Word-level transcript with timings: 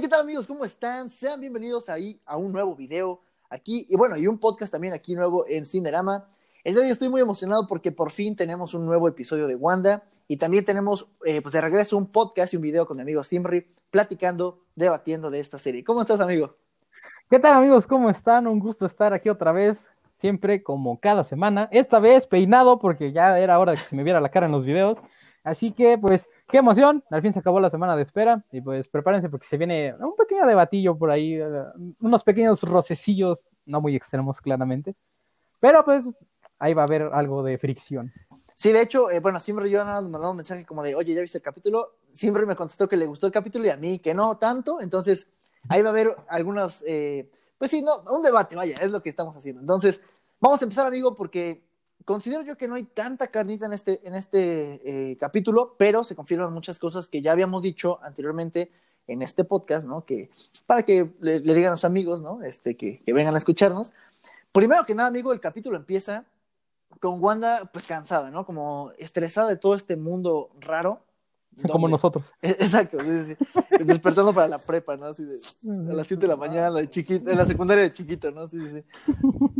¿Qué 0.00 0.08
tal 0.08 0.20
amigos? 0.20 0.46
¿Cómo 0.46 0.66
están? 0.66 1.08
Sean 1.08 1.40
bienvenidos 1.40 1.88
ahí 1.88 2.20
a 2.26 2.36
un 2.36 2.52
nuevo 2.52 2.76
video 2.76 3.22
aquí 3.48 3.86
y 3.88 3.96
bueno, 3.96 4.18
y 4.18 4.26
un 4.26 4.38
podcast 4.38 4.70
también 4.70 4.92
aquí 4.92 5.14
nuevo 5.14 5.46
en 5.48 5.64
Cinerama. 5.64 6.28
El 6.64 6.74
día 6.74 6.82
de 6.82 6.88
hoy 6.88 6.92
estoy 6.92 7.08
muy 7.08 7.22
emocionado 7.22 7.66
porque 7.66 7.92
por 7.92 8.10
fin 8.10 8.36
tenemos 8.36 8.74
un 8.74 8.84
nuevo 8.84 9.08
episodio 9.08 9.46
de 9.46 9.54
Wanda 9.54 10.02
y 10.28 10.36
también 10.36 10.66
tenemos 10.66 11.08
eh, 11.24 11.40
pues 11.40 11.54
de 11.54 11.62
regreso 11.62 11.96
un 11.96 12.08
podcast 12.08 12.52
y 12.52 12.56
un 12.56 12.62
video 12.62 12.86
con 12.86 12.98
mi 12.98 13.04
amigo 13.04 13.24
Simri 13.24 13.66
platicando, 13.90 14.58
debatiendo 14.74 15.30
de 15.30 15.40
esta 15.40 15.58
serie. 15.58 15.82
¿Cómo 15.82 16.02
estás, 16.02 16.20
amigo? 16.20 16.56
¿Qué 17.30 17.38
tal 17.38 17.54
amigos? 17.54 17.86
¿Cómo 17.86 18.10
están? 18.10 18.46
Un 18.46 18.58
gusto 18.58 18.84
estar 18.84 19.14
aquí 19.14 19.30
otra 19.30 19.52
vez, 19.52 19.90
siempre 20.18 20.62
como 20.62 21.00
cada 21.00 21.24
semana. 21.24 21.70
Esta 21.72 22.00
vez 22.00 22.26
peinado 22.26 22.78
porque 22.78 23.12
ya 23.12 23.38
era 23.38 23.58
hora 23.58 23.72
de 23.72 23.78
que 23.78 23.84
se 23.84 23.96
me 23.96 24.02
viera 24.02 24.20
la 24.20 24.28
cara 24.28 24.44
en 24.44 24.52
los 24.52 24.66
videos. 24.66 24.98
Así 25.46 25.70
que, 25.70 25.96
pues, 25.96 26.28
qué 26.48 26.58
emoción. 26.58 27.04
Al 27.08 27.22
fin 27.22 27.32
se 27.32 27.38
acabó 27.38 27.60
la 27.60 27.70
semana 27.70 27.94
de 27.94 28.02
espera. 28.02 28.44
Y 28.50 28.60
pues, 28.60 28.88
prepárense 28.88 29.28
porque 29.28 29.46
se 29.46 29.56
viene 29.56 29.94
un 29.94 30.16
pequeño 30.16 30.44
debatillo 30.44 30.98
por 30.98 31.08
ahí. 31.08 31.34
eh, 31.34 31.46
unos 32.00 32.24
pequeños 32.24 32.60
rocecillos, 32.62 33.46
no 33.64 33.80
muy 33.80 33.94
extremos, 33.94 34.40
claramente. 34.40 34.96
Pero 35.60 35.84
pues, 35.84 36.12
ahí 36.58 36.74
va 36.74 36.82
a 36.82 36.86
haber 36.86 37.02
algo 37.12 37.44
de 37.44 37.58
fricción. 37.58 38.12
Sí, 38.56 38.72
de 38.72 38.82
hecho, 38.82 39.08
eh, 39.08 39.20
bueno, 39.20 39.38
y 39.38 39.70
yo 39.70 39.84
nada 39.84 40.02
más 40.02 40.10
mandamos 40.10 40.32
un 40.32 40.36
mensaje 40.38 40.66
como 40.66 40.82
de, 40.82 40.96
oye, 40.96 41.14
¿ya 41.14 41.20
viste 41.20 41.38
el 41.38 41.44
capítulo? 41.44 41.98
Simri 42.10 42.44
me 42.44 42.56
contestó 42.56 42.88
que 42.88 42.96
le 42.96 43.06
gustó 43.06 43.28
el 43.28 43.32
capítulo 43.32 43.66
y 43.66 43.70
a 43.70 43.76
mí 43.76 44.00
que 44.00 44.14
no 44.14 44.38
tanto. 44.38 44.80
Entonces, 44.80 45.30
ahí 45.68 45.80
va 45.80 45.90
a 45.90 45.92
haber 45.92 46.16
algunos, 46.28 46.82
eh, 46.88 47.30
pues 47.56 47.70
sí, 47.70 47.82
no, 47.82 48.02
un 48.10 48.22
debate, 48.24 48.56
vaya, 48.56 48.78
es 48.80 48.90
lo 48.90 49.00
que 49.00 49.10
estamos 49.10 49.36
haciendo. 49.36 49.60
Entonces, 49.60 50.00
vamos 50.40 50.60
a 50.60 50.64
empezar, 50.64 50.88
amigo, 50.88 51.14
porque 51.14 51.65
considero 52.06 52.42
yo 52.42 52.56
que 52.56 52.68
no 52.68 52.76
hay 52.76 52.84
tanta 52.84 53.26
carnita 53.26 53.66
en 53.66 53.74
este, 53.74 54.00
en 54.08 54.14
este 54.14 55.10
eh, 55.10 55.16
capítulo, 55.18 55.74
pero 55.76 56.04
se 56.04 56.14
confirman 56.14 56.52
muchas 56.52 56.78
cosas 56.78 57.08
que 57.08 57.20
ya 57.20 57.32
habíamos 57.32 57.62
dicho 57.62 57.98
anteriormente 58.02 58.70
en 59.08 59.22
este 59.22 59.44
podcast, 59.44 59.86
¿no? 59.86 60.04
Que 60.04 60.30
para 60.66 60.84
que 60.84 61.10
le, 61.20 61.40
le 61.40 61.54
digan 61.54 61.70
a 61.70 61.74
los 61.74 61.84
amigos, 61.84 62.22
¿no? 62.22 62.42
Este, 62.42 62.76
que, 62.76 63.02
que 63.04 63.12
vengan 63.12 63.34
a 63.34 63.38
escucharnos. 63.38 63.92
Primero 64.52 64.86
que 64.86 64.94
nada, 64.94 65.08
amigo, 65.08 65.32
el 65.32 65.40
capítulo 65.40 65.76
empieza 65.76 66.24
con 67.00 67.20
Wanda, 67.20 67.68
pues 67.72 67.86
cansada, 67.86 68.30
¿no? 68.30 68.46
Como 68.46 68.92
estresada 68.98 69.48
de 69.48 69.56
todo 69.56 69.74
este 69.74 69.96
mundo 69.96 70.50
raro. 70.60 71.00
Como 71.70 71.88
nosotros. 71.88 72.32
Exacto, 72.42 72.98
sí, 73.02 73.34
sí, 73.34 73.84
despertando 73.84 74.32
para 74.32 74.46
la 74.46 74.58
prepa, 74.58 74.96
¿no? 74.96 75.06
Así 75.06 75.24
de, 75.24 75.38
a 75.90 75.94
las 75.94 76.06
7 76.06 76.20
de 76.20 76.28
la 76.28 76.36
mañana, 76.36 76.70
de 76.70 76.88
chiquita, 76.88 77.32
en 77.32 77.36
la 77.36 77.46
secundaria 77.46 77.82
de 77.82 77.92
chiquito, 77.92 78.30
¿no? 78.30 78.46
Sí, 78.46 78.60
sí, 78.60 78.80
sí. 78.80 78.84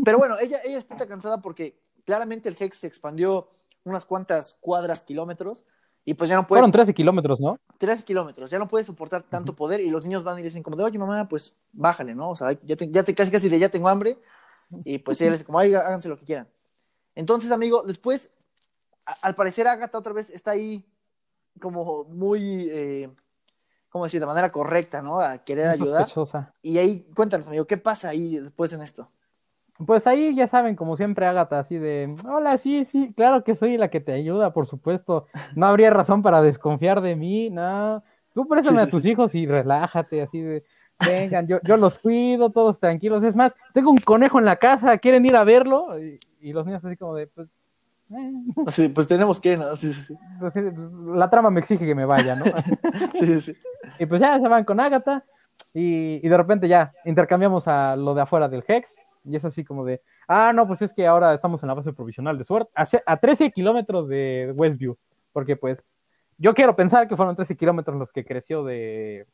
Pero 0.05 0.19
bueno, 0.19 0.37
ella, 0.41 0.59
ella 0.65 0.79
está 0.79 1.09
cansada 1.09 1.43
porque 1.43 1.75
claramente 2.07 2.49
el 2.49 2.57
Hex 2.59 2.79
se 2.79 2.87
expandió 2.87 3.51
unas 3.85 4.07
cuantas 4.07 4.57
cuadras, 4.61 5.03
kilómetros, 5.03 5.63
y 6.05 6.15
pues 6.15 6.31
ya 6.31 6.37
no 6.37 6.47
puede, 6.47 6.61
Fueron 6.61 6.73
13 6.73 6.95
kilómetros, 6.95 7.41
¿no? 7.41 7.59
tres 7.79 8.03
kilómetros, 8.03 8.49
ya 8.49 8.59
no 8.59 8.69
puede 8.69 8.85
soportar 8.85 9.23
tanto 9.23 9.55
poder, 9.55 9.81
y 9.81 9.91
los 9.91 10.05
niños 10.07 10.25
van 10.25 10.39
y 10.39 10.43
dicen 10.43 10.63
como 10.63 10.77
de, 10.77 10.85
oye 10.85 10.99
mamá, 10.99 11.29
pues 11.29 11.55
bájale, 11.73 12.15
¿no? 12.15 12.31
O 12.31 12.37
sea, 12.37 12.53
ya 12.63 12.77
te, 12.77 12.89
ya 12.91 13.03
te 13.03 13.15
casi 13.15 13.31
casi 13.31 13.49
de 13.51 13.59
ya 13.59 13.69
tengo 13.69 13.89
hambre, 13.89 14.19
y 14.85 14.99
pues 14.99 15.21
les 15.21 15.33
dice 15.33 15.45
como, 15.45 15.59
ay, 15.59 15.75
háganse 15.75 16.09
lo 16.09 16.19
que 16.19 16.25
quieran. 16.25 16.49
Entonces, 17.15 17.51
amigo, 17.51 17.83
después, 17.83 18.31
a- 19.05 19.17
al 19.23 19.35
parecer 19.35 19.67
Agatha 19.69 19.99
otra 19.99 20.13
vez 20.13 20.31
está 20.31 20.53
ahí 20.53 20.85
como 21.61 22.05
muy, 22.05 22.69
eh, 22.71 23.11
¿cómo 23.89 24.05
decir? 24.05 24.21
De 24.21 24.27
manera 24.27 24.51
correcta, 24.51 25.03
¿no? 25.03 25.21
A 25.21 25.39
querer 25.39 25.69
ayudar. 25.69 26.03
Sospechosa. 26.09 26.53
Y 26.63 26.79
ahí, 26.79 27.09
cuéntanos, 27.15 27.47
amigo, 27.47 27.67
¿qué 27.67 27.77
pasa 27.77 28.09
ahí 28.11 28.39
después 28.39 28.73
en 28.73 28.83
esto? 28.83 29.11
Pues 29.85 30.07
ahí 30.07 30.35
ya 30.35 30.47
saben, 30.47 30.75
como 30.75 30.97
siempre, 30.97 31.27
Agatha, 31.27 31.59
así 31.59 31.77
de, 31.77 32.17
hola, 32.27 32.57
sí, 32.57 32.85
sí, 32.85 33.13
claro 33.15 33.45
que 33.45 33.55
soy 33.55 33.77
la 33.77 33.89
que 33.89 34.01
te 34.01 34.13
ayuda, 34.13 34.53
por 34.53 34.67
supuesto. 34.67 35.27
No 35.55 35.67
habría 35.67 35.91
razón 35.91 36.23
para 36.23 36.41
desconfiar 36.41 37.01
de 37.03 37.15
mí, 37.15 37.51
no. 37.51 38.03
Tú 38.33 38.47
préstame 38.49 38.81
Sí, 38.81 38.87
a 38.87 38.91
tus 38.91 39.05
hijos 39.05 39.35
y 39.35 39.47
relájate, 39.47 40.23
así 40.23 40.41
de, 40.41 40.65
vengan, 41.07 41.47
yo, 41.47 41.59
yo 41.63 41.77
los 41.77 41.99
cuido, 41.99 42.51
todos 42.51 42.79
tranquilos. 42.81 43.23
Es 43.23 43.37
más, 43.37 43.55
tengo 43.75 43.91
un 43.91 43.99
conejo 43.99 44.39
en 44.39 44.47
la 44.47 44.57
casa, 44.57 44.97
¿quieren 44.99 45.27
ir 45.27 45.37
a 45.37 45.45
verlo? 45.45 45.99
Y, 45.99 46.19
y 46.41 46.53
los 46.53 46.65
niños 46.65 46.85
así 46.85 46.97
como 46.97 47.15
de, 47.15 47.27
pues, 47.27 47.49
eh, 48.79 48.89
pues 48.95 49.07
tenemos 49.07 49.41
que, 49.41 49.57
¿no? 49.57 49.77
Sí, 49.77 49.93
sí, 49.93 50.03
sí. 50.03 50.15
pues, 50.39 50.55
pues, 50.55 50.91
la 51.15 51.29
trama 51.29 51.51
me 51.51 51.61
exige 51.61 51.85
que 51.85 51.95
me 51.95 52.05
vaya, 52.05 52.37
¿no? 52.37 52.45
sí, 53.15 53.27
sí, 53.27 53.41
sí. 53.41 53.57
Y 53.99 54.07
pues 54.07 54.21
ya 54.21 54.39
se 54.39 54.49
van 54.49 54.65
con 54.65 54.81
Agatha 54.81 55.25
y, 55.75 56.25
y 56.25 56.29
de 56.29 56.37
repente 56.37 56.69
ya 56.69 56.93
intercambiamos 57.05 57.67
a 57.69 57.97
lo 57.97 58.15
de 58.15 58.23
afuera 58.23 58.49
del 58.49 58.65
Hex 58.67 58.95
y 59.27 59.37
es 59.37 59.45
así 59.45 59.65
como 59.65 59.85
de, 59.85 60.01
ah, 60.29 60.53
no, 60.55 60.67
pues 60.67 60.83
es 60.83 60.93
que 60.93 61.07
ahora 61.07 61.35
estamos 61.35 61.63
en 61.63 61.69
la 61.69 61.75
base 61.75 61.93
provisional 61.93 62.39
de 62.39 62.45
Sword 62.45 62.69
a, 62.75 62.85
a 63.07 63.17
13 63.19 63.51
kilómetros 63.51 64.09
de 64.09 64.55
Westview, 64.57 64.97
porque 65.33 65.57
pues 65.57 65.83
yo 66.39 66.55
quiero 66.55 66.77
pensar 66.77 67.09
que 67.09 67.17
fueron 67.17 67.35
13 67.37 67.57
kilómetros 67.57 67.97
los 67.99 68.13
que 68.13 68.25
creció 68.25 68.65
de, 68.65 69.27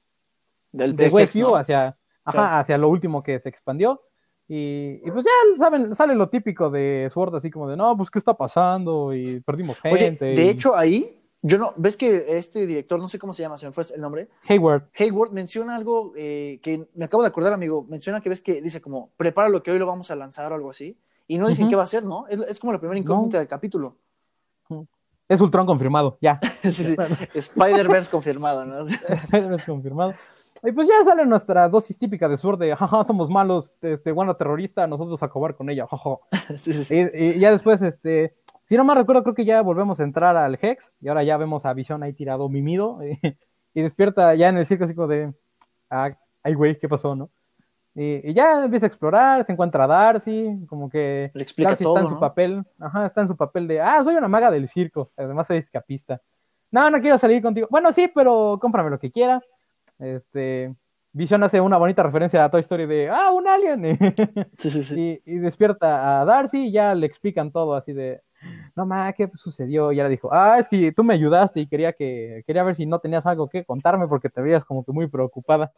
Del 0.73 0.97
de 0.97 1.09
Westview 1.09 1.49
¿no? 1.51 1.57
hacia, 1.57 1.97
ajá, 2.25 2.61
hacia 2.61 2.79
lo 2.79 2.89
último 2.89 3.23
que 3.23 3.39
se 3.41 3.49
expandió. 3.49 4.03
Y, 4.49 5.01
y 5.05 5.11
pues 5.11 5.25
ya 5.25 5.31
saben, 5.57 5.95
sale 5.95 6.15
lo 6.15 6.29
típico 6.29 6.69
de 6.69 7.09
Sword, 7.13 7.37
así 7.37 7.51
como 7.51 7.69
de, 7.69 7.77
no, 7.77 7.97
pues 7.97 8.11
qué 8.11 8.19
está 8.19 8.35
pasando 8.35 9.15
y 9.15 9.41
perdimos 9.41 9.79
Oye, 9.85 9.99
gente. 9.99 10.25
de 10.27 10.45
y- 10.45 10.49
hecho, 10.49 10.77
ahí, 10.77 11.22
yo 11.45 11.59
no, 11.59 11.75
ves 11.77 11.97
que 11.97 12.39
este 12.39 12.67
director, 12.69 13.01
no 13.01 13.09
sé 13.09 13.19
cómo 13.19 13.35
se 13.35 13.43
llama, 13.43 13.59
se 13.59 13.67
me 13.67 13.73
fue 13.73 13.85
el 13.93 14.01
nombre, 14.01 14.29
Hayward, 14.49 14.85
Hayward 14.97 15.33
menciona 15.33 15.75
algo 15.75 16.13
eh, 16.17 16.61
que 16.63 16.87
me 16.95 17.05
acabo 17.05 17.25
de 17.25 17.29
acordar, 17.29 17.53
amigo. 17.53 17.85
Menciona 17.89 18.21
que 18.21 18.29
ves 18.29 18.41
que 18.41 18.63
dice 18.63 18.81
como, 18.81 19.11
prepara 19.17 19.49
lo 19.49 19.61
que 19.61 19.73
hoy 19.73 19.79
lo 19.79 19.87
vamos 19.87 20.11
a 20.13 20.17
lanzar 20.17 20.53
o 20.53 20.55
algo 20.55 20.71
así. 20.71 20.97
Y 21.27 21.39
no 21.39 21.49
dicen 21.49 21.69
qué 21.69 21.77
va 21.77 21.83
a 21.83 21.87
ser, 21.87 22.05
¿no? 22.05 22.27
Es, 22.29 22.39
es 22.41 22.61
como 22.61 22.73
la 22.73 22.79
primera 22.79 22.99
incógnita 22.99 23.37
No. 23.37 23.41
del 23.41 23.49
capítulo. 23.49 23.97
es 25.29 25.41
Ultron 25.41 25.67
confirmado, 25.67 26.17
ya. 26.21 26.39
sí, 26.63 26.73
sí. 26.73 26.97
Spider-Verse 27.35 28.11
confirmado, 28.11 28.65
¿no? 28.65 28.87
es 29.57 29.65
confirmado. 29.65 30.15
Y 30.63 30.71
pues 30.71 30.87
ya 30.87 31.05
sale 31.05 31.27
nuestra 31.27 31.69
dosis 31.69 31.99
típica 31.99 32.29
de 32.29 32.37
Sword 32.37 32.61
de, 32.61 32.77
jaja, 32.77 33.03
somos 33.03 33.29
malos, 33.29 33.73
este, 33.81 34.13
Wanda 34.13 34.37
terrorista, 34.37 34.87
nosotros 34.87 35.21
a 35.23 35.27
acabar 35.27 35.57
con 35.57 35.69
ella, 35.71 35.89
jaja. 35.89 36.19
sí, 36.59 36.73
sí, 36.73 36.85
sí. 36.85 37.07
Y, 37.15 37.25
y 37.31 37.39
ya 37.41 37.51
después, 37.51 37.83
este, 37.83 38.37
si 38.73 38.79
no 38.79 38.85
me 38.85 38.95
recuerdo, 38.95 39.23
creo 39.23 39.35
que 39.35 39.45
ya 39.45 39.61
volvemos 39.61 40.01
a 40.01 40.03
entrar 40.03 40.35
al 40.35 40.59
Hex, 40.59 40.91
y 41.03 41.09
ahora 41.09 41.23
ya 41.23 41.37
vemos 41.37 41.67
a 41.67 41.75
Visión 41.75 42.03
ahí 42.03 42.15
tirado 42.15 42.49
mimido, 42.49 43.01
y, 43.75 43.83
despierta 43.83 44.35
ya 44.35 44.49
en 44.49 44.57
el 44.57 44.65
circo 44.65 44.85
así 44.85 44.95
como 44.95 45.09
de, 45.09 45.31
ah, 45.91 46.17
ay 46.43 46.55
güey, 46.55 46.79
¿qué 46.79 46.89
pasó, 46.89 47.15
no? 47.15 47.29
Y, 47.95 48.31
y 48.31 48.33
ya 48.33 48.65
empieza 48.65 48.87
a 48.87 48.89
explorar, 48.89 49.45
se 49.45 49.53
encuentra 49.53 49.85
a 49.85 49.89
Darcy, 49.89 50.65
como 50.71 50.89
que 50.89 51.31
Le 51.35 51.43
explica 51.43 51.73
Darcy 51.73 51.85
todo, 51.85 51.99
está 51.99 52.09
en 52.09 52.15
su 52.15 52.19
papel, 52.19 52.65
ajá, 52.81 53.05
está 53.05 53.21
en 53.21 53.29
su 53.29 53.37
papel 53.37 53.69
de, 53.69 53.79
ah, 53.79 54.03
soy 54.03 54.15
una 54.15 54.29
maga 54.29 54.51
del 54.51 54.67
circo, 54.67 55.11
además 55.19 55.49
soy 55.49 55.59
escapista. 55.59 56.23
No, 56.71 56.89
no 56.89 56.99
quiero 57.03 57.19
salir 57.19 57.43
contigo. 57.43 57.69
Bueno, 57.71 57.93
sí, 57.93 58.11
pero 58.15 58.57
cómprame 58.59 58.89
lo 58.89 58.99
que 58.99 59.11
quiera. 59.11 59.43
Este, 59.99 60.75
Vision 61.13 61.43
hace 61.43 61.61
una 61.61 61.77
bonita 61.77 62.03
referencia 62.03 62.43
a 62.43 62.51
Toy 62.51 62.63
Story 62.63 62.87
de, 62.87 63.11
ah, 63.11 63.33
un 63.33 63.47
alien. 63.47 63.99
Sí, 64.57 64.71
sí, 64.71 64.83
sí. 64.83 65.21
y, 65.27 65.35
y 65.35 65.39
despierta 65.41 66.23
a 66.23 66.25
Darcy 66.25 66.69
y 66.69 66.73
ya 66.73 66.95
le 66.95 67.07
explican 67.07 67.53
todo 67.53 67.75
así 67.75 67.93
de, 67.93 68.23
no 68.75 68.87
ma, 68.87 69.13
¿qué 69.13 69.31
sucedió? 69.35 69.93
Y 69.93 69.97
ella 70.01 70.09
dijo, 70.09 70.33
ah, 70.33 70.59
es 70.59 70.69
que 70.69 70.93
tú 70.93 71.05
me 71.05 71.15
ayudaste 71.15 71.61
y 71.61 71.67
quería 71.67 71.93
que, 71.93 72.43
quería 72.47 72.63
ver 72.63 72.77
si 72.77 72.87
no 72.87 72.99
tenías 72.99 73.27
algo 73.27 73.49
que 73.49 73.65
contarme 73.65 74.09
porque 74.09 74.29
te 74.31 74.41
veías 74.41 74.65
como 74.65 74.85
que 74.85 74.93
muy 74.93 75.07
preocupada. 75.09 75.73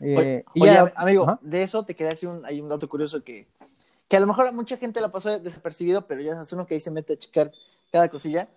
Eh, 0.00 0.44
Oye, 0.54 0.70
y 0.70 0.74
ya- 0.74 0.82
am- 0.82 0.92
amigo, 0.96 1.38
de 1.40 1.62
eso 1.62 1.84
te 1.84 1.94
quería 1.94 2.10
decir 2.10 2.28
un, 2.28 2.44
hay 2.44 2.60
un 2.60 2.68
dato 2.68 2.88
curioso 2.88 3.22
que, 3.22 3.48
que 4.08 4.16
a 4.16 4.20
lo 4.20 4.26
mejor 4.26 4.46
a 4.46 4.52
mucha 4.52 4.76
gente 4.76 5.00
la 5.00 5.10
pasó 5.10 5.38
desapercibido, 5.38 6.06
pero 6.06 6.20
ya 6.20 6.40
es 6.40 6.52
uno 6.52 6.66
que 6.66 6.74
ahí 6.74 6.80
se 6.80 6.90
mete 6.90 7.14
a 7.14 7.16
checar 7.16 7.50
cada 7.90 8.08
cosilla. 8.08 8.48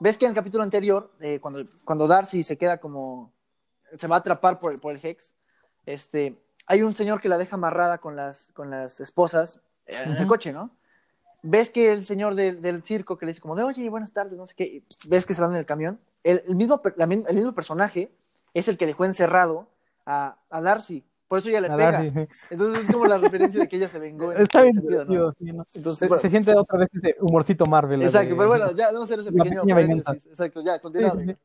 ¿Ves 0.00 0.18
que 0.18 0.24
en 0.24 0.30
el 0.30 0.34
capítulo 0.34 0.64
anterior, 0.64 1.12
eh, 1.20 1.38
cuando, 1.40 1.64
cuando 1.84 2.08
Darcy 2.08 2.42
se 2.42 2.58
queda 2.58 2.78
como, 2.78 3.32
se 3.96 4.06
va 4.08 4.16
a 4.16 4.18
atrapar 4.18 4.58
por 4.58 4.72
el, 4.72 4.80
por 4.80 4.92
el 4.92 5.00
Hex, 5.02 5.32
este, 5.86 6.36
hay 6.66 6.82
un 6.82 6.94
señor 6.94 7.20
que 7.20 7.28
la 7.28 7.38
deja 7.38 7.54
amarrada 7.56 7.98
con 7.98 8.16
las, 8.16 8.48
con 8.54 8.70
las 8.70 8.98
esposas 9.00 9.60
eh, 9.86 10.02
en 10.04 10.16
el 10.16 10.26
coche, 10.26 10.52
¿no? 10.52 10.70
¿Ves 11.46 11.68
que 11.68 11.92
el 11.92 12.06
señor 12.06 12.34
del, 12.36 12.62
del 12.62 12.82
circo 12.82 13.18
que 13.18 13.26
le 13.26 13.30
dice 13.32 13.42
como 13.42 13.54
de, 13.54 13.64
oye, 13.64 13.90
buenas 13.90 14.14
tardes, 14.14 14.38
no 14.38 14.46
sé 14.46 14.54
qué, 14.56 14.82
ves 15.06 15.26
que 15.26 15.34
se 15.34 15.42
van 15.42 15.52
en 15.52 15.58
el 15.58 15.66
camión? 15.66 16.00
El, 16.22 16.40
el 16.48 16.56
mismo, 16.56 16.80
la 16.96 17.04
el 17.04 17.34
mismo 17.36 17.52
personaje 17.52 18.10
es 18.54 18.66
el 18.68 18.78
que 18.78 18.86
dejó 18.86 19.04
encerrado 19.04 19.68
a, 20.06 20.38
a 20.48 20.60
Darcy. 20.62 21.04
Por 21.28 21.38
eso 21.40 21.50
ella 21.50 21.60
le 21.60 21.68
a 21.68 21.76
pega. 21.76 21.92
Darcy. 22.02 22.28
Entonces 22.48 22.84
es 22.86 22.90
como 22.90 23.04
la 23.06 23.18
referencia 23.18 23.60
de 23.60 23.68
que 23.68 23.76
ella 23.76 23.90
se 23.90 23.98
vengó. 23.98 24.32
en 24.32 24.40
Está 24.40 24.62
bien 24.62 24.72
sentido, 24.72 25.04
¿no? 25.04 25.10
divertido, 25.10 25.34
sí, 25.38 25.52
¿no? 25.52 25.64
Entonces, 25.74 25.98
Se, 25.98 26.08
bueno, 26.08 26.20
se 26.22 26.30
siente 26.30 26.54
otra 26.56 26.78
vez 26.78 26.88
ese 26.94 27.16
humorcito 27.20 27.66
Marvel. 27.66 28.02
exacto, 28.02 28.30
de- 28.30 28.36
pero 28.36 28.48
bueno, 28.48 28.70
ya 28.72 28.86
vamos 28.86 29.02
a 29.02 29.04
hacer 29.04 29.20
ese 29.20 29.32
pequeño 29.32 29.64
venganza. 29.66 30.04
paréntesis. 30.04 30.26
Exacto, 30.30 30.62
ya, 30.64 30.78
sí, 30.80 31.26
sí. 31.26 31.36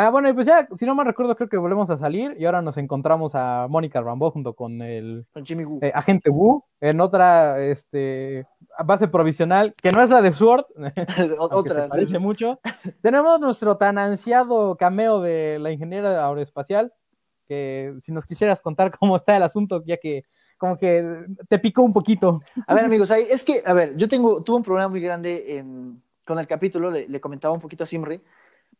Ah, 0.00 0.10
bueno, 0.10 0.28
y 0.28 0.32
pues 0.32 0.46
ya, 0.46 0.68
si 0.76 0.86
no 0.86 0.94
me 0.94 1.02
recuerdo, 1.02 1.34
creo 1.34 1.48
que 1.48 1.56
volvemos 1.56 1.90
a 1.90 1.96
salir 1.96 2.36
y 2.38 2.44
ahora 2.44 2.62
nos 2.62 2.76
encontramos 2.76 3.32
a 3.34 3.66
Mónica 3.68 4.00
Rambeau 4.00 4.30
junto 4.30 4.54
con 4.54 4.80
el 4.80 5.26
Con 5.32 5.44
Jimmy 5.44 5.64
Woo. 5.64 5.80
eh, 5.82 5.90
agente 5.92 6.30
Wu 6.30 6.62
en 6.80 7.00
otra 7.00 7.60
este, 7.60 8.46
base 8.84 9.08
provisional 9.08 9.74
que 9.82 9.90
no 9.90 10.00
es 10.00 10.08
la 10.08 10.22
de 10.22 10.32
Sword, 10.32 10.66
Otra. 11.40 11.74
se 11.74 11.80
sí. 11.86 11.88
parece 11.90 12.18
mucho. 12.20 12.60
Tenemos 13.02 13.40
nuestro 13.40 13.76
tan 13.76 13.98
ansiado 13.98 14.76
cameo 14.76 15.20
de 15.20 15.58
la 15.58 15.72
ingeniera 15.72 16.24
aeroespacial, 16.28 16.92
que 17.48 17.92
si 17.98 18.12
nos 18.12 18.24
quisieras 18.24 18.60
contar 18.60 18.96
cómo 18.96 19.16
está 19.16 19.36
el 19.36 19.42
asunto, 19.42 19.82
ya 19.84 19.96
que 19.96 20.22
como 20.58 20.78
que 20.78 21.26
te 21.48 21.58
picó 21.58 21.82
un 21.82 21.92
poquito. 21.92 22.40
A 22.68 22.74
ver, 22.76 22.84
amigos, 22.84 23.10
es 23.10 23.42
que, 23.42 23.64
a 23.66 23.72
ver, 23.72 23.96
yo 23.96 24.06
tengo, 24.06 24.44
tuve 24.44 24.58
un 24.58 24.62
problema 24.62 24.88
muy 24.90 25.00
grande 25.00 25.58
en, 25.58 26.00
con 26.24 26.38
el 26.38 26.46
capítulo, 26.46 26.88
le, 26.88 27.08
le 27.08 27.20
comentaba 27.20 27.52
un 27.52 27.60
poquito 27.60 27.82
a 27.82 27.86
Simri, 27.88 28.20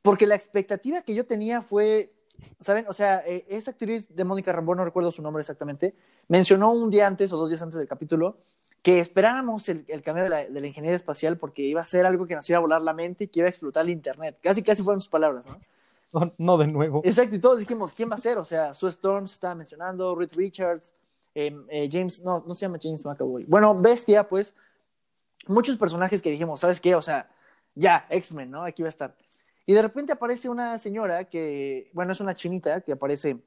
porque 0.03 0.27
la 0.27 0.35
expectativa 0.35 1.03
que 1.03 1.15
yo 1.15 1.27
tenía 1.27 1.63
fue 1.63 2.13
¿saben? 2.61 2.87
O 2.89 2.93
sea, 2.93 3.23
eh, 3.27 3.45
esta 3.49 3.73
actriz 3.73 4.15
de 4.15 4.25
Mónica 4.25 4.53
Rambo, 4.53 4.75
no 4.75 4.85
recuerdo 4.85 5.13
su 5.13 5.23
nombre 5.23 5.41
exactamente, 5.41 5.95
mencionó 6.29 6.73
un 6.73 6.91
día 6.91 7.07
antes 7.07 7.33
o 7.33 7.37
dos 7.37 7.49
días 7.49 7.63
antes 7.63 7.79
del 7.79 7.89
capítulo 7.89 8.39
que 8.83 9.01
esperáramos 9.01 9.69
el, 9.69 9.85
el 9.89 10.03
cambio 10.03 10.25
de 10.25 10.31
la, 10.31 10.45
de 10.49 10.61
la, 10.61 10.67
ingeniería 10.67 10.97
espacial 10.97 11.37
porque 11.37 11.63
iba 11.63 11.81
a 11.81 11.85
ser 11.85 12.07
algo 12.07 12.27
que 12.27 12.37
nos 12.37 12.49
iba 12.49 12.59
a 12.59 12.61
volar 12.61 12.81
la 12.81 12.93
mente 12.95 13.25
y 13.25 13.29
que 13.29 13.41
iba 13.41 13.47
a 13.47 13.51
explotar 13.51 13.85
el 13.85 13.91
Internet. 13.91 14.39
Casi, 14.41 14.63
casi 14.63 14.83
fueron 14.83 15.01
sus 15.01 15.11
palabras, 15.11 15.45
¿no? 15.47 15.59
No, 16.13 16.33
no 16.39 16.57
de 16.57 16.69
nuevo. 16.69 17.03
Exacto, 17.05 17.35
y 17.35 17.39
todos 17.39 17.59
dijimos, 17.59 17.93
¿quién 17.93 18.11
va 18.11 18.15
a 18.15 18.19
ser? 18.19 18.39
O 18.39 18.45
sea, 18.45 18.73
Sue 18.75 18.89
Storm 18.91 19.29
se 19.29 19.35
estaba 19.35 19.55
mencionando, 19.55 20.15
Reed 20.15 20.31
Richards, 20.35 20.95
eh, 21.35 21.55
eh, 21.69 21.89
James, 21.91 22.23
no, 22.23 22.43
no 22.47 22.55
se 22.55 22.63
llama 22.63 22.79
James 22.81 23.05
McAvoy. 23.05 23.45
Bueno, 23.45 23.75
Bestia, 23.75 24.27
pues, 24.27 24.55
muchos 25.49 25.77
personajes 25.77 26.23
que 26.23 26.31
dijimos, 26.31 26.61
¿sabes 26.61 26.81
qué? 26.81 26.95
O 26.95 27.03
sea, 27.03 27.29
ya, 27.75 28.07
X-Men, 28.09 28.51
¿no? 28.51 28.63
Aquí 28.63 28.83
va 28.83 28.89
a 28.89 28.91
estar. 28.91 29.15
Y 29.69 29.75
de 29.75 29.83
repente 29.83 30.15
aparece 30.15 30.49
una 30.49 30.79
señora 30.79 31.25
que, 31.25 31.91
bueno, 31.93 32.13
es 32.13 32.21
una 32.21 32.35
chinita 32.35 32.81
que 32.81 32.93
aparece 32.93 33.43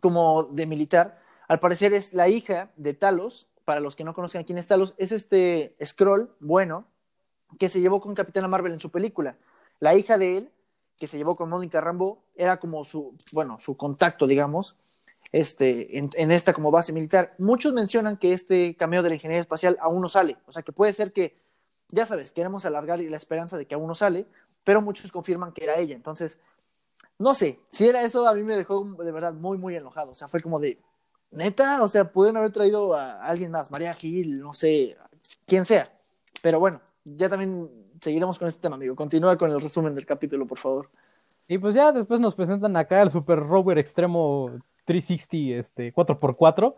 como 0.00 0.42
de 0.42 0.66
militar. 0.66 1.22
Al 1.46 1.60
parecer 1.60 1.94
es 1.94 2.12
la 2.12 2.28
hija 2.28 2.72
de 2.76 2.94
Talos. 2.94 3.46
Para 3.64 3.78
los 3.78 3.94
que 3.94 4.02
no 4.02 4.12
conocen 4.12 4.42
quién 4.42 4.58
es 4.58 4.66
Talos, 4.66 4.92
es 4.98 5.12
este 5.12 5.76
Scroll, 5.80 6.34
bueno, 6.40 6.88
que 7.60 7.68
se 7.68 7.80
llevó 7.80 8.00
con 8.00 8.12
Capitana 8.12 8.48
Marvel 8.48 8.72
en 8.72 8.80
su 8.80 8.90
película. 8.90 9.38
La 9.78 9.94
hija 9.94 10.18
de 10.18 10.36
él, 10.36 10.52
que 10.98 11.06
se 11.06 11.16
llevó 11.16 11.36
con 11.36 11.48
Mónica 11.48 11.80
Rambo, 11.80 12.24
era 12.34 12.58
como 12.58 12.84
su, 12.84 13.16
bueno, 13.30 13.60
su 13.60 13.76
contacto, 13.76 14.26
digamos, 14.26 14.76
este, 15.30 15.96
en, 15.96 16.10
en, 16.14 16.32
esta 16.32 16.54
como 16.54 16.72
base 16.72 16.92
militar. 16.92 17.36
Muchos 17.38 17.72
mencionan 17.72 18.16
que 18.16 18.32
este 18.32 18.74
cameo 18.76 19.04
de 19.04 19.10
la 19.10 19.14
ingeniería 19.14 19.42
espacial 19.42 19.78
aún 19.80 20.02
no 20.02 20.08
sale. 20.08 20.38
O 20.46 20.50
sea, 20.50 20.64
que 20.64 20.72
puede 20.72 20.92
ser 20.92 21.12
que, 21.12 21.40
ya 21.86 22.04
sabes, 22.04 22.32
queremos 22.32 22.64
alargar 22.64 22.98
la 22.98 23.16
esperanza 23.16 23.56
de 23.56 23.66
que 23.66 23.76
aún 23.76 23.86
no 23.86 23.94
sale, 23.94 24.26
pero 24.64 24.82
muchos 24.82 25.10
confirman 25.12 25.52
que 25.52 25.64
era 25.64 25.78
ella. 25.78 25.94
Entonces, 25.94 26.38
no 27.18 27.34
sé, 27.34 27.60
si 27.68 27.88
era 27.88 28.02
eso, 28.02 28.26
a 28.26 28.34
mí 28.34 28.42
me 28.42 28.56
dejó 28.56 28.84
de 28.84 29.12
verdad 29.12 29.34
muy, 29.34 29.58
muy 29.58 29.76
enojado. 29.76 30.12
O 30.12 30.14
sea, 30.14 30.28
fue 30.28 30.40
como 30.40 30.58
de, 30.58 30.78
neta, 31.30 31.82
o 31.82 31.88
sea, 31.88 32.10
pudieron 32.10 32.38
haber 32.38 32.52
traído 32.52 32.94
a 32.94 33.22
alguien 33.22 33.50
más, 33.50 33.70
María 33.70 33.94
Gil, 33.94 34.40
no 34.40 34.54
sé, 34.54 34.96
quien 35.46 35.64
sea. 35.64 35.90
Pero 36.42 36.58
bueno, 36.58 36.80
ya 37.04 37.28
también 37.28 37.68
seguiremos 38.00 38.38
con 38.38 38.48
este 38.48 38.60
tema, 38.60 38.76
amigo. 38.76 38.96
Continúa 38.96 39.36
con 39.36 39.50
el 39.50 39.60
resumen 39.60 39.94
del 39.94 40.06
capítulo, 40.06 40.46
por 40.46 40.58
favor. 40.58 40.90
Y 41.48 41.58
pues 41.58 41.74
ya 41.74 41.92
después 41.92 42.20
nos 42.20 42.34
presentan 42.34 42.76
acá 42.76 43.02
el 43.02 43.10
Super 43.10 43.38
Rover 43.38 43.78
Extremo 43.78 44.50
360, 44.84 45.60
este, 45.60 45.94
4x4. 45.94 46.74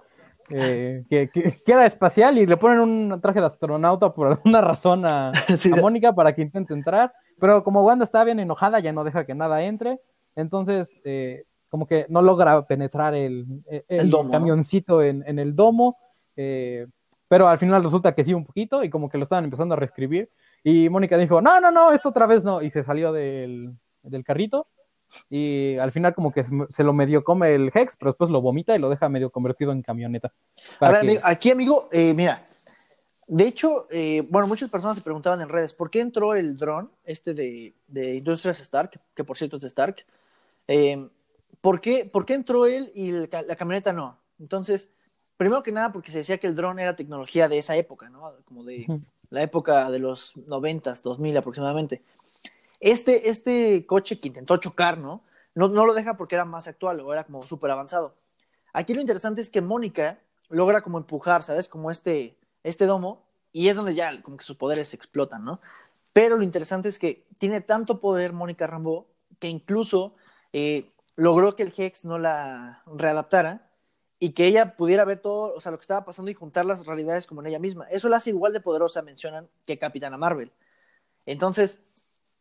Eh, 0.50 1.04
que, 1.08 1.30
que, 1.30 1.62
queda 1.64 1.86
espacial 1.86 2.36
y 2.38 2.46
le 2.46 2.56
ponen 2.56 2.80
un 2.80 3.20
traje 3.20 3.40
de 3.40 3.46
astronauta 3.46 4.12
por 4.12 4.28
alguna 4.28 4.60
razón 4.60 5.06
a, 5.06 5.32
sí, 5.56 5.70
a 5.72 5.76
Mónica 5.76 6.14
para 6.14 6.34
que 6.34 6.42
intente 6.42 6.74
entrar. 6.74 7.12
Pero 7.40 7.64
como 7.64 7.82
Wanda 7.82 8.04
está 8.04 8.24
bien 8.24 8.40
enojada, 8.40 8.80
ya 8.80 8.92
no 8.92 9.04
deja 9.04 9.24
que 9.24 9.34
nada 9.34 9.62
entre. 9.62 10.00
Entonces, 10.36 10.90
eh, 11.04 11.44
como 11.68 11.86
que 11.86 12.06
no 12.08 12.22
logra 12.22 12.66
penetrar 12.66 13.14
el, 13.14 13.46
el, 13.68 13.84
el 13.88 14.10
domo, 14.10 14.30
camioncito 14.30 14.96
¿no? 14.96 15.02
en, 15.02 15.24
en, 15.26 15.38
el 15.38 15.56
domo. 15.56 15.96
Eh, 16.36 16.86
pero 17.28 17.48
al 17.48 17.58
final 17.58 17.82
resulta 17.82 18.14
que 18.14 18.24
sí 18.24 18.34
un 18.34 18.44
poquito 18.44 18.84
y 18.84 18.90
como 18.90 19.08
que 19.08 19.18
lo 19.18 19.24
estaban 19.24 19.44
empezando 19.44 19.74
a 19.74 19.78
reescribir. 19.78 20.30
Y 20.62 20.88
Mónica 20.88 21.18
dijo, 21.18 21.40
no, 21.40 21.60
no, 21.60 21.70
no, 21.70 21.92
esto 21.92 22.10
otra 22.10 22.26
vez 22.26 22.44
no. 22.44 22.62
Y 22.62 22.70
se 22.70 22.84
salió 22.84 23.12
del, 23.12 23.72
del 24.02 24.24
carrito. 24.24 24.68
Y 25.30 25.76
al 25.78 25.92
final 25.92 26.14
como 26.14 26.32
que 26.32 26.44
se 26.70 26.84
lo 26.84 26.92
medio 26.92 27.22
come 27.24 27.54
el 27.54 27.70
Hex, 27.72 27.96
pero 27.96 28.12
después 28.12 28.30
lo 28.30 28.40
vomita 28.40 28.74
y 28.74 28.78
lo 28.78 28.88
deja 28.88 29.08
medio 29.08 29.30
convertido 29.30 29.72
en 29.72 29.82
camioneta. 29.82 30.32
A 30.80 30.90
ver, 30.90 31.00
que... 31.00 31.06
amigo, 31.06 31.20
aquí, 31.24 31.50
amigo, 31.50 31.88
eh, 31.92 32.14
mira, 32.14 32.44
de 33.26 33.46
hecho, 33.46 33.86
eh, 33.90 34.26
bueno, 34.30 34.46
muchas 34.46 34.70
personas 34.70 34.96
se 34.96 35.02
preguntaban 35.02 35.40
en 35.40 35.48
redes, 35.48 35.72
¿por 35.72 35.90
qué 35.90 36.00
entró 36.00 36.34
el 36.34 36.56
dron, 36.56 36.90
este 37.04 37.34
de, 37.34 37.74
de 37.88 38.14
Industrias 38.16 38.60
Stark, 38.60 39.00
que, 39.14 39.24
por 39.24 39.36
cierto 39.36 39.56
es 39.56 39.62
de 39.62 39.68
Stark? 39.68 40.04
Eh, 40.68 41.08
¿por, 41.60 41.80
qué, 41.80 42.04
¿Por 42.04 42.26
qué 42.26 42.34
entró 42.34 42.66
él 42.66 42.92
y 42.94 43.10
el, 43.10 43.30
la 43.30 43.56
camioneta 43.56 43.92
no? 43.92 44.18
Entonces, 44.38 44.88
primero 45.36 45.62
que 45.62 45.72
nada, 45.72 45.92
porque 45.92 46.12
se 46.12 46.18
decía 46.18 46.38
que 46.38 46.46
el 46.46 46.56
dron 46.56 46.78
era 46.78 46.96
tecnología 46.96 47.48
de 47.48 47.58
esa 47.58 47.76
época, 47.76 48.08
¿no? 48.08 48.32
Como 48.44 48.64
de 48.64 48.86
la 49.30 49.42
época 49.42 49.90
de 49.90 49.98
los 49.98 50.36
90, 50.36 50.94
2000 51.02 51.36
aproximadamente. 51.36 52.02
Este, 52.80 53.30
este 53.30 53.86
coche 53.86 54.20
que 54.20 54.28
intentó 54.28 54.56
chocar, 54.58 54.98
¿no? 54.98 55.22
¿no? 55.54 55.68
No 55.68 55.86
lo 55.86 55.94
deja 55.94 56.16
porque 56.16 56.34
era 56.34 56.44
más 56.44 56.68
actual 56.68 57.00
o 57.00 57.12
era 57.12 57.24
como 57.24 57.42
súper 57.42 57.70
avanzado. 57.70 58.14
Aquí 58.72 58.92
lo 58.92 59.00
interesante 59.00 59.40
es 59.40 59.50
que 59.50 59.60
Mónica 59.60 60.18
logra 60.50 60.82
como 60.82 60.98
empujar, 60.98 61.42
¿sabes? 61.42 61.68
Como 61.68 61.90
este, 61.90 62.36
este 62.64 62.86
domo 62.86 63.24
y 63.52 63.68
es 63.68 63.76
donde 63.76 63.94
ya 63.94 64.20
como 64.22 64.36
que 64.36 64.44
sus 64.44 64.56
poderes 64.56 64.92
explotan, 64.94 65.44
¿no? 65.44 65.60
Pero 66.12 66.36
lo 66.36 66.42
interesante 66.42 66.88
es 66.88 66.98
que 66.98 67.24
tiene 67.38 67.60
tanto 67.60 68.00
poder 68.00 68.32
Mónica 68.32 68.66
Rambeau 68.66 69.06
que 69.38 69.48
incluso 69.48 70.14
eh, 70.52 70.90
logró 71.16 71.54
que 71.54 71.62
el 71.62 71.72
Hex 71.76 72.04
no 72.04 72.18
la 72.18 72.82
readaptara 72.86 73.70
y 74.18 74.30
que 74.30 74.46
ella 74.46 74.76
pudiera 74.76 75.04
ver 75.04 75.18
todo, 75.18 75.54
o 75.54 75.60
sea, 75.60 75.72
lo 75.72 75.78
que 75.78 75.82
estaba 75.82 76.04
pasando 76.04 76.30
y 76.30 76.34
juntar 76.34 76.66
las 76.66 76.86
realidades 76.86 77.26
como 77.26 77.40
en 77.40 77.48
ella 77.48 77.58
misma. 77.58 77.84
Eso 77.90 78.08
la 78.08 78.18
hace 78.18 78.30
igual 78.30 78.52
de 78.52 78.60
poderosa, 78.60 79.02
mencionan, 79.02 79.48
que 79.66 79.78
Capitana 79.78 80.16
Marvel. 80.16 80.52
Entonces, 81.26 81.80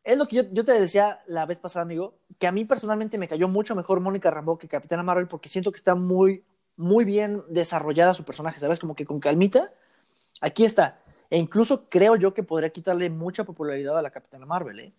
es 0.03 0.17
lo 0.17 0.27
que 0.27 0.37
yo, 0.37 0.43
yo, 0.51 0.65
te 0.65 0.79
decía 0.79 1.17
la 1.27 1.45
vez 1.45 1.57
pasada, 1.57 1.83
amigo, 1.83 2.15
que 2.39 2.47
a 2.47 2.51
mí 2.51 2.65
personalmente 2.65 3.17
me 3.17 3.27
cayó 3.27 3.47
mucho 3.47 3.75
mejor 3.75 3.99
Mónica 3.99 4.31
Rambeau 4.31 4.57
que 4.57 4.67
Capitana 4.67 5.03
Marvel 5.03 5.27
porque 5.27 5.49
siento 5.49 5.71
que 5.71 5.77
está 5.77 5.95
muy, 5.95 6.45
muy 6.77 7.05
bien 7.05 7.43
desarrollada 7.49 8.13
su 8.13 8.23
personaje, 8.23 8.59
¿sabes? 8.59 8.79
Como 8.79 8.95
que 8.95 9.05
con 9.05 9.19
calmita, 9.19 9.73
aquí 10.43 10.65
está. 10.65 10.99
E 11.29 11.37
incluso 11.37 11.89
creo 11.89 12.15
yo 12.15 12.33
que 12.33 12.43
podría 12.43 12.69
quitarle 12.69 13.09
mucha 13.09 13.43
popularidad 13.43 13.97
a 13.97 14.01
la 14.01 14.11
Capitana 14.11 14.45
Marvel, 14.45 14.79
¿eh? 14.79 14.93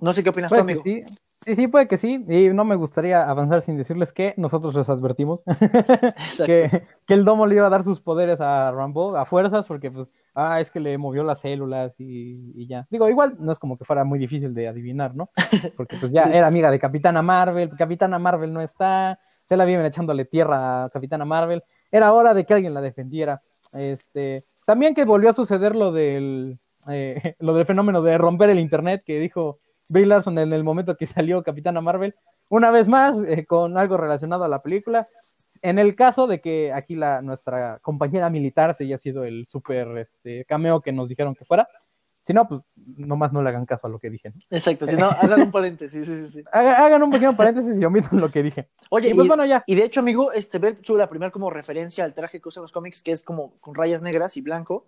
No 0.00 0.12
sé 0.12 0.22
qué 0.22 0.30
opinas 0.30 0.50
puede 0.50 0.62
tú, 0.62 0.64
amigo. 0.64 0.82
Sí. 0.84 1.04
sí, 1.40 1.54
sí, 1.54 1.66
puede 1.66 1.88
que 1.88 1.98
sí. 1.98 2.24
Y 2.28 2.48
no 2.50 2.64
me 2.64 2.76
gustaría 2.76 3.28
avanzar 3.28 3.62
sin 3.62 3.76
decirles 3.76 4.12
que 4.12 4.34
nosotros 4.36 4.74
les 4.74 4.88
advertimos 4.88 5.42
que, 6.46 6.84
que, 7.06 7.14
el 7.14 7.24
domo 7.24 7.46
le 7.46 7.56
iba 7.56 7.66
a 7.66 7.70
dar 7.70 7.84
sus 7.84 8.00
poderes 8.00 8.40
a 8.40 8.70
Rambo 8.70 9.16
a 9.16 9.24
fuerzas 9.24 9.66
porque 9.66 9.90
pues 9.90 10.08
ah, 10.34 10.60
es 10.60 10.70
que 10.70 10.80
le 10.80 10.98
movió 10.98 11.22
las 11.22 11.40
células 11.40 11.94
y, 11.98 12.52
y, 12.54 12.66
ya. 12.66 12.86
Digo, 12.90 13.08
igual 13.08 13.36
no 13.38 13.52
es 13.52 13.58
como 13.58 13.78
que 13.78 13.84
fuera 13.84 14.04
muy 14.04 14.18
difícil 14.18 14.52
de 14.52 14.68
adivinar, 14.68 15.14
¿no? 15.14 15.30
Porque 15.76 15.96
pues 15.96 16.12
ya 16.12 16.22
era 16.32 16.46
amiga 16.46 16.70
de 16.70 16.78
Capitana 16.78 17.22
Marvel, 17.22 17.70
Capitana 17.76 18.18
Marvel 18.18 18.52
no 18.52 18.60
está, 18.60 19.18
se 19.48 19.56
la 19.56 19.64
vienen 19.64 19.86
echándole 19.86 20.24
tierra 20.24 20.84
a 20.84 20.90
Capitana 20.90 21.24
Marvel, 21.24 21.62
era 21.90 22.12
hora 22.12 22.34
de 22.34 22.44
que 22.44 22.54
alguien 22.54 22.74
la 22.74 22.80
defendiera. 22.80 23.40
Este, 23.74 24.44
también 24.66 24.94
que 24.94 25.04
volvió 25.04 25.30
a 25.30 25.34
suceder 25.34 25.74
lo 25.74 25.92
del, 25.92 26.58
eh, 26.88 27.34
lo 27.38 27.54
del 27.54 27.66
fenómeno 27.66 28.02
de 28.02 28.18
romper 28.18 28.50
el 28.50 28.58
internet 28.58 29.02
que 29.04 29.18
dijo 29.18 29.58
Brie 29.88 30.06
Larson 30.06 30.38
en 30.38 30.52
el 30.52 30.64
momento 30.64 30.96
que 30.96 31.06
salió 31.06 31.42
Capitana 31.42 31.80
Marvel, 31.80 32.14
una 32.48 32.70
vez 32.70 32.88
más 32.88 33.18
eh, 33.26 33.46
con 33.46 33.76
algo 33.78 33.96
relacionado 33.96 34.44
a 34.44 34.48
la 34.48 34.62
película, 34.62 35.08
en 35.62 35.78
el 35.78 35.96
caso 35.96 36.26
de 36.26 36.40
que 36.40 36.72
aquí 36.72 36.94
la, 36.94 37.22
nuestra 37.22 37.78
compañera 37.80 38.28
militar 38.28 38.74
se 38.74 38.84
haya 38.84 38.98
sido 38.98 39.24
el 39.24 39.46
super 39.46 39.96
este, 39.98 40.44
cameo 40.44 40.80
que 40.80 40.92
nos 40.92 41.08
dijeron 41.08 41.34
que 41.34 41.46
fuera, 41.46 41.68
si 42.26 42.32
no, 42.32 42.48
pues 42.48 42.62
nomás 42.74 43.32
no 43.32 43.42
le 43.42 43.50
hagan 43.50 43.66
caso 43.66 43.86
a 43.86 43.90
lo 43.90 43.98
que 43.98 44.08
dije. 44.08 44.30
¿no? 44.30 44.36
Exacto, 44.50 44.86
si 44.86 44.96
no, 44.96 45.08
hagan 45.20 45.42
un 45.42 45.50
paréntesis, 45.50 46.06
sí, 46.06 46.26
sí, 46.26 46.28
sí. 46.28 46.44
Hagan 46.50 47.02
un 47.02 47.10
pequeño 47.10 47.36
paréntesis 47.36 47.76
y 47.78 47.84
omitan 47.84 48.18
lo 48.18 48.30
que 48.30 48.42
dije. 48.42 48.70
Oye, 48.90 49.10
y, 49.10 49.14
pues, 49.14 49.26
y, 49.26 49.28
bueno, 49.28 49.44
ya. 49.44 49.62
y 49.66 49.74
de 49.74 49.84
hecho, 49.84 50.00
amigo, 50.00 50.32
este 50.32 50.58
Bell 50.58 50.78
sube 50.82 50.98
la 50.98 51.08
primera 51.08 51.30
como 51.30 51.50
referencia 51.50 52.02
al 52.04 52.14
traje 52.14 52.40
que 52.40 52.48
usan 52.48 52.62
los 52.62 52.72
cómics, 52.72 53.02
que 53.02 53.12
es 53.12 53.22
como 53.22 53.58
con 53.60 53.74
rayas 53.74 54.00
negras 54.00 54.36
y 54.36 54.40
blanco, 54.40 54.86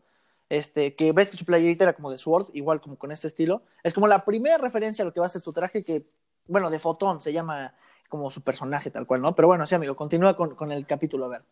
este, 0.49 0.95
que 0.95 1.13
ves 1.13 1.31
que 1.31 1.37
su 1.37 1.45
playerita 1.45 1.85
era 1.85 1.93
como 1.93 2.11
de 2.11 2.19
Sword, 2.19 2.47
igual 2.55 2.81
como 2.81 2.97
con 2.97 3.13
este 3.13 3.29
estilo. 3.29 3.63
Es 3.83 3.93
como 3.93 4.07
la 4.07 4.25
primera 4.25 4.57
referencia 4.59 5.03
a 5.03 5.07
lo 5.07 5.13
que 5.13 5.21
va 5.21 5.27
a 5.27 5.31
ser 5.31 5.43
su 5.43 5.53
traje, 5.53 5.85
que, 5.85 6.05
bueno, 6.49 6.71
de 6.71 6.79
Fotón 6.79 7.21
se 7.21 7.33
llama 7.33 7.75
como 8.09 8.31
su 8.31 8.41
personaje 8.41 8.91
tal 8.91 9.07
cual, 9.07 9.21
¿no? 9.21 9.35
Pero 9.35 9.49
bueno, 9.49 9.67
sí, 9.67 9.75
amigo, 9.75 9.95
continúa 9.95 10.37
con, 10.37 10.55
con 10.55 10.73
el 10.73 10.87
capítulo, 10.87 11.27
a 11.27 11.29
ver. 11.29 11.43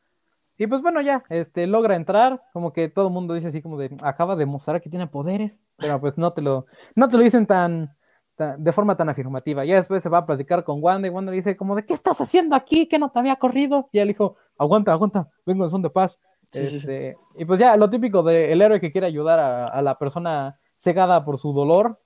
Y 0.57 0.67
pues 0.67 0.83
bueno, 0.83 1.01
ya, 1.01 1.25
este, 1.31 1.67
logra 1.67 1.97
entrar, 1.97 2.41
como 2.53 2.73
que 2.73 2.89
todo 2.89 3.09
el 3.09 3.15
mundo 3.15 3.35
dice 3.35 3.49
así 3.49 3.61
como 3.61 3.77
de, 3.77 3.97
acaba 4.03 4.37
de 4.37 4.47
mostrar 4.47 4.81
que 4.81 4.89
tiene 4.89 5.09
poderes, 5.09 5.59
pero 5.77 6.01
pues 6.01 6.17
no 6.17 6.31
te 6.31 6.43
lo, 6.43 6.67
no 6.95 7.09
te 7.09 7.17
lo 7.17 7.25
dicen 7.25 7.47
tan, 7.47 7.97
tan, 8.37 8.63
de 8.63 8.73
forma 8.73 8.97
tan 8.97 9.09
afirmativa. 9.09 9.65
Ya 9.65 9.77
después 9.77 10.03
se 10.03 10.09
va 10.09 10.19
a 10.19 10.27
platicar 10.27 10.63
con 10.63 10.81
Wanda 10.81 11.09
y 11.09 11.11
Wanda 11.11 11.33
le 11.33 11.39
dice 11.39 11.57
como 11.57 11.75
de, 11.75 11.85
¿qué 11.85 11.95
estás 11.95 12.21
haciendo 12.21 12.55
aquí? 12.55 12.87
Que 12.89 13.01
no 13.01 13.11
te 13.11 13.19
había 13.19 13.37
corrido. 13.37 13.89
Y 13.91 13.99
él 13.99 14.09
dijo, 14.09 14.37
aguanta, 14.57 14.93
aguanta, 14.93 15.29
vengo 15.45 15.65
en 15.65 15.71
son 15.71 15.83
de 15.83 15.91
paz. 15.91 16.21
Este. 16.53 17.17
Y 17.37 17.45
pues 17.45 17.59
ya, 17.59 17.77
lo 17.77 17.91
típico 17.91 18.23
del 18.23 18.59
de 18.59 18.65
héroe 18.65 18.81
que 18.81 18.93
quiere 18.93 19.09
ayudar 19.09 19.41
a, 19.41 19.67
a, 19.67 19.83
la 19.83 19.99
persona 19.99 20.61
cegada 20.79 21.25
por 21.25 21.39
su 21.39 21.53
dolor. 21.53 21.99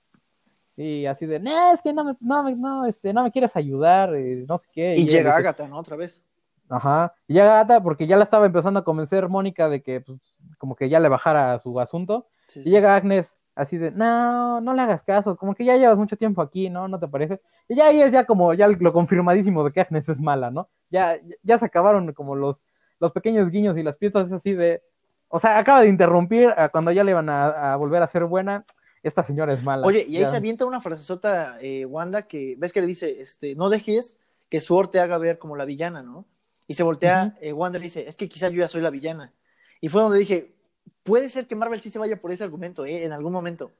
Y 0.75 1.05
así 1.05 1.25
de, 1.25 1.39
no, 1.39 1.73
es 1.73 1.81
que 1.81 1.93
no 1.93 2.03
me, 2.03 2.15
no, 2.19 2.43
me, 2.43 2.55
no, 2.55 2.85
este, 2.85 3.13
no 3.13 3.21
me 3.21 3.31
quieres 3.31 3.55
ayudar, 3.55 4.15
eh, 4.15 4.45
no 4.47 4.57
sé 4.57 4.67
qué. 4.71 4.95
Y, 4.95 5.01
y 5.01 5.05
llega 5.07 5.35
Agatha, 5.35 5.67
¿no? 5.67 5.77
Otra 5.77 5.97
vez. 5.97 6.23
Ajá. 6.69 7.13
Y 7.27 7.33
llega 7.33 7.59
Agatha 7.59 7.81
porque 7.81 8.07
ya 8.07 8.15
la 8.15 8.25
estaba 8.25 8.45
empezando 8.45 8.79
a 8.79 8.83
convencer 8.83 9.27
Mónica 9.27 9.67
de 9.69 9.81
que, 9.81 10.01
pues, 10.01 10.19
como 10.57 10.75
que 10.75 10.87
ya 10.89 10.99
le 10.99 11.09
bajara 11.09 11.59
su 11.59 11.79
asunto. 11.79 12.27
Sí, 12.47 12.61
y 12.63 12.69
llega 12.69 12.95
Agnes 12.95 13.41
así 13.55 13.77
de, 13.77 13.91
no, 13.91 14.61
no 14.61 14.73
le 14.73 14.81
hagas 14.81 15.03
caso, 15.03 15.35
como 15.35 15.53
que 15.53 15.65
ya 15.65 15.75
llevas 15.75 15.97
mucho 15.97 16.15
tiempo 16.15 16.41
aquí, 16.41 16.69
¿no? 16.69 16.87
¿No 16.87 16.97
te 16.99 17.07
parece? 17.07 17.41
Y 17.67 17.75
ya 17.75 17.87
ahí 17.87 18.01
es 18.01 18.11
ya 18.11 18.25
como, 18.25 18.53
ya 18.53 18.67
lo 18.67 18.93
confirmadísimo 18.93 19.63
de 19.65 19.71
que 19.71 19.81
Agnes 19.81 20.07
es 20.07 20.19
mala, 20.19 20.49
¿no? 20.49 20.69
Ya, 20.89 21.19
ya 21.43 21.57
se 21.57 21.65
acabaron 21.65 22.13
como 22.13 22.35
los, 22.35 22.63
los 22.99 23.11
pequeños 23.11 23.51
guiños 23.51 23.77
y 23.77 23.83
las 23.83 23.97
piezas 23.97 24.31
así 24.31 24.53
de, 24.53 24.81
o 25.27 25.39
sea, 25.39 25.57
acaba 25.57 25.81
de 25.81 25.89
interrumpir 25.89 26.53
a 26.55 26.69
cuando 26.69 26.91
ya 26.91 27.03
le 27.03 27.13
van 27.13 27.29
a, 27.29 27.73
a 27.73 27.75
volver 27.75 28.01
a 28.01 28.07
ser 28.07 28.23
buena, 28.25 28.65
esta 29.03 29.23
señora 29.23 29.53
es 29.53 29.63
mala. 29.63 29.85
Oye, 29.85 30.05
y 30.07 30.15
ahí 30.17 30.21
ya. 30.23 30.29
se 30.29 30.37
avienta 30.37 30.65
una 30.65 30.81
frasezota, 30.81 31.57
eh, 31.61 31.85
Wanda, 31.85 32.23
que 32.27 32.55
ves 32.57 32.73
que 32.73 32.81
le 32.81 32.87
dice, 32.87 33.21
este, 33.21 33.55
no 33.55 33.69
dejes 33.69 34.15
que 34.49 34.61
Sword 34.61 34.89
te 34.89 34.99
haga 34.99 35.17
ver 35.17 35.37
como 35.37 35.55
la 35.55 35.65
villana, 35.65 36.01
¿no? 36.01 36.25
Y 36.69 36.75
se 36.75 36.83
voltea, 36.83 37.33
eh, 37.41 37.51
Wanda 37.51 37.79
le 37.79 37.85
dice, 37.85 38.07
es 38.07 38.15
que 38.15 38.29
quizás 38.29 38.51
yo 38.51 38.59
ya 38.59 38.67
soy 38.67 38.83
la 38.83 38.91
villana. 38.91 39.33
Y 39.81 39.87
fue 39.87 40.03
donde 40.03 40.19
dije, 40.19 40.53
puede 41.01 41.27
ser 41.27 41.47
que 41.47 41.55
Marvel 41.55 41.81
sí 41.81 41.89
se 41.89 41.97
vaya 41.97 42.21
por 42.21 42.31
ese 42.31 42.43
argumento, 42.43 42.85
¿eh? 42.85 43.05
En 43.05 43.11
algún 43.11 43.33
momento. 43.33 43.71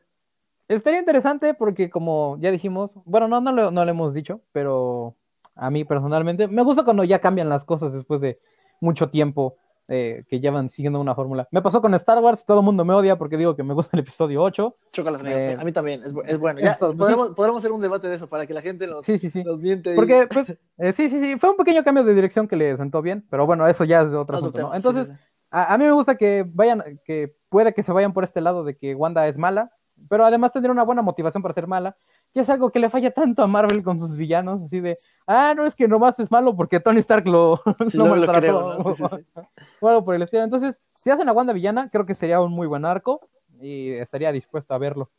Estaría 0.68 0.98
interesante 0.98 1.54
porque 1.54 1.92
como 1.92 2.40
ya 2.40 2.50
dijimos, 2.50 2.90
bueno, 3.06 3.28
no, 3.28 3.42
no, 3.42 3.52
lo, 3.52 3.70
no 3.70 3.86
lo 3.86 3.92
hemos 3.92 4.16
dicho, 4.16 4.42
pero 4.52 5.16
a 5.54 5.70
mí 5.70 5.86
personalmente 5.86 6.48
me 6.48 6.64
gusta 6.64 6.84
cuando 6.84 7.04
ya 7.04 7.20
cambian 7.20 7.48
las 7.48 7.64
cosas 7.64 7.94
después 7.94 8.22
de 8.22 8.36
mucho 8.82 9.12
tiempo 9.12 9.56
eh, 9.92 10.24
que 10.30 10.40
llevan 10.40 10.70
siguiendo 10.70 11.02
una 11.02 11.16
fórmula. 11.16 11.48
Me 11.52 11.64
pasó 11.64 11.82
con 11.82 11.96
Star 11.96 12.20
Wars, 12.20 12.46
todo 12.46 12.60
el 12.60 12.66
mundo 12.66 12.86
me 12.86 12.94
odia 12.94 13.18
porque 13.18 13.38
digo 13.38 13.56
que 13.56 13.64
me 13.64 13.74
gusta 13.74 13.98
el 13.98 14.02
episodio 14.02 14.44
8. 14.44 14.76
Chócalas, 14.94 15.24
eh, 15.26 15.58
a 15.60 15.64
mí 15.64 15.72
también, 15.72 16.04
es, 16.04 16.14
es 16.28 16.38
bueno. 16.38 16.60
Ya, 16.60 16.78
podremos, 16.78 17.30
podremos, 17.30 17.62
hacer 17.62 17.72
un 17.72 17.82
debate 17.82 18.08
de 18.08 18.16
eso 18.16 18.30
para 18.30 18.46
que 18.46 18.54
la 18.54 18.62
gente 18.62 18.86
nos, 18.86 19.04
sí, 19.04 19.18
sí, 19.18 19.32
sí. 19.32 19.44
nos 19.44 19.60
miente. 19.60 19.96
Porque, 19.96 20.28
pues, 20.32 20.52
eh, 20.78 20.92
sí, 20.92 21.10
sí, 21.10 21.20
sí, 21.20 21.40
fue 21.40 21.50
un 21.50 21.58
pequeño 21.58 21.84
cambio 21.84 22.04
de 22.04 22.14
dirección 22.14 22.48
que 22.48 22.56
le 22.56 22.78
sentó 22.78 23.02
bien, 23.02 23.26
pero 23.32 23.48
bueno, 23.48 23.68
eso 23.68 23.84
ya 23.84 24.02
es 24.02 24.12
de 24.12 24.18
otro 24.18 24.38
asunto, 24.38 24.60
¿no? 24.60 24.76
Entonces, 24.76 25.08
sí, 25.08 25.14
a, 25.50 25.74
a, 25.74 25.78
mí 25.80 25.86
me 25.86 25.92
gusta 25.92 26.16
que 26.16 26.46
vayan, 26.48 27.00
que 27.04 27.36
puede 27.50 27.74
que 27.74 27.82
se 27.82 27.92
vayan 27.92 28.14
por 28.14 28.24
este 28.24 28.42
lado 28.42 28.64
de 28.64 28.78
que 28.78 28.94
Wanda 28.94 29.28
es 29.28 29.40
mala, 29.40 29.72
pero 30.08 30.24
además 30.24 30.52
tendría 30.52 30.72
una 30.72 30.84
buena 30.84 31.02
motivación 31.02 31.42
para 31.42 31.54
ser 31.54 31.68
mala, 31.68 31.98
que 32.34 32.42
es 32.42 32.50
algo 32.50 32.72
que 32.72 32.80
le 32.80 32.90
falla 32.90 33.12
tanto 33.12 33.42
a 33.42 33.48
Marvel 33.48 33.84
con 33.84 34.00
sus 34.00 34.16
villanos, 34.16 34.62
así 34.64 34.80
de, 34.80 34.98
ah, 35.26 35.54
no 35.56 35.66
es 35.66 35.76
que 35.76 35.88
nomás 35.88 36.20
es 36.20 36.30
malo 36.30 36.56
porque 36.56 36.80
Tony 36.80 37.00
Stark 37.00 37.28
lo, 37.28 37.62
sí, 37.90 37.98
lo, 37.98 38.16
lo 38.16 38.34
creo, 38.34 38.78
¿no? 38.78 38.96
sí, 38.96 39.04
o 39.82 39.90
algo 39.90 40.06
por 40.06 40.16
el 40.16 40.22
estilo. 40.22 40.44
Entonces, 40.44 40.80
si 40.94 41.10
hacen 41.10 41.28
a 41.28 41.34
Wanda 41.34 41.54
villana, 41.54 41.90
creo 41.90 42.06
que 42.06 42.16
sería 42.16 42.42
un 42.42 42.52
muy 42.52 42.68
buen 42.68 42.86
arco 42.86 43.28
y 43.60 43.92
estaría 43.92 44.32
dispuesto 44.32 44.74
a 44.74 44.78
verlo. 44.78 45.10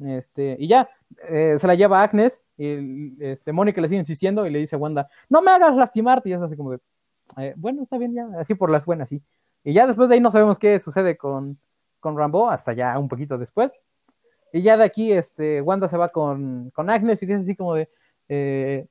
Este, 0.00 0.56
y 0.58 0.66
ya, 0.66 0.88
eh, 1.28 1.56
se 1.60 1.66
la 1.66 1.74
lleva 1.74 2.02
Agnes 2.02 2.42
y 2.56 3.22
este, 3.22 3.52
Mónica 3.52 3.80
le 3.80 3.88
sigue 3.88 4.00
insistiendo 4.00 4.46
y 4.46 4.50
le 4.50 4.58
dice 4.58 4.76
a 4.76 4.78
Wanda, 4.78 5.08
no 5.28 5.42
me 5.42 5.50
hagas 5.50 5.76
lastimarte, 5.76 6.28
y 6.28 6.32
es 6.32 6.40
así 6.40 6.56
como 6.56 6.72
de, 6.72 6.80
eh, 7.36 7.54
bueno, 7.56 7.82
está 7.82 7.98
bien 7.98 8.14
ya, 8.14 8.26
así 8.38 8.54
por 8.54 8.70
las 8.70 8.84
buenas, 8.84 9.08
sí. 9.08 9.22
Y 9.62 9.72
ya 9.72 9.86
después 9.86 10.08
de 10.08 10.16
ahí 10.16 10.20
no 10.20 10.30
sabemos 10.30 10.58
qué 10.58 10.78
sucede 10.78 11.16
con, 11.16 11.58
con 12.00 12.18
Rambo, 12.18 12.50
hasta 12.50 12.72
ya 12.72 12.98
un 12.98 13.08
poquito 13.08 13.38
después. 13.38 13.72
Y 14.54 14.62
ya 14.62 14.76
de 14.76 14.84
aquí, 14.84 15.12
este, 15.12 15.60
Wanda 15.60 15.88
se 15.88 15.96
va 15.96 16.10
con, 16.10 16.70
con 16.70 16.88
Agnes 16.88 17.20
y 17.20 17.26
dice 17.26 17.40
así 17.40 17.56
como 17.56 17.74
de, 17.74 17.90
eh, 18.28 18.86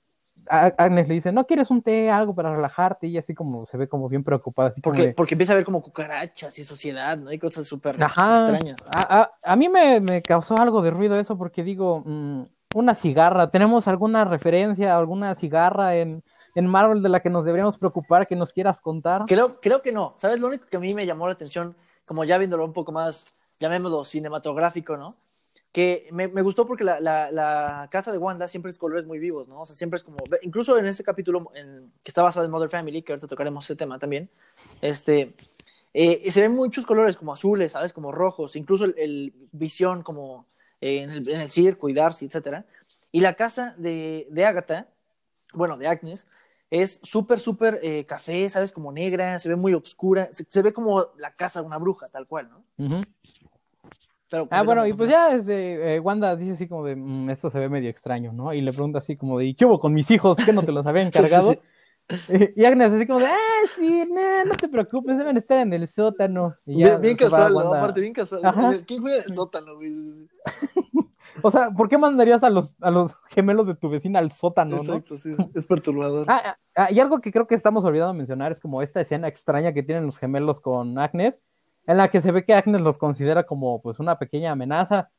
Agnes 0.49 1.07
le 1.07 1.13
dice, 1.13 1.31
¿no 1.31 1.47
quieres 1.47 1.71
un 1.71 1.81
té, 1.81 2.11
algo 2.11 2.35
para 2.35 2.53
relajarte? 2.53 3.07
Y 3.07 3.17
así 3.17 3.33
como 3.33 3.65
se 3.65 3.77
ve 3.77 3.87
como 3.87 4.09
bien 4.09 4.25
preocupada. 4.25 4.67
Así 4.67 4.81
porque, 4.81 5.07
de... 5.07 5.13
porque 5.13 5.35
empieza 5.35 5.53
a 5.53 5.55
ver 5.55 5.63
como 5.63 5.81
cucarachas 5.81 6.59
y 6.59 6.65
sociedad, 6.65 7.17
¿no? 7.17 7.29
Hay 7.29 7.39
cosas 7.39 7.65
súper 7.65 7.95
extrañas. 7.95 8.75
A, 8.91 9.21
a, 9.21 9.31
a 9.41 9.55
mí 9.55 9.69
me, 9.69 10.01
me, 10.01 10.21
causó 10.21 10.57
algo 10.57 10.81
de 10.81 10.91
ruido 10.91 11.17
eso 11.17 11.37
porque 11.37 11.63
digo, 11.63 12.03
mmm, 12.05 12.43
una 12.75 12.93
cigarra, 12.93 13.49
¿tenemos 13.49 13.87
alguna 13.87 14.25
referencia, 14.25 14.97
alguna 14.97 15.33
cigarra 15.33 15.95
en, 15.95 16.25
en 16.55 16.67
Marvel 16.67 17.01
de 17.01 17.07
la 17.07 17.21
que 17.21 17.29
nos 17.29 17.45
deberíamos 17.45 17.77
preocupar, 17.77 18.27
que 18.27 18.35
nos 18.35 18.51
quieras 18.51 18.81
contar? 18.81 19.23
Creo, 19.27 19.61
creo 19.61 19.81
que 19.81 19.93
no. 19.93 20.13
¿Sabes? 20.17 20.41
Lo 20.41 20.47
único 20.47 20.67
que 20.67 20.75
a 20.75 20.81
mí 20.81 20.93
me 20.93 21.05
llamó 21.05 21.25
la 21.27 21.33
atención, 21.35 21.73
como 22.03 22.25
ya 22.25 22.37
viéndolo 22.37 22.65
un 22.65 22.73
poco 22.73 22.91
más, 22.91 23.27
llamémoslo 23.61 24.03
cinematográfico, 24.03 24.97
¿no? 24.97 25.15
Que 25.73 26.07
me, 26.11 26.27
me, 26.27 26.43
gustó 26.43 26.67
porque 26.67 26.83
la, 26.83 26.99
la, 26.99 27.31
la, 27.31 27.87
casa 27.91 28.11
de 28.11 28.19
Wanda 28.19 28.47
siempre 28.47 28.69
es 28.69 28.77
colores 28.77 29.07
muy 29.07 29.17
vivos, 29.17 29.47
¿no? 29.47 29.61
O 29.61 29.65
sea, 29.65 29.75
siempre 29.75 29.97
es 29.97 30.03
como, 30.03 30.17
incluso 30.43 30.77
en 30.77 30.85
este 30.85 31.03
capítulo 31.03 31.51
en, 31.55 31.91
que 32.03 32.11
está 32.11 32.21
basado 32.21 32.45
en 32.45 32.51
Mother 32.51 32.69
Family, 32.69 33.01
que 33.01 33.11
ahorita 33.13 33.27
tocaremos 33.27 33.65
ese 33.65 33.75
tema 33.75 33.97
también, 33.97 34.29
este, 34.81 35.33
eh, 35.95 36.31
se 36.31 36.41
ven 36.41 36.53
muchos 36.53 36.85
colores 36.85 37.17
como 37.17 37.33
azules, 37.33 37.71
¿sabes? 37.71 37.91
Como 37.91 38.11
rojos, 38.11 38.55
incluso 38.55 38.85
el, 38.85 38.93
el 38.99 39.33
visión 39.51 40.03
como 40.03 40.45
eh, 40.79 41.01
en, 41.01 41.09
el, 41.09 41.27
en, 41.27 41.41
el, 41.41 41.49
circo 41.49 41.89
y 41.89 41.93
Darcy, 41.93 42.25
etcétera. 42.25 42.65
Y 43.11 43.21
la 43.21 43.33
casa 43.33 43.73
de, 43.79 44.27
de 44.29 44.45
Agatha, 44.45 44.89
bueno, 45.53 45.75
de 45.77 45.87
Agnes, 45.87 46.27
es 46.69 46.99
súper, 47.01 47.39
súper 47.39 47.79
eh, 47.81 48.05
café, 48.05 48.47
¿sabes? 48.47 48.71
Como 48.71 48.91
negra, 48.91 49.39
se 49.39 49.49
ve 49.49 49.55
muy 49.55 49.73
oscura, 49.73 50.25
se, 50.31 50.45
se, 50.47 50.61
ve 50.61 50.71
como 50.71 51.03
la 51.17 51.33
casa 51.33 51.61
de 51.61 51.65
una 51.65 51.79
bruja, 51.79 52.09
tal 52.09 52.27
cual, 52.27 52.49
¿no? 52.49 52.63
Uh 52.77 52.89
-huh. 52.89 53.07
Pero, 54.33 54.47
ah, 54.49 54.63
bueno, 54.63 54.87
y 54.87 54.93
pues 54.93 55.11
ya 55.11 55.31
desde 55.31 55.97
eh, 55.97 55.99
Wanda 55.99 56.35
dice 56.35 56.53
así 56.53 56.67
como 56.67 56.83
de, 56.85 56.95
mmm, 56.95 57.29
esto 57.29 57.51
se 57.51 57.59
ve 57.59 57.69
medio 57.69 57.87
extraño, 57.87 58.33
¿no? 58.33 58.51
Y 58.51 58.61
le 58.61 58.71
pregunta 58.71 58.97
así 58.97 59.15
como 59.15 59.37
de, 59.37 59.45
¿y 59.45 59.53
qué 59.53 59.63
hubo 59.63 59.79
con 59.79 59.93
mis 59.93 60.09
hijos? 60.09 60.37
¿Qué 60.43 60.51
no 60.51 60.63
te 60.63 60.71
los 60.71 60.87
había 60.87 61.03
encargado? 61.03 61.51
sí, 61.53 61.59
sí, 62.09 62.37
sí. 62.39 62.49
Y 62.55 62.65
Agnes 62.65 62.91
así 62.91 63.05
como 63.05 63.19
de, 63.19 63.27
ah, 63.27 63.67
sí, 63.77 64.09
no, 64.09 64.45
no 64.45 64.55
te 64.55 64.67
preocupes, 64.67 65.19
deben 65.19 65.37
estar 65.37 65.59
en 65.59 65.71
el 65.71 65.87
sótano. 65.87 66.55
Y 66.65 66.79
ya, 66.79 66.97
bien, 66.97 67.01
bien 67.01 67.17
casual, 67.17 67.53
¿no? 67.53 67.75
Aparte, 67.75 68.01
bien 68.01 68.13
casual. 68.13 68.41
Ajá. 68.43 68.73
¿Quién 68.87 69.01
juega 69.01 69.17
en 69.17 69.23
el 69.27 69.33
sótano, 69.35 69.75
güey? 69.75 70.27
o 71.43 71.51
sea, 71.51 71.69
¿por 71.69 71.87
qué 71.87 71.99
mandarías 71.99 72.41
a 72.41 72.49
los, 72.49 72.73
a 72.81 72.89
los 72.89 73.15
gemelos 73.29 73.67
de 73.67 73.75
tu 73.75 73.87
vecina 73.87 74.17
al 74.17 74.31
sótano, 74.31 74.77
Exacto, 74.77 75.13
no? 75.13 75.17
sí, 75.19 75.35
es 75.53 75.67
perturbador. 75.67 76.25
Ah, 76.27 76.57
ah, 76.75 76.91
y 76.91 76.99
algo 76.99 77.21
que 77.21 77.31
creo 77.31 77.45
que 77.45 77.53
estamos 77.53 77.85
olvidando 77.85 78.15
mencionar 78.15 78.51
es 78.51 78.59
como 78.59 78.81
esta 78.81 78.99
escena 78.99 79.27
extraña 79.27 79.73
que 79.73 79.83
tienen 79.83 80.07
los 80.07 80.17
gemelos 80.17 80.59
con 80.59 80.97
Agnes, 80.97 81.35
en 81.85 81.97
la 81.97 82.09
que 82.09 82.21
se 82.21 82.31
ve 82.31 82.45
que 82.45 82.53
Agnes 82.53 82.81
los 82.81 82.97
considera 82.97 83.43
como 83.45 83.81
pues 83.81 83.99
una 83.99 84.17
pequeña 84.17 84.51
amenaza, 84.51 85.09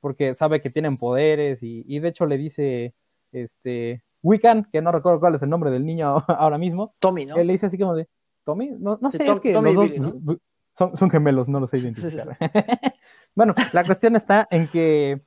porque 0.00 0.34
sabe 0.34 0.60
que 0.60 0.70
tienen 0.70 0.96
poderes 0.96 1.62
y, 1.62 1.84
y 1.86 2.00
de 2.00 2.08
hecho 2.08 2.26
le 2.26 2.36
dice 2.36 2.94
este 3.32 4.02
Wiccan, 4.22 4.68
que 4.70 4.80
no 4.80 4.92
recuerdo 4.92 5.20
cuál 5.20 5.34
es 5.34 5.42
el 5.42 5.50
nombre 5.50 5.70
del 5.70 5.84
niño 5.84 6.24
ahora 6.28 6.58
mismo. 6.58 6.94
Tommy, 6.98 7.26
¿no? 7.26 7.36
Él 7.36 7.46
le 7.46 7.54
dice 7.54 7.66
así 7.66 7.78
como 7.78 7.94
de, 7.94 8.08
¿Tommy? 8.44 8.70
No, 8.78 8.98
no 9.00 9.10
sí, 9.10 9.18
sé, 9.18 9.24
Tom, 9.24 9.34
es 9.34 9.40
que 9.40 9.52
Tommy 9.52 9.72
los 9.72 9.90
Billy, 9.90 9.98
dos 9.98 10.14
¿no? 10.22 10.36
son, 10.76 10.96
son, 10.96 11.10
gemelos, 11.10 11.48
no 11.48 11.60
lo 11.60 11.66
sé 11.66 11.78
identificar. 11.78 12.36
Sí, 12.38 12.46
sí. 12.52 12.60
bueno, 13.34 13.54
la 13.72 13.84
cuestión 13.84 14.16
está 14.16 14.46
en 14.50 14.68
que 14.68 15.20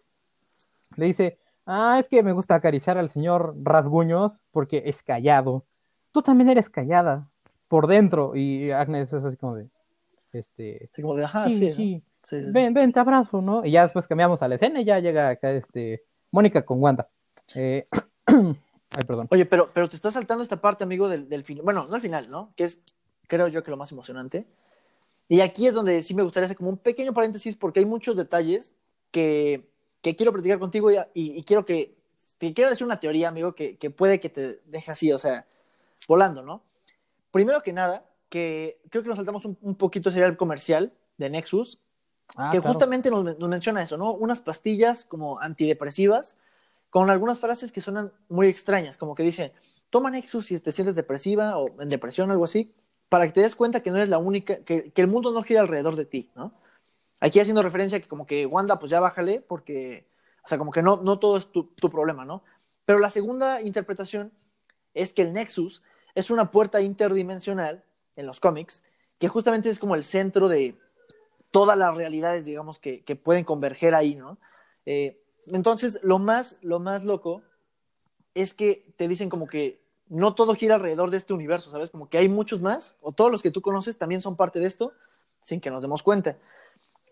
le 0.96 1.06
dice, 1.06 1.40
ah, 1.66 1.98
es 2.00 2.08
que 2.08 2.24
me 2.24 2.32
gusta 2.32 2.56
acariciar 2.56 2.98
al 2.98 3.10
señor 3.10 3.56
Rasguños 3.62 4.42
porque 4.52 4.84
es 4.86 5.04
callado. 5.04 5.66
Tú 6.12 6.22
también 6.22 6.50
eres 6.50 6.70
callada 6.70 7.30
por 7.68 7.88
dentro. 7.88 8.36
Y 8.36 8.72
Agnes 8.72 9.12
es 9.12 9.24
así 9.24 9.38
como 9.38 9.56
de, 9.56 9.70
este, 10.40 10.90
sí, 10.94 11.02
como 11.02 11.16
de, 11.16 11.26
ajá, 11.26 11.50
sí, 11.50 11.74
sí, 11.74 12.04
sí. 12.24 12.42
Ven, 12.48 12.74
ven, 12.74 12.92
te 12.94 13.00
abrazo, 13.00 13.42
¿no? 13.42 13.66
Y 13.66 13.72
ya 13.72 13.84
después 13.84 14.08
cambiamos 14.08 14.42
a 14.42 14.48
la 14.48 14.56
escena 14.56 14.82
y 14.82 14.86
ya 14.86 15.00
llega 15.00 15.30
acá 15.30 15.52
este 15.52 16.04
Mónica 16.32 16.66
con 16.66 16.82
Wanda. 16.82 17.10
Eh... 17.54 17.88
Ay, 18.28 19.04
perdón. 19.06 19.28
Oye, 19.32 19.46
pero, 19.46 19.68
pero 19.74 19.90
te 19.90 19.96
estás 19.96 20.14
saltando 20.14 20.44
esta 20.44 20.62
parte, 20.62 20.84
amigo, 20.84 21.10
del, 21.10 21.28
del 21.28 21.44
final. 21.44 21.64
Bueno, 21.66 21.86
no 21.88 21.96
al 21.96 22.02
final, 22.02 22.30
¿no? 22.30 22.54
Que 22.56 22.64
es, 22.64 22.82
creo 23.28 23.48
yo, 23.48 23.64
que 23.64 23.72
lo 23.72 23.78
más 23.78 23.92
emocionante. 23.92 24.46
Y 25.28 25.42
aquí 25.42 25.68
es 25.68 25.74
donde 25.74 26.02
sí 26.04 26.14
me 26.14 26.24
gustaría 26.24 26.46
hacer 26.46 26.58
como 26.58 26.70
un 26.70 26.78
pequeño 26.78 27.14
paréntesis 27.14 27.56
porque 27.56 27.80
hay 27.80 27.86
muchos 27.86 28.16
detalles 28.16 28.74
que, 29.12 29.68
que 30.02 30.16
quiero 30.16 30.32
platicar 30.32 30.60
contigo 30.60 30.92
y, 30.92 30.98
y, 31.14 31.38
y 31.38 31.44
quiero 31.44 31.66
que, 31.66 31.96
te 32.38 32.54
quiero 32.54 32.70
decir 32.70 32.86
una 32.86 33.00
teoría, 33.00 33.30
amigo, 33.30 33.56
que, 33.56 33.78
que 33.78 33.90
puede 33.90 34.20
que 34.20 34.30
te 34.30 34.62
deje 34.66 34.92
así, 34.92 35.12
o 35.12 35.20
sea, 35.20 35.46
volando, 36.08 36.44
¿no? 36.44 36.62
Primero 37.32 37.64
que 37.64 37.74
nada, 37.74 38.06
que 38.36 38.82
creo 38.90 39.02
que 39.02 39.08
nos 39.08 39.16
saltamos 39.16 39.46
un, 39.46 39.58
un 39.62 39.76
poquito 39.76 40.12
sería 40.12 40.28
el 40.28 40.36
comercial 40.36 40.92
de 41.16 41.30
Nexus, 41.30 41.80
ah, 42.36 42.50
que 42.52 42.60
claro. 42.60 42.74
justamente 42.74 43.10
nos, 43.10 43.24
nos, 43.40 43.50
menciona 43.50 43.82
eso, 43.82 43.96
¿no? 43.96 44.12
Unas 44.12 44.42
pastillas 44.42 45.06
como 45.06 45.40
antidepresivas 45.40 46.36
con 46.90 47.10
algunas 47.10 47.40
frases 47.40 47.72
que 47.72 47.80
suenan 47.80 48.12
muy 48.28 48.48
extrañas, 48.48 48.98
como 48.98 49.16
que 49.16 49.24
dice, 49.24 49.54
toma 49.90 50.12
Nexus 50.12 50.48
si 50.48 50.60
te 50.60 50.74
sientes 50.74 50.96
depresiva 50.96 51.58
o 51.58 51.82
en 51.82 51.88
depresión 51.88 52.30
algo 52.30 52.44
así, 52.44 52.76
para 53.08 53.26
que 53.26 53.32
te 53.32 53.40
des 53.40 53.56
cuenta 53.56 53.80
que 53.80 53.90
no 53.90 53.96
eres 53.96 54.10
la 54.10 54.18
única, 54.18 54.66
que, 54.66 54.92
que 54.92 55.02
el 55.02 55.08
mundo 55.08 55.32
no 55.32 55.42
gira 55.42 55.62
alrededor 55.62 55.96
de 55.96 56.04
ti, 56.04 56.30
¿no? 56.36 56.52
Aquí 57.22 57.40
haciendo 57.40 57.64
referencia 57.64 58.00
a 58.00 58.02
que 58.02 58.10
como 58.10 58.28
que 58.28 58.46
Wanda, 58.46 58.80
pues 58.80 58.90
ya 58.90 59.00
bájale, 59.00 59.40
porque, 59.40 60.10
o 60.44 60.50
sea, 60.50 60.58
como 60.58 60.74
que 60.74 60.82
no, 60.82 60.98
no 60.98 61.20
todo 61.20 61.38
es 61.38 61.50
tu, 61.54 61.68
tu 61.68 61.90
problema, 61.90 62.26
¿no? 62.26 62.44
Pero 62.84 63.00
la 63.00 63.10
segunda 63.10 63.62
interpretación 63.62 64.34
es 64.94 65.14
que 65.14 65.22
el 65.22 65.32
Nexus 65.32 65.84
es 66.16 66.30
una 66.30 66.52
puerta 66.52 66.82
interdimensional 66.82 67.85
en 68.16 68.26
los 68.26 68.40
cómics, 68.40 68.82
que 69.20 69.28
justamente 69.28 69.70
es 69.70 69.80
como 69.80 69.96
el 69.96 70.04
centro 70.04 70.48
de 70.48 70.76
todas 71.52 71.78
las 71.78 71.96
realidades, 71.96 72.46
digamos, 72.46 72.80
que, 72.80 73.04
que 73.04 73.16
pueden 73.16 73.46
converger 73.46 73.96
ahí, 73.96 74.16
¿no? 74.16 74.38
Eh, 74.86 75.22
entonces, 75.48 76.00
lo 76.04 76.20
más, 76.20 76.58
lo 76.62 76.80
más 76.80 77.04
loco 77.04 77.44
es 78.34 78.54
que 78.54 78.94
te 78.98 79.08
dicen 79.08 79.30
como 79.30 79.48
que 79.48 79.82
no 80.08 80.36
todo 80.36 80.54
gira 80.54 80.76
alrededor 80.76 81.12
de 81.12 81.18
este 81.18 81.34
universo, 81.34 81.72
¿sabes? 81.72 81.90
Como 81.90 82.10
que 82.10 82.18
hay 82.18 82.30
muchos 82.30 82.62
más, 82.62 82.96
o 83.02 83.12
todos 83.12 83.32
los 83.32 83.42
que 83.42 83.52
tú 83.52 83.62
conoces 83.62 83.98
también 83.98 84.22
son 84.22 84.36
parte 84.36 84.60
de 84.60 84.68
esto, 84.68 84.94
sin 85.44 85.62
que 85.62 85.72
nos 85.72 85.82
demos 85.82 86.04
cuenta. 86.04 86.38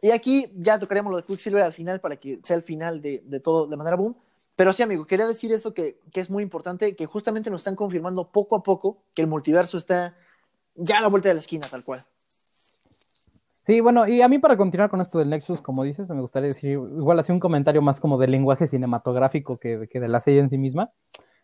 Y 0.01 0.11
aquí 0.11 0.51
ya 0.55 0.79
tocaremos 0.79 1.11
lo 1.11 1.17
de 1.17 1.23
Quicksilver 1.23 1.63
al 1.63 1.73
final 1.73 2.01
para 2.01 2.17
que 2.17 2.39
sea 2.43 2.57
el 2.57 2.63
final 2.63 3.01
de, 3.01 3.21
de 3.25 3.39
todo 3.39 3.67
de 3.67 3.77
manera 3.77 3.95
boom. 3.95 4.15
Pero 4.55 4.73
sí, 4.73 4.83
amigo, 4.83 5.05
quería 5.05 5.25
decir 5.25 5.51
esto 5.51 5.73
que, 5.73 5.97
que, 6.11 6.19
es 6.19 6.29
muy 6.29 6.43
importante, 6.43 6.95
que 6.95 7.05
justamente 7.05 7.49
nos 7.49 7.61
están 7.61 7.75
confirmando 7.75 8.29
poco 8.29 8.55
a 8.55 8.63
poco 8.63 9.01
que 9.15 9.21
el 9.21 9.27
multiverso 9.27 9.77
está 9.77 10.15
ya 10.75 10.97
a 10.99 11.01
la 11.01 11.07
vuelta 11.07 11.29
de 11.29 11.35
la 11.35 11.41
esquina, 11.41 11.67
tal 11.69 11.83
cual. 11.83 12.05
Sí, 13.65 13.79
bueno, 13.79 14.07
y 14.07 14.21
a 14.21 14.27
mí 14.27 14.39
para 14.39 14.57
continuar 14.57 14.89
con 14.89 14.99
esto 14.99 15.19
del 15.19 15.29
Nexus, 15.29 15.61
como 15.61 15.83
dices, 15.83 16.09
me 16.09 16.19
gustaría 16.19 16.49
decir 16.49 16.71
igual 16.71 17.19
así 17.19 17.31
un 17.31 17.39
comentario 17.39 17.81
más 17.81 17.99
como 17.99 18.17
del 18.17 18.31
lenguaje 18.31 18.67
cinematográfico 18.67 19.55
que, 19.55 19.87
que 19.89 20.01
de 20.01 20.09
la 20.09 20.19
serie 20.19 20.41
en 20.41 20.49
sí 20.49 20.57
misma. 20.57 20.91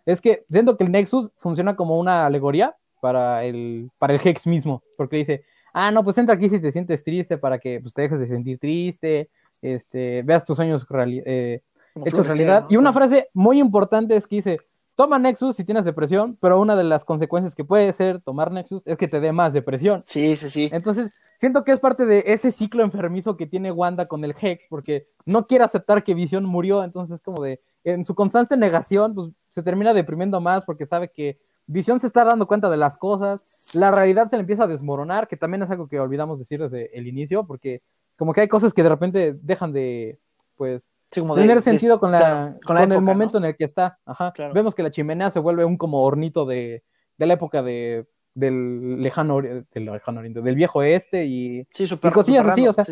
Es 0.06 0.20
que 0.20 0.44
siento 0.50 0.76
que 0.76 0.84
el 0.84 0.92
Nexus 0.92 1.32
funciona 1.38 1.78
como 1.78 1.98
una 1.98 2.26
alegoría 2.26 2.76
para 3.00 3.46
el, 3.46 3.90
para 3.98 4.14
el 4.14 4.22
Hex 4.22 4.48
mismo, 4.48 4.84
porque 4.98 5.18
dice, 5.18 5.46
ah, 5.74 5.92
no, 5.92 6.04
pues 6.04 6.18
entra 6.18 6.36
aquí 6.36 6.50
si 6.50 6.60
te 6.60 6.72
sientes 6.72 7.04
triste 7.04 7.38
para 7.38 7.60
que 7.60 7.80
pues, 7.80 7.94
te 7.94 8.02
dejes 8.02 8.20
de 8.20 8.28
sentir 8.28 8.60
triste, 8.60 9.30
este, 9.62 10.22
veas 10.24 10.44
tus 10.44 10.58
sueños 10.58 10.86
reali 10.90 11.22
eh, 11.26 11.62
hechos 12.06 12.28
realidad. 12.28 12.66
Y 12.70 12.78
una 12.78 12.94
frase 12.94 13.28
muy 13.34 13.60
importante 13.60 14.16
es 14.16 14.28
que 14.28 14.38
dice, 14.38 14.58
toma 15.00 15.18
Nexus 15.18 15.56
si 15.56 15.64
tienes 15.64 15.86
depresión, 15.86 16.38
pero 16.42 16.60
una 16.60 16.76
de 16.76 16.84
las 16.84 17.06
consecuencias 17.06 17.56
que 17.56 17.64
puede 17.64 17.94
ser 17.94 18.20
tomar 18.20 18.52
Nexus 18.52 18.86
es 18.86 18.98
que 18.98 19.08
te 19.08 19.22
dé 19.22 19.32
más 19.32 19.54
depresión. 19.54 20.04
Sí, 20.06 20.36
sí, 20.36 20.50
sí. 20.50 20.70
Entonces, 20.74 21.14
siento 21.40 21.64
que 21.64 21.72
es 21.72 21.80
parte 21.80 22.06
de 22.06 22.22
ese 22.28 22.52
ciclo 22.52 22.84
enfermizo 22.84 23.38
que 23.38 23.48
tiene 23.48 23.72
Wanda 23.72 24.10
con 24.10 24.26
el 24.26 24.36
Hex, 24.38 24.66
porque 24.70 25.08
no 25.26 25.48
quiere 25.48 25.64
aceptar 25.64 26.04
que 26.04 26.14
Visión 26.14 26.44
murió, 26.44 26.84
entonces 26.84 27.22
como 27.22 27.42
de, 27.42 27.62
en 27.86 28.04
su 28.04 28.14
constante 28.14 28.58
negación, 28.58 29.16
pues 29.16 29.30
se 29.48 29.64
termina 29.64 29.94
deprimiendo 29.94 30.42
más 30.42 30.66
porque 30.66 30.86
sabe 30.86 31.10
que 31.14 31.40
Visión 31.66 32.02
se 32.02 32.08
está 32.08 32.26
dando 32.26 32.46
cuenta 32.46 32.70
de 32.70 32.76
las 32.76 32.98
cosas, 32.98 33.40
la 33.72 33.92
realidad 33.92 34.30
se 34.30 34.36
le 34.36 34.42
empieza 34.42 34.66
a 34.66 34.68
desmoronar, 34.68 35.30
que 35.30 35.38
también 35.38 35.64
es 35.64 35.72
algo 35.72 35.88
que 35.88 36.02
olvidamos 36.02 36.40
decir 36.40 36.62
desde 36.62 36.94
el 36.98 37.08
inicio, 37.08 37.46
porque 37.48 37.84
como 38.18 38.34
que 38.34 38.42
hay 38.42 38.50
cosas 38.50 38.74
que 38.74 38.84
de 38.84 38.90
repente 38.90 39.34
dejan 39.44 39.72
de, 39.72 40.20
pues, 40.58 40.92
tener 41.10 41.62
sentido 41.62 42.00
con, 42.00 42.12
la, 42.12 42.56
con, 42.66 42.78
el 42.78 43.02
momento 43.02 43.38
en 43.38 43.46
el 43.46 43.56
que 43.56 43.66
está. 43.66 43.98
Ajá. 44.06 44.34
Vemos 44.54 44.76
que 44.76 44.84
la 44.84 44.92
chimenea 44.92 45.32
se 45.32 45.40
vuelve 45.40 45.66
un 45.66 45.78
como 45.78 46.04
hornito 46.04 46.46
de, 46.46 46.84
de 47.18 47.26
la 47.26 47.34
época 47.34 47.62
de, 47.62 48.08
del 48.34 49.02
lejano, 49.02 49.42
del 49.42 49.66
lejano 49.74 50.20
oriente, 50.20 50.42
del 50.42 50.56
viejo 50.56 50.84
este 50.84 51.26
y, 51.26 51.68
sí, 51.74 51.88
super, 51.88 52.14
cosillas 52.14 52.48
así, 52.48 52.68
o 52.68 52.74
sea, 52.74 52.86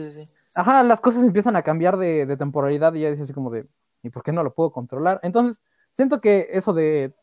ajá, 0.56 0.84
las 0.84 1.00
cosas 1.00 1.24
empiezan 1.24 1.56
a 1.56 1.64
cambiar 1.64 1.98
de, 1.98 2.26
de 2.26 2.38
temporalidad 2.38 2.94
y 2.94 3.02
ya 3.02 3.10
dices 3.10 3.26
así 3.26 3.34
como 3.34 3.50
de, 3.50 3.66
¿y 4.04 4.10
por 4.10 4.24
qué 4.24 4.32
no 4.32 4.44
lo 4.44 4.54
puedo 4.54 4.72
controlar? 4.72 5.20
Entonces, 5.24 5.64
siento 5.94 6.22
que 6.22 6.48
eso 6.52 6.74
de 6.74 7.14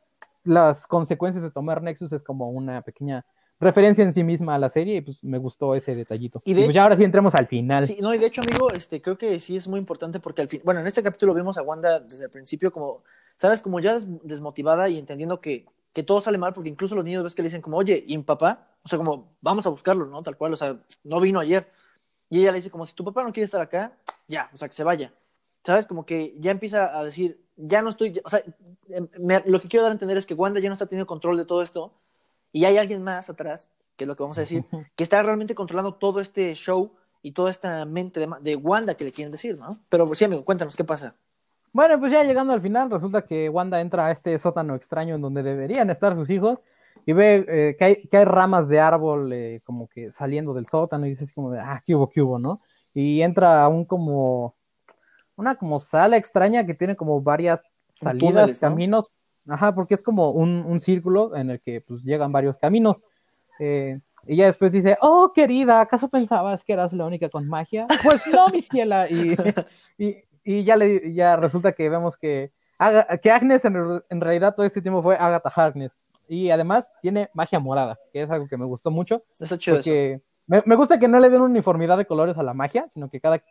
las 0.45 0.87
consecuencias 0.87 1.43
de 1.43 1.51
tomar 1.51 1.83
Nexus 1.83 2.13
es 2.13 2.23
como 2.23 2.51
una 2.51 2.83
pequeña 2.83 3.25
referencia 3.61 4.04
en 4.04 4.12
sí 4.12 4.23
misma 4.23 4.54
a 4.54 4.58
la 4.58 4.68
serie 4.68 4.96
y 4.96 5.00
pues 5.00 5.23
me 5.23 5.38
gustó 5.38 5.75
ese 5.75 5.94
detallito. 5.94 6.40
Y, 6.44 6.54
pues 6.54 6.73
ya 6.73 6.82
ahora 6.82 6.96
sí 6.96 7.04
entremos 7.04 7.34
al 7.34 7.46
final. 7.46 7.87
Sí, 7.87 7.99
no, 8.00 8.14
y 8.14 8.18
de 8.18 8.26
hecho, 8.26 8.42
amigo, 8.42 8.70
este, 8.70 9.00
creo 9.00 9.16
que 9.16 9.38
sí 9.40 9.56
es 9.56 9.68
muy 9.68 9.78
importante 9.78 10.20
porque 10.20 10.42
al 10.42 10.49
fin, 10.49 10.61
bueno, 10.64 10.80
en 10.80 10.87
este 10.87 11.02
capítulo 11.02 11.34
vemos 11.34 11.56
a 11.58 11.62
Wanda 11.62 12.00
desde 12.00 12.25
el 12.25 12.30
principio 12.30 12.73
como, 12.73 13.02
sabes, 13.37 13.61
como 13.61 13.80
ya 13.80 13.99
desmotivada 14.23 14.88
y 14.88 14.99
entendiendo 14.99 15.40
que, 15.40 15.66
que 15.92 16.02
todo 16.02 16.20
sale 16.20 16.38
mal 16.38 16.52
porque 16.52 16.70
incluso 16.70 16.94
los 16.94 17.04
niños 17.04 17.23
ves 17.23 17.34
que 17.34 17.42
le 17.42 17.49
dicen 17.49 17.62
como, 17.62 17.76
oye, 17.76 18.04
¿y 18.06 18.16
mi 18.16 18.25
papá? 18.25 18.68
O 18.82 18.88
sea, 18.88 18.99
como, 18.99 19.37
vamos 19.40 19.66
a 19.66 19.70
buscarlo, 19.70 20.06
¿no? 20.06 20.23
Tal 20.23 20.37
cual, 20.37 20.52
o 20.52 20.56
sea, 20.56 20.76
no 21.04 21.20
vino 21.20 21.40
ayer. 21.40 21.70
Y 22.28 22.40
ella 22.40 22.50
le 22.50 22.56
dice 22.56 22.70
como, 22.70 22.87
si 22.87 22.94
tu 22.94 23.04
papá 23.04 23.23
no 23.23 23.32
quiere 23.32 23.44
estar 23.44 23.61
acá, 23.61 23.92
ya, 24.26 24.50
o 24.52 24.58
sea, 24.58 24.68
que 24.68 24.75
se 24.75 24.84
vaya. 24.84 25.12
¿Sabes? 25.62 25.87
Como 25.87 26.04
que 26.04 26.34
ya 26.40 26.50
empieza 26.50 26.99
a 26.99 27.04
decir, 27.04 27.40
ya 27.56 27.80
no 27.80 27.90
estoy, 27.90 28.20
o 28.23 28.28
sea, 28.28 28.42
em, 28.88 29.08
lo 29.46 29.61
que 29.61 29.68
quiero 29.68 29.84
dar 29.84 29.90
a 29.90 29.94
entender 29.94 30.18
es 30.18 30.26
que 30.26 30.34
Wanda 30.34 30.61
ya 30.61 30.68
no 30.68 30.75
está 30.75 30.87
teniendo 30.87 31.06
control 31.06 31.38
de 31.38 31.46
todo 31.46 31.62
esto 31.62 31.94
y 32.54 32.64
hay 32.66 32.78
alguien 32.78 33.02
más 33.02 33.28
atrás, 33.28 33.68
que 33.96 34.04
es 34.04 34.08
lo 34.08 34.16
que 34.16 34.23
vamos 34.23 34.38
a 34.38 34.42
decir, 34.42 34.64
que 34.96 35.02
está 35.02 35.23
realmente 35.23 35.56
controlando 35.56 35.94
todo 35.94 36.20
este 36.20 36.54
show 36.54 36.92
y 37.20 37.32
toda 37.32 37.50
esta 37.50 37.84
mente 37.84 38.20
de, 38.20 38.28
de 38.40 38.54
Wanda 38.56 38.94
que 38.94 39.04
le 39.04 39.12
quieren 39.12 39.32
decir, 39.32 39.58
¿no? 39.58 39.76
Pero 39.88 40.06
sí, 40.14 40.25
amigo, 40.25 40.44
cuéntanos, 40.44 40.76
¿qué 40.76 40.84
pasa? 40.84 41.16
Bueno, 41.73 41.99
pues 41.99 42.12
ya 42.12 42.23
llegando 42.23 42.52
al 42.52 42.62
final, 42.62 42.88
resulta 42.88 43.23
que 43.23 43.49
Wanda 43.49 43.80
entra 43.80 44.06
a 44.06 44.12
este 44.12 44.38
sótano 44.38 44.76
extraño 44.76 45.16
en 45.16 45.20
donde 45.20 45.42
deberían 45.42 45.90
estar 45.90 46.14
sus 46.14 46.30
hijos 46.30 46.61
y 47.04 47.12
ve 47.12 47.44
eh, 47.49 47.76
que, 47.76 47.84
hay, 47.84 48.02
que 48.06 48.18
hay 48.18 48.25
ramas 48.25 48.68
de 48.68 48.78
árbol 48.78 49.32
eh, 49.32 49.61
como 49.66 49.88
que 49.88 50.12
saliendo 50.12 50.54
del 50.54 50.68
sótano 50.68 51.06
y 51.06 51.11
dice 51.11 51.25
así 51.25 51.34
como 51.34 51.50
de, 51.50 51.58
ah, 51.58 51.82
qué 51.84 51.96
hubo, 51.96 52.08
qué 52.08 52.23
hubo, 52.23 52.38
¿no? 52.38 52.61
Y 52.92 53.20
entra 53.23 53.64
a 53.64 53.68
un 53.68 53.84
como, 53.84 54.54
una 55.34 55.56
como 55.56 55.80
sala 55.80 56.16
extraña 56.16 56.64
que 56.64 56.75
tiene 56.75 56.94
como 56.94 57.20
varias 57.20 57.61
salidas, 57.96 58.61
caminos, 58.61 59.11
Ajá, 59.49 59.75
porque 59.75 59.95
es 59.95 60.03
como 60.03 60.31
un, 60.31 60.65
un 60.67 60.81
círculo 60.81 61.37
en 61.37 61.51
el 61.51 61.61
que 61.61 61.81
pues 61.81 62.03
llegan 62.03 62.33
varios 62.33 62.57
caminos. 62.57 63.03
Eh, 63.59 64.01
y 64.27 64.37
ya 64.37 64.47
después 64.47 64.73
dice, 64.73 64.97
oh, 65.01 65.33
querida, 65.35 65.81
¿acaso 65.81 66.09
pensabas 66.09 66.63
que 66.63 66.73
eras 66.73 66.93
la 66.93 67.05
única 67.05 67.29
con 67.29 67.47
magia? 67.49 67.87
Pues 68.03 68.27
no, 68.33 68.49
mi 68.49 68.63
ciela. 68.63 69.09
Y, 69.09 69.37
y, 69.99 70.25
y 70.45 70.65
ya, 70.65 70.77
le, 70.77 71.13
ya 71.13 71.37
resulta 71.37 71.73
que 71.73 71.89
vemos 71.89 72.17
que, 72.17 72.51
que 73.23 73.31
Agnes 73.31 73.65
en, 73.65 74.03
en, 74.09 74.21
realidad 74.21 74.55
todo 74.55 74.65
este 74.67 74.81
tiempo 74.81 75.03
fue 75.03 75.17
Agatha 75.17 75.53
Harkness. 75.55 75.93
Y 76.27 76.51
además 76.51 76.87
tiene 77.03 77.29
magia 77.35 77.59
morada, 77.59 77.99
que 78.13 78.23
es 78.23 78.31
algo 78.31 78.49
que 78.49 78.57
me 78.57 78.65
gustó 78.65 78.91
mucho. 78.91 79.21
Está 79.39 79.59
chido 79.59 79.77
porque 79.77 80.23
Me, 80.47 80.63
me, 80.65 80.75
gusta 80.75 80.99
que 80.99 81.07
no 81.07 81.21
le 81.21 81.29
den 81.29 81.43
uniformidad 81.43 81.99
de 81.99 82.07
colores 82.07 82.39
a 82.39 82.43
la 82.43 82.55
magia, 82.55 82.87
sino 82.95 83.11
que 83.11 83.21
cada 83.21 83.43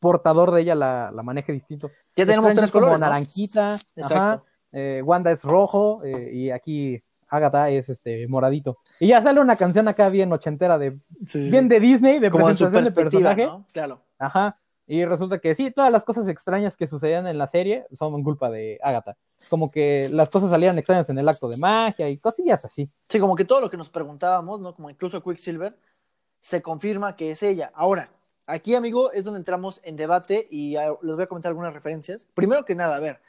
portador 0.00 0.50
de 0.50 0.62
ella 0.62 0.74
la, 0.74 1.10
la 1.12 1.22
maneje 1.22 1.52
distinto. 1.52 1.90
Ya 2.16 2.24
tenemos 2.24 2.54
tres 2.54 2.70
colores. 2.70 2.94
Como 2.94 3.06
naranjita. 3.06 3.74
Exacto. 3.94 4.14
Ajá, 4.14 4.42
eh, 4.72 5.02
Wanda 5.04 5.30
es 5.30 5.44
rojo 5.44 6.02
eh, 6.04 6.30
y 6.32 6.50
aquí 6.50 7.02
Agatha 7.28 7.70
es 7.70 7.88
este 7.88 8.26
moradito. 8.28 8.78
Y 9.00 9.08
ya 9.08 9.22
sale 9.22 9.40
una 9.40 9.56
canción 9.56 9.88
acá 9.88 10.08
bien 10.08 10.32
ochentera 10.32 10.78
de 10.78 10.98
sí, 11.26 11.50
bien 11.50 11.68
de 11.68 11.80
Disney, 11.80 12.18
de 12.18 12.30
Como 12.30 12.46
presentación 12.46 12.84
de 12.84 12.92
personaje. 12.92 13.46
¿no? 13.46 13.66
Claro. 13.72 14.02
Ajá. 14.18 14.58
Y 14.86 15.04
resulta 15.04 15.38
que 15.38 15.54
sí, 15.54 15.70
todas 15.70 15.90
las 15.90 16.04
cosas 16.04 16.28
extrañas 16.28 16.76
que 16.76 16.86
sucedían 16.86 17.26
en 17.26 17.38
la 17.38 17.46
serie 17.46 17.86
son 17.96 18.22
culpa 18.22 18.50
de 18.50 18.78
Agatha. 18.82 19.16
Como 19.48 19.70
que 19.70 20.08
las 20.10 20.28
cosas 20.28 20.50
salían 20.50 20.76
extrañas 20.76 21.08
en 21.08 21.18
el 21.18 21.28
acto 21.28 21.48
de 21.48 21.56
magia 21.56 22.08
y 22.10 22.18
cosillas 22.18 22.64
así. 22.64 22.90
Sí, 23.08 23.18
como 23.18 23.36
que 23.36 23.44
todo 23.44 23.60
lo 23.60 23.70
que 23.70 23.76
nos 23.76 23.88
preguntábamos, 23.88 24.60
¿no? 24.60 24.74
Como 24.74 24.90
incluso 24.90 25.22
Quicksilver, 25.22 25.76
se 26.40 26.60
confirma 26.60 27.16
que 27.16 27.30
es 27.30 27.42
ella. 27.42 27.70
Ahora, 27.74 28.10
aquí, 28.46 28.74
amigo, 28.74 29.12
es 29.12 29.24
donde 29.24 29.38
entramos 29.38 29.80
en 29.84 29.96
debate 29.96 30.48
y 30.50 30.76
uh, 30.76 30.98
les 31.02 31.14
voy 31.14 31.24
a 31.24 31.28
comentar 31.28 31.50
algunas 31.50 31.72
referencias. 31.72 32.26
Primero 32.34 32.64
que 32.64 32.74
nada, 32.74 32.96
a 32.96 33.00
ver, 33.00 33.20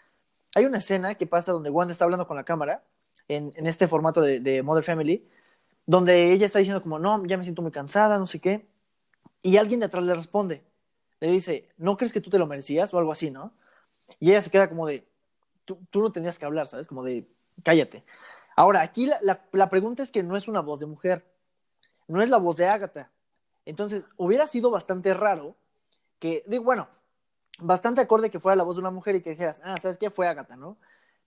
hay 0.56 0.66
una 0.66 0.78
escena 0.78 1.16
que 1.16 1.28
pasa 1.28 1.52
donde 1.52 1.70
Wanda 1.70 1.92
está 1.92 2.06
hablando 2.06 2.28
con 2.28 2.38
la 2.38 2.44
cámara, 2.44 2.84
en, 3.28 3.52
este 3.66 3.88
formato 3.88 4.22
de, 4.22 4.40
de, 4.40 4.64
Mother 4.64 4.84
Family, 4.84 5.28
donde 5.86 6.32
ella 6.32 6.46
está 6.46 6.60
diciendo 6.60 6.82
como, 6.82 7.00
no, 7.00 7.26
ya 7.26 7.38
me 7.38 7.44
siento 7.44 7.62
muy 7.62 7.72
cansada, 7.72 8.18
no 8.18 8.28
sé 8.28 8.40
qué, 8.40 8.68
y 9.42 9.58
alguien 9.58 9.80
de 9.80 9.88
atrás 9.88 10.04
le 10.04 10.14
responde, 10.16 10.64
le 11.20 11.32
dice, 11.32 11.70
¿no 11.78 11.98
crees 11.98 12.14
que 12.14 12.22
tú 12.22 12.30
te 12.30 12.40
lo 12.40 12.48
merecías? 12.48 12.94
O 12.94 13.00
algo 13.00 13.12
así, 13.12 13.32
¿no? 13.32 13.54
Y 14.20 14.32
ella 14.32 14.42
se 14.42 14.50
queda 14.50 14.70
como 14.70 14.86
de, 14.86 15.08
tú, 15.66 15.80
tú 15.90 16.02
no 16.02 16.12
tenías 16.12 16.40
que 16.40 16.46
hablar, 16.46 16.68
¿sabes? 16.68 16.88
Como 16.88 17.04
de, 17.04 17.28
cállate. 17.64 18.04
Ahora, 18.56 18.82
aquí 18.82 19.06
la, 19.06 19.18
la, 19.22 19.46
la, 19.52 19.70
pregunta 19.70 20.04
es 20.04 20.12
que 20.12 20.24
no 20.24 20.38
es 20.38 20.48
una 20.48 20.62
voz 20.62 20.80
de 20.80 20.86
mujer, 20.86 21.26
no 22.08 22.22
es 22.22 22.30
la 22.30 22.38
voz 22.38 22.56
de 22.56 22.68
Agatha. 22.68 23.12
Entonces, 23.66 24.06
hubiera 24.18 24.48
sido 24.48 24.70
bastante 24.70 25.14
raro 25.14 25.56
que, 26.20 26.44
digo, 26.48 26.64
bueno, 26.64 26.88
bastante 27.60 28.02
acorde 28.02 28.30
que 28.30 28.40
fuera 28.40 28.56
la 28.56 28.64
voz 28.64 28.76
de 28.76 28.82
una 28.82 28.92
mujer 28.92 29.16
y 29.16 29.22
que 29.22 29.32
dijeras, 29.32 29.62
ah, 29.64 29.78
¿sabes 29.80 29.98
qué? 29.98 30.10
Fue 30.10 30.28
Agatha, 30.28 30.56
¿no? 30.56 30.78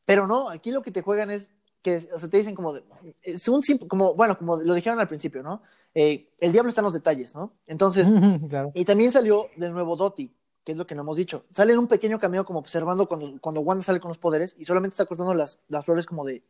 Pero 0.05 0.27
no, 0.27 0.49
aquí 0.49 0.71
lo 0.71 0.83
que 0.83 0.91
te 0.91 1.03
juegan 1.03 1.31
es 1.31 1.51
que, 1.83 1.97
o 1.97 2.19
sea, 2.19 2.29
te 2.29 2.37
dicen 2.37 2.55
como, 2.55 2.73
de, 2.73 2.83
es 3.23 3.47
un 3.49 3.62
como, 3.89 4.15
bueno, 4.15 4.39
como 4.39 4.57
lo 4.57 4.75
dijeron 4.75 4.99
al 4.99 5.09
principio, 5.09 5.43
¿no? 5.43 5.62
Eh, 5.95 6.29
el 6.39 6.53
diablo 6.53 6.69
está 6.69 6.81
en 6.81 6.87
los 6.87 6.95
detalles, 6.95 7.35
¿no? 7.35 7.53
Entonces, 7.67 8.09
claro. 8.49 8.73
y 8.75 8.85
también 8.85 9.12
salió 9.12 9.49
de 9.57 9.71
nuevo 9.71 9.97
Dottie, 9.97 10.33
que 10.65 10.73
es 10.73 10.79
lo 10.79 10.87
que 10.87 10.95
no 10.95 11.03
hemos 11.03 11.17
dicho. 11.17 11.45
Sale 11.53 11.73
en 11.73 11.79
un 11.79 11.87
pequeño 11.87 12.19
cameo 12.19 12.45
como 12.45 12.59
observando 12.59 13.07
cuando, 13.07 13.41
cuando 13.41 13.61
Wanda 13.61 13.85
sale 13.85 14.01
con 14.01 14.09
los 14.09 14.19
poderes 14.19 14.55
y 14.59 14.65
solamente 14.65 14.95
está 14.95 15.07
cortando 15.07 15.33
las, 15.33 15.59
las 15.69 15.85
flores 15.85 16.07
como 16.07 16.25
de, 16.25 16.43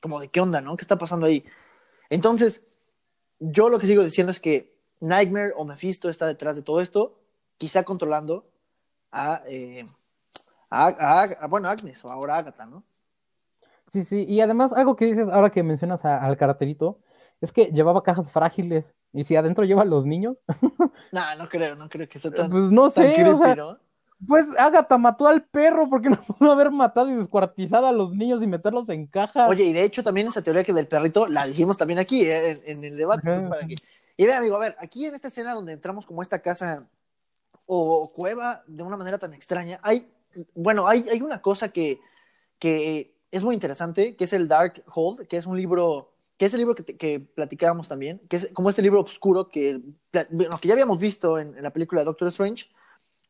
como 0.00 0.20
de 0.20 0.28
qué 0.28 0.40
onda, 0.40 0.60
¿no? 0.60 0.76
¿Qué 0.76 0.82
está 0.82 0.98
pasando 0.98 1.26
ahí? 1.26 1.44
Entonces, 2.10 2.62
yo 3.38 3.68
lo 3.68 3.78
que 3.78 3.86
sigo 3.86 4.02
diciendo 4.02 4.30
es 4.30 4.40
que 4.40 4.76
Nightmare 5.00 5.52
o 5.56 5.64
Mephisto 5.64 6.08
está 6.08 6.26
detrás 6.26 6.56
de 6.56 6.62
todo 6.62 6.80
esto, 6.80 7.18
quizá 7.58 7.84
controlando 7.84 8.46
a, 9.16 9.42
eh, 9.46 9.84
a, 10.70 10.86
a, 10.86 11.22
a, 11.22 11.46
bueno, 11.46 11.68
Agnes 11.68 12.04
o 12.04 12.10
ahora 12.10 12.36
Agatha, 12.36 12.66
¿no? 12.66 12.84
Sí, 13.92 14.04
sí, 14.04 14.24
y 14.28 14.40
además 14.40 14.72
algo 14.72 14.96
que 14.96 15.06
dices 15.06 15.28
ahora 15.30 15.50
que 15.50 15.62
mencionas 15.62 16.04
al 16.04 16.36
carterito, 16.36 17.00
es 17.40 17.52
que 17.52 17.66
llevaba 17.66 18.02
cajas 18.02 18.30
frágiles, 18.30 18.94
y 19.12 19.24
si 19.24 19.36
adentro 19.36 19.64
lleva 19.64 19.82
a 19.82 19.86
los 19.86 20.04
niños. 20.04 20.36
no, 21.12 21.34
no 21.36 21.48
creo, 21.48 21.76
no 21.76 21.88
creo 21.88 22.08
que 22.08 22.18
sea 22.18 22.30
tan 22.30 22.50
Pues 22.50 22.64
no 22.64 22.90
sé, 22.90 23.14
creepy, 23.14 23.30
o 23.30 23.38
sea, 23.38 23.54
¿no? 23.54 23.78
pues 24.26 24.46
Agatha 24.58 24.98
mató 24.98 25.28
al 25.28 25.44
perro, 25.44 25.88
porque 25.88 26.08
no 26.10 26.22
pudo 26.22 26.52
haber 26.52 26.70
matado 26.70 27.08
y 27.10 27.14
descuartizado 27.14 27.86
a 27.86 27.92
los 27.92 28.14
niños 28.14 28.42
y 28.42 28.46
meterlos 28.46 28.88
en 28.88 29.06
cajas? 29.06 29.48
Oye, 29.48 29.64
y 29.64 29.72
de 29.72 29.84
hecho 29.84 30.02
también 30.02 30.28
esa 30.28 30.42
teoría 30.42 30.64
que 30.64 30.72
del 30.72 30.88
perrito 30.88 31.26
la 31.26 31.46
dijimos 31.46 31.78
también 31.78 31.98
aquí, 31.98 32.22
eh, 32.22 32.50
en, 32.66 32.78
en, 32.78 32.84
el 32.84 32.96
debate. 32.96 33.30
Ajá. 33.30 33.48
Para 33.48 33.66
que... 33.66 33.76
Y 34.18 34.26
ve, 34.26 34.34
amigo, 34.34 34.56
a 34.56 34.60
ver, 34.60 34.76
aquí 34.78 35.06
en 35.06 35.14
esta 35.14 35.28
escena 35.28 35.52
donde 35.52 35.72
entramos 35.72 36.06
como 36.06 36.22
esta 36.22 36.40
casa 36.40 36.86
o 37.66 38.12
cueva 38.12 38.62
de 38.66 38.82
una 38.82 38.96
manera 38.96 39.18
tan 39.18 39.34
extraña, 39.34 39.80
hay, 39.82 40.10
bueno, 40.54 40.86
hay, 40.86 41.04
hay 41.10 41.20
una 41.20 41.42
cosa 41.42 41.68
que, 41.70 42.00
que 42.58 43.16
es 43.30 43.42
muy 43.42 43.54
interesante, 43.54 44.16
que 44.16 44.24
es 44.24 44.32
el 44.32 44.48
Dark 44.48 44.82
Hold, 44.94 45.26
que 45.26 45.36
es 45.36 45.46
un 45.46 45.56
libro, 45.56 46.14
que 46.38 46.46
es 46.46 46.54
el 46.54 46.60
libro 46.60 46.74
que, 46.74 46.84
que 46.84 47.20
platicábamos 47.20 47.88
también, 47.88 48.20
que 48.28 48.36
es 48.36 48.48
como 48.52 48.70
este 48.70 48.82
libro 48.82 49.00
oscuro 49.00 49.48
que, 49.48 49.80
bueno, 50.30 50.58
que 50.58 50.68
ya 50.68 50.74
habíamos 50.74 50.98
visto 50.98 51.38
en, 51.38 51.56
en, 51.56 51.62
la 51.62 51.72
película 51.72 52.04
Doctor 52.04 52.28
Strange, 52.28 52.66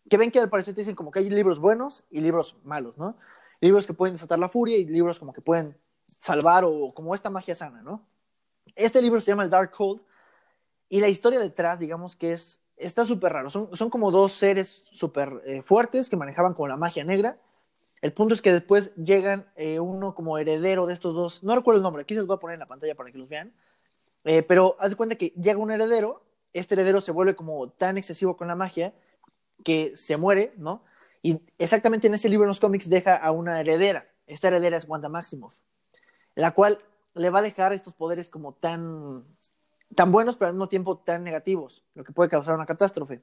que 0.09 0.17
ven 0.17 0.31
que 0.31 0.39
al 0.39 0.51
parecer 0.51 0.75
te 0.75 0.83
dicen 0.83 0.95
como 0.95 1.11
que 1.11 1.21
hay 1.21 1.31
libros 1.31 1.59
buenos 1.59 2.05
y 2.11 2.21
libros 2.21 2.57
malos, 2.63 2.97
¿no? 2.97 3.17
Libros 3.61 3.87
que 3.87 3.95
pueden 3.95 4.15
desatar 4.15 4.39
la 4.39 4.49
furia 4.49 4.77
y 4.77 4.85
libros 4.85 5.19
como 5.19 5.33
que 5.33 5.41
pueden 5.41 5.77
salvar 6.07 6.65
o 6.65 6.93
como 6.95 7.15
esta 7.15 7.31
magia 7.31 7.55
sana, 7.55 7.83
¿no? 7.83 8.07
Este 8.75 9.01
libro 9.01 9.21
se 9.21 9.31
llama 9.31 9.45
el 9.45 9.51
Dark 9.51 9.73
Hold 9.79 10.03
y 10.89 11.01
la 11.01 11.09
historia 11.09 11.41
detrás, 11.41 11.81
digamos 11.81 12.17
que 12.17 12.33
es 12.33 12.61
está 12.77 13.05
súper 13.05 13.33
raro. 13.33 13.51
Son, 13.51 13.75
son, 13.77 13.91
como 13.91 14.11
dos 14.11 14.33
seres 14.33 14.85
súper 14.93 15.43
eh, 15.47 15.63
fuertes 15.63 16.09
que 16.09 16.17
manejaban 16.17 16.55
como 16.55 16.69
la 16.69 16.77
magia 16.77 17.05
negra. 17.05 17.39
El 18.03 18.13
punto 18.13 18.35
es 18.35 18.43
que 18.43 18.53
después 18.53 18.95
llegan 18.97 19.47
eh, 19.57 19.81
uno 19.81 20.15
como 20.15 20.39
heredero 20.39 20.87
de 20.87 20.95
estos 20.95 21.15
dos. 21.15 21.43
No 21.43 21.55
recuerdo 21.55 21.79
el 21.79 21.83
nombre, 21.83 22.03
aquí 22.03 22.15
se 22.15 22.19
los 22.19 22.27
voy 22.27 22.37
a 22.37 22.41
poner 22.41 22.55
en 22.55 22.61
la 22.61 22.67
pantalla 22.67 22.95
para 22.95 23.11
que 23.11 23.19
los 23.19 23.29
vean. 23.29 23.53
Eh, 24.25 24.43
pero 24.43 24.77
haz 24.79 24.91
de 24.91 24.97
cuenta 24.97 25.17
que 25.17 25.29
llega 25.31 25.59
un 25.59 25.71
heredero. 25.71 26.23
Este 26.53 26.75
heredero 26.75 27.01
se 27.01 27.13
vuelve 27.13 27.37
como 27.37 27.71
tan 27.71 27.99
excesivo 27.99 28.37
con 28.37 28.49
la 28.49 28.55
magia 28.55 28.95
que 29.65 29.97
se 29.97 30.17
muere, 30.17 30.53
¿no? 30.57 30.85
Y 31.23 31.41
exactamente 31.59 32.07
en 32.07 32.15
ese 32.15 32.29
libro 32.29 32.45
en 32.45 32.49
los 32.49 32.61
cómics 32.61 32.89
deja 32.89 33.17
a 33.17 33.31
una 33.31 33.61
heredera. 33.61 34.07
Esta 34.27 34.49
heredera 34.49 34.77
es 34.77 34.87
Wanda 34.89 35.09
Maximoff. 35.09 35.57
la 36.35 36.53
cual 36.53 36.79
le 37.15 37.31
va 37.31 37.39
a 37.39 37.43
dejar 37.43 37.73
estos 37.73 37.95
poderes 37.95 38.29
como 38.29 38.53
tan, 38.53 39.25
tan 39.95 40.13
buenos, 40.13 40.37
pero 40.37 40.49
al 40.49 40.55
mismo 40.55 40.69
tiempo 40.69 40.99
tan 40.99 41.25
negativos, 41.25 41.85
lo 41.95 42.05
que 42.05 42.13
puede 42.13 42.31
causar 42.31 42.55
una 42.55 42.67
catástrofe. 42.67 43.23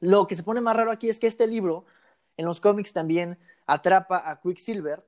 Lo 0.00 0.26
que 0.26 0.36
se 0.36 0.42
pone 0.42 0.60
más 0.60 0.76
raro 0.76 0.90
aquí 0.90 1.08
es 1.08 1.18
que 1.18 1.26
este 1.26 1.46
libro, 1.46 1.86
en 2.36 2.44
los 2.44 2.60
cómics 2.60 2.92
también 2.92 3.38
atrapa 3.66 4.30
a 4.30 4.40
Quicksilver, 4.40 5.04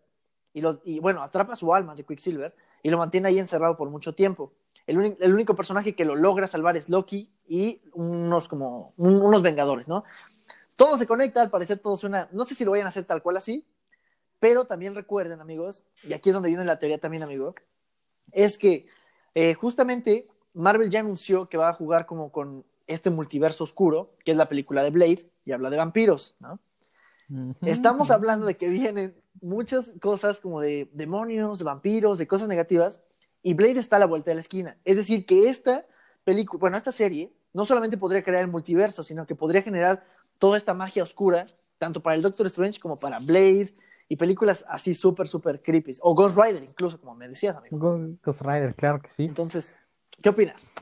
y, 0.55 0.63
y 0.85 0.99
bueno, 0.99 1.23
atrapa 1.23 1.57
su 1.57 1.75
alma 1.75 1.95
de 1.95 2.05
Quicksilver, 2.05 2.55
y 2.83 2.91
lo 2.91 2.99
mantiene 2.99 3.29
ahí 3.29 3.39
encerrado 3.39 3.77
por 3.77 3.91
mucho 3.91 4.15
tiempo. 4.15 4.53
El, 4.87 5.17
el 5.21 5.35
único 5.35 5.55
personaje 5.55 5.95
que 5.95 6.05
lo 6.07 6.15
logra 6.15 6.49
salvar 6.49 6.77
es 6.77 6.89
Loki 6.89 7.31
y 7.47 7.83
unos 7.93 8.49
como 8.49 8.95
unos 8.97 9.43
Vengadores, 9.43 9.87
¿no? 9.87 10.05
Todo 10.77 10.97
se 10.97 11.07
conecta, 11.07 11.43
al 11.43 11.51
parecer 11.51 11.81
todo 11.81 11.97
suena, 11.97 12.29
no 12.33 12.45
sé 12.45 12.55
si 12.55 12.65
lo 12.65 12.71
vayan 12.71 12.87
a 12.87 12.91
hacer 12.91 13.05
tal 13.05 13.23
cual 13.23 13.37
así, 13.37 13.67
pero 14.39 14.65
también 14.65 14.95
recuerden, 14.95 15.41
amigos, 15.41 15.83
y 16.05 16.15
aquí 16.15 16.31
es 16.31 16.35
donde 16.35 16.49
viene 16.49 16.65
la 16.65 16.79
teoría 16.79 16.99
también, 16.99 17.25
amigo, 17.25 17.55
es 18.33 18.57
que 18.57 18.87
eh, 19.35 19.55
justamente 19.55 20.29
Marvel 20.59 20.91
ya 20.91 21.01
anunció 21.01 21.49
que 21.49 21.57
va 21.57 21.69
a 21.69 21.75
jugar 21.75 22.07
como 22.07 22.33
con 22.33 22.65
este 22.87 23.11
multiverso 23.11 23.65
oscuro, 23.65 24.15
que 24.25 24.33
es 24.33 24.37
la 24.37 24.49
película 24.49 24.83
de 24.83 24.91
Blade, 24.91 25.31
y 25.45 25.53
habla 25.53 25.71
de 25.71 25.77
vampiros, 25.77 26.35
¿no? 26.41 26.59
Estamos 27.61 28.11
hablando 28.11 28.47
de 28.47 28.57
que 28.57 28.69
vienen 28.69 29.15
muchas 29.43 29.93
cosas 30.01 30.41
como 30.41 30.63
de 30.63 30.89
demonios, 30.95 31.59
de 31.59 31.65
vampiros, 31.65 32.17
de 32.19 32.27
cosas 32.27 32.49
negativas, 32.49 33.01
y 33.43 33.55
Blade 33.55 33.79
está 33.79 33.97
a 33.97 33.99
la 34.01 34.07
vuelta 34.07 34.31
de 34.31 34.37
la 34.37 34.41
esquina. 34.41 34.79
Es 34.85 34.97
decir, 34.97 35.27
que 35.27 35.49
esta 35.49 35.87
película, 36.25 36.59
bueno, 36.59 36.77
esta 36.79 36.91
serie, 36.91 37.33
no 37.53 37.65
solamente 37.65 37.99
podría 37.99 38.25
crear 38.25 38.43
el 38.43 38.51
multiverso, 38.51 39.05
sino 39.05 39.27
que 39.27 39.35
podría 39.35 39.63
generar 39.63 40.05
toda 40.39 40.57
esta 40.57 40.75
magia 40.75 41.03
oscura, 41.03 41.47
tanto 41.77 42.03
para 42.03 42.17
el 42.17 42.23
Doctor 42.23 42.47
Strange 42.47 42.81
como 42.81 42.97
para 42.97 43.19
Blade, 43.19 43.75
y 44.09 44.17
películas 44.17 44.65
así 44.67 44.95
súper, 44.95 45.29
súper 45.29 45.63
creepy. 45.63 45.93
O 46.01 46.15
Ghost 46.15 46.37
Rider, 46.37 46.65
incluso, 46.65 46.99
como 46.99 47.15
me 47.15 47.29
decías, 47.29 47.55
amigo. 47.55 47.99
Ghost 48.25 48.41
Rider, 48.41 48.75
claro 48.75 49.03
que 49.03 49.11
sí. 49.11 49.25
Entonces, 49.25 49.75
¿qué 50.23 50.29
opinas? 50.29 50.73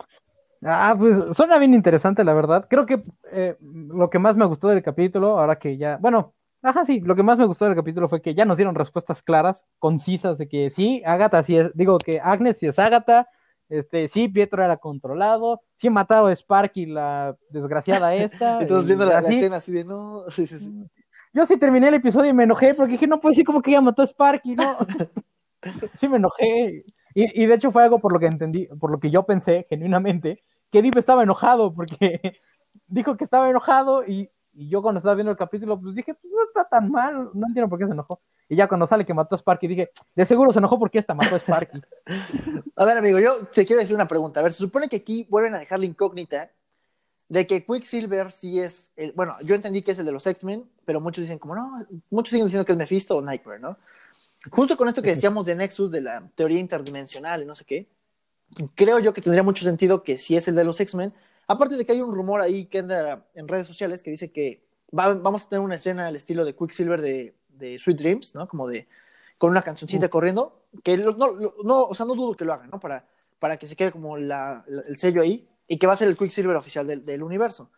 Ah, 0.62 0.94
pues 0.98 1.36
suena 1.36 1.58
bien 1.58 1.74
interesante, 1.74 2.24
la 2.24 2.34
verdad. 2.34 2.66
Creo 2.68 2.86
que 2.86 3.02
eh, 3.30 3.56
lo 3.60 4.10
que 4.10 4.18
más 4.18 4.36
me 4.36 4.46
gustó 4.46 4.68
del 4.68 4.82
capítulo, 4.82 5.38
ahora 5.38 5.58
que 5.58 5.76
ya, 5.76 5.98
bueno, 5.98 6.34
ajá, 6.62 6.84
sí, 6.86 7.00
lo 7.00 7.14
que 7.14 7.22
más 7.22 7.38
me 7.38 7.46
gustó 7.46 7.66
del 7.66 7.74
capítulo 7.74 8.08
fue 8.08 8.22
que 8.22 8.34
ya 8.34 8.44
nos 8.44 8.56
dieron 8.56 8.74
respuestas 8.74 9.22
claras, 9.22 9.62
concisas, 9.78 10.38
de 10.38 10.48
que 10.48 10.70
sí, 10.70 11.02
Agatha 11.04 11.42
sí 11.44 11.56
es, 11.56 11.70
digo 11.74 11.98
que 11.98 12.20
Agnes 12.20 12.58
sí 12.58 12.66
es 12.66 12.78
Agatha, 12.78 13.28
este, 13.68 14.08
sí, 14.08 14.28
Pietro 14.28 14.64
era 14.64 14.76
controlado, 14.76 15.60
sí 15.76 15.90
matado 15.90 16.26
a 16.26 16.32
Sparky, 16.32 16.86
la 16.86 17.36
desgraciada 17.50 18.14
esta. 18.14 18.58
y 18.62 18.66
todos 18.66 18.86
viendo 18.86 19.04
la, 19.04 19.18
escena 19.18 19.56
así 19.56 19.72
de 19.72 19.84
no, 19.84 20.24
sí, 20.30 20.46
sí, 20.46 20.58
sí. 20.58 20.70
Yo 21.32 21.44
sí 21.44 21.58
terminé 21.58 21.88
el 21.88 21.94
episodio 21.94 22.30
y 22.30 22.34
me 22.34 22.44
enojé 22.44 22.74
porque 22.74 22.92
dije, 22.92 23.06
no 23.06 23.20
puede 23.20 23.34
ser 23.34 23.44
como 23.44 23.60
que 23.60 23.70
ella 23.70 23.82
mató 23.82 24.02
a 24.02 24.06
Sparky, 24.06 24.56
¿no? 24.56 24.78
sí 25.94 26.08
me 26.08 26.16
enojé. 26.16 26.84
Y, 27.18 27.46
de 27.46 27.54
hecho 27.54 27.70
fue 27.70 27.82
algo 27.82 27.98
por 27.98 28.12
lo 28.12 28.20
que 28.20 28.26
entendí, 28.26 28.66
por 28.78 28.90
lo 28.90 29.00
que 29.00 29.10
yo 29.10 29.22
pensé 29.22 29.66
genuinamente, 29.70 30.44
que 30.70 30.82
Deep 30.82 30.98
estaba 30.98 31.22
enojado 31.22 31.72
porque 31.72 32.20
dijo 32.88 33.16
que 33.16 33.24
estaba 33.24 33.48
enojado 33.48 34.04
y, 34.04 34.30
y, 34.52 34.68
yo 34.68 34.82
cuando 34.82 34.98
estaba 34.98 35.14
viendo 35.14 35.30
el 35.30 35.38
capítulo, 35.38 35.80
pues 35.80 35.94
dije, 35.94 36.12
pues 36.12 36.30
no 36.30 36.44
está 36.44 36.68
tan 36.68 36.90
mal, 36.90 37.30
no 37.32 37.46
entiendo 37.46 37.70
por 37.70 37.78
qué 37.78 37.86
se 37.86 37.92
enojó. 37.92 38.20
Y 38.50 38.56
ya 38.56 38.68
cuando 38.68 38.86
sale 38.86 39.06
que 39.06 39.14
mató 39.14 39.34
a 39.34 39.38
Sparky, 39.38 39.66
dije, 39.66 39.92
de 40.14 40.26
seguro 40.26 40.52
se 40.52 40.58
enojó 40.58 40.78
porque 40.78 40.98
esta 40.98 41.14
mató 41.14 41.36
a 41.36 41.38
Sparky. 41.38 41.80
a 42.76 42.84
ver, 42.84 42.98
amigo, 42.98 43.18
yo 43.18 43.46
te 43.46 43.64
quiero 43.64 43.80
decir 43.80 43.94
una 43.94 44.06
pregunta. 44.06 44.40
A 44.40 44.42
ver, 44.42 44.52
se 44.52 44.58
supone 44.58 44.90
que 44.90 44.96
aquí 44.96 45.26
vuelven 45.30 45.54
a 45.54 45.58
dejar 45.58 45.78
la 45.78 45.86
incógnita 45.86 46.50
de 47.30 47.46
que 47.46 47.64
Quicksilver 47.64 48.30
sí 48.30 48.60
es, 48.60 48.92
el, 48.94 49.12
bueno, 49.12 49.36
yo 49.42 49.54
entendí 49.54 49.80
que 49.80 49.92
es 49.92 49.98
el 49.98 50.04
de 50.04 50.12
los 50.12 50.26
X-Men, 50.26 50.68
pero 50.84 51.00
muchos 51.00 51.22
dicen 51.22 51.38
como, 51.38 51.54
no, 51.54 51.78
muchos 52.10 52.30
siguen 52.30 52.46
diciendo 52.46 52.66
que 52.66 52.72
es 52.72 52.78
Mephisto 52.78 53.16
o 53.16 53.22
Nightmare, 53.22 53.58
¿no? 53.58 53.78
Justo 54.50 54.76
con 54.76 54.88
esto 54.88 55.02
que 55.02 55.10
decíamos 55.10 55.46
de 55.46 55.54
Nexus, 55.54 55.90
de 55.90 56.00
la 56.00 56.28
teoría 56.34 56.58
interdimensional 56.58 57.42
y 57.42 57.46
no 57.46 57.56
sé 57.56 57.64
qué, 57.64 57.88
creo 58.74 58.98
yo 58.98 59.12
que 59.12 59.20
tendría 59.20 59.42
mucho 59.42 59.64
sentido 59.64 60.02
que 60.02 60.16
si 60.16 60.36
es 60.36 60.46
el 60.48 60.54
de 60.54 60.64
los 60.64 60.80
X-Men, 60.80 61.12
aparte 61.46 61.76
de 61.76 61.84
que 61.84 61.92
hay 61.92 62.00
un 62.00 62.14
rumor 62.14 62.40
ahí 62.40 62.66
que 62.66 62.78
anda 62.78 63.26
en 63.34 63.48
redes 63.48 63.66
sociales 63.66 64.02
que 64.02 64.10
dice 64.10 64.30
que 64.30 64.64
vamos 64.92 65.44
a 65.44 65.48
tener 65.48 65.64
una 65.64 65.74
escena 65.74 66.06
al 66.06 66.16
estilo 66.16 66.44
de 66.44 66.54
Quicksilver 66.54 67.00
de, 67.00 67.34
de 67.48 67.78
Sweet 67.78 67.98
Dreams, 67.98 68.34
¿no? 68.34 68.46
Como 68.46 68.68
de, 68.68 68.88
con 69.38 69.50
una 69.50 69.62
cancioncita 69.62 70.08
corriendo, 70.08 70.62
que 70.82 70.96
no, 70.96 71.12
no, 71.64 71.82
o 71.84 71.94
sea, 71.94 72.06
no 72.06 72.14
dudo 72.14 72.36
que 72.36 72.44
lo 72.44 72.52
hagan, 72.52 72.70
¿no? 72.70 72.78
Para, 72.80 73.04
para 73.38 73.56
que 73.56 73.66
se 73.66 73.76
quede 73.76 73.92
como 73.92 74.16
la, 74.16 74.64
el 74.88 74.96
sello 74.96 75.22
ahí 75.22 75.48
y 75.66 75.78
que 75.78 75.86
va 75.86 75.94
a 75.94 75.96
ser 75.96 76.08
el 76.08 76.16
Quicksilver 76.16 76.56
oficial 76.56 76.86
del, 76.86 77.04
del 77.04 77.22
universo. 77.22 77.70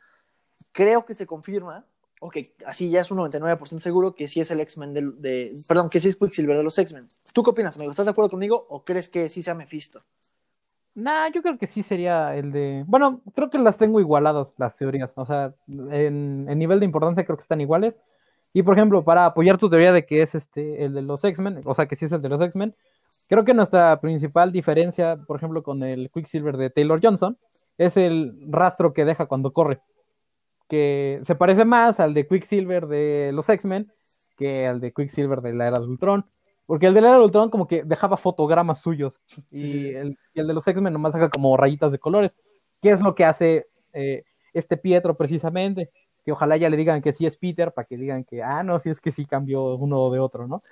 Creo 0.73 1.05
que 1.05 1.15
se 1.15 1.27
confirma 1.27 1.87
ok, 2.21 2.39
así 2.67 2.91
ya 2.91 3.01
es 3.01 3.11
un 3.11 3.19
99% 3.19 3.81
seguro 3.81 4.15
que 4.15 4.29
sí 4.29 4.41
es 4.41 4.51
el 4.51 4.61
X-Men 4.61 4.95
de, 4.95 5.55
perdón, 5.69 5.89
que 5.89 6.01
sí 6.01 6.09
es 6.09 6.17
Quicksilver 6.17 6.57
de 6.57 6.65
los 6.65 6.79
X-Men. 6.79 7.07
¿Tú 7.33 7.43
qué 7.43 7.51
opinas, 7.51 7.77
amigo? 7.77 7.91
¿Estás 7.91 8.07
de 8.07 8.13
acuerdo 8.13 8.31
conmigo 8.31 8.67
o 8.69 8.85
crees 8.85 9.09
que 9.09 9.29
sí 9.29 9.43
sea 9.43 9.55
Mephisto? 9.55 10.03
Nah, 10.95 11.29
yo 11.33 11.43
creo 11.43 11.59
que 11.59 11.69
sí 11.69 11.85
sería 11.85 12.35
el 12.35 12.51
de, 12.51 12.85
bueno, 12.89 13.21
creo 13.35 13.51
que 13.51 13.59
las 13.59 13.77
tengo 13.77 14.01
igualadas 14.01 14.53
las 14.57 14.75
teorías, 14.75 15.13
o 15.15 15.25
sea, 15.25 15.55
en, 15.69 16.47
nivel 16.59 16.81
de 16.81 16.87
importancia 16.87 17.25
creo 17.25 17.37
que 17.37 17.43
están 17.43 17.61
iguales. 17.61 17.95
Y 18.53 18.63
por 18.63 18.75
ejemplo, 18.75 19.05
para 19.05 19.27
apoyar 19.27 19.59
tu 19.59 19.71
teoría 19.71 19.93
de 19.93 20.07
que 20.07 20.23
es 20.23 20.35
este 20.35 20.85
el 20.85 20.95
de 20.95 21.03
los 21.03 21.23
X-Men, 21.23 21.61
o 21.67 21.75
sea, 21.75 21.87
que 21.87 21.95
sí 21.95 22.07
es 22.07 22.13
el 22.13 22.23
de 22.23 22.29
los 22.29 22.41
X-Men, 22.41 22.75
creo 23.29 23.45
que 23.45 23.55
nuestra 23.55 24.01
principal 24.01 24.51
diferencia, 24.51 25.17
por 25.25 25.37
ejemplo, 25.37 25.63
con 25.63 25.85
el 25.85 26.11
Quicksilver 26.11 26.57
de 26.57 26.71
Taylor 26.71 26.99
Johnson, 27.01 27.39
es 27.77 27.97
el 27.97 28.35
rastro 28.49 28.93
que 28.93 29.05
deja 29.05 29.27
cuando 29.27 29.53
corre 29.53 29.81
que 30.69 31.21
se 31.25 31.35
parece 31.35 31.65
más 31.65 32.01
al 32.01 32.15
de 32.15 32.27
Quicksilver 32.27 32.87
de 32.87 33.31
los 33.33 33.49
X-Men 33.49 33.91
que 34.39 34.67
al 34.67 34.81
de 34.81 34.93
Quicksilver 34.93 35.43
de 35.43 35.53
la 35.53 35.67
era 35.67 35.81
de 35.81 35.87
Ultron. 35.87 36.25
Porque 36.65 36.87
el 36.87 36.95
de 36.95 37.01
la 37.01 37.09
era 37.09 37.19
de 37.19 37.25
Ultron 37.25 37.51
como 37.51 37.67
que 37.67 37.83
dejaba 37.83 38.17
fotogramas 38.17 38.81
suyos 38.81 39.21
y 39.51 39.89
el, 39.89 40.17
de 40.35 40.55
los 40.55 40.67
X-Men 40.67 40.93
nomás 40.93 41.13
deja 41.13 41.29
como 41.29 41.57
rayitas 41.57 41.93
de 41.93 41.99
colores. 41.99 42.35
¿Qué 42.81 42.91
es 42.91 43.01
lo 43.01 43.15
que 43.15 43.25
hace 43.25 43.67
eh, 43.93 44.25
este 44.55 44.77
Pietro 44.77 45.17
precisamente? 45.17 45.91
Que 46.25 46.33
ojalá 46.33 46.57
ya 46.57 46.71
le 46.71 46.77
digan 46.77 47.03
que 47.03 47.13
sí 47.13 47.27
es 47.27 47.37
Peter 47.37 47.73
para 47.73 47.87
que 47.87 47.97
digan 47.97 48.25
que, 48.25 48.43
ah, 48.43 48.63
no, 48.63 48.79
sí 48.79 48.91
es 48.91 49.01
que 49.01 49.11
sí 49.11 49.27
cambió 49.27 49.75
uno 49.75 50.11
de 50.11 50.21
otro, 50.21 50.47
¿no? 50.47 50.63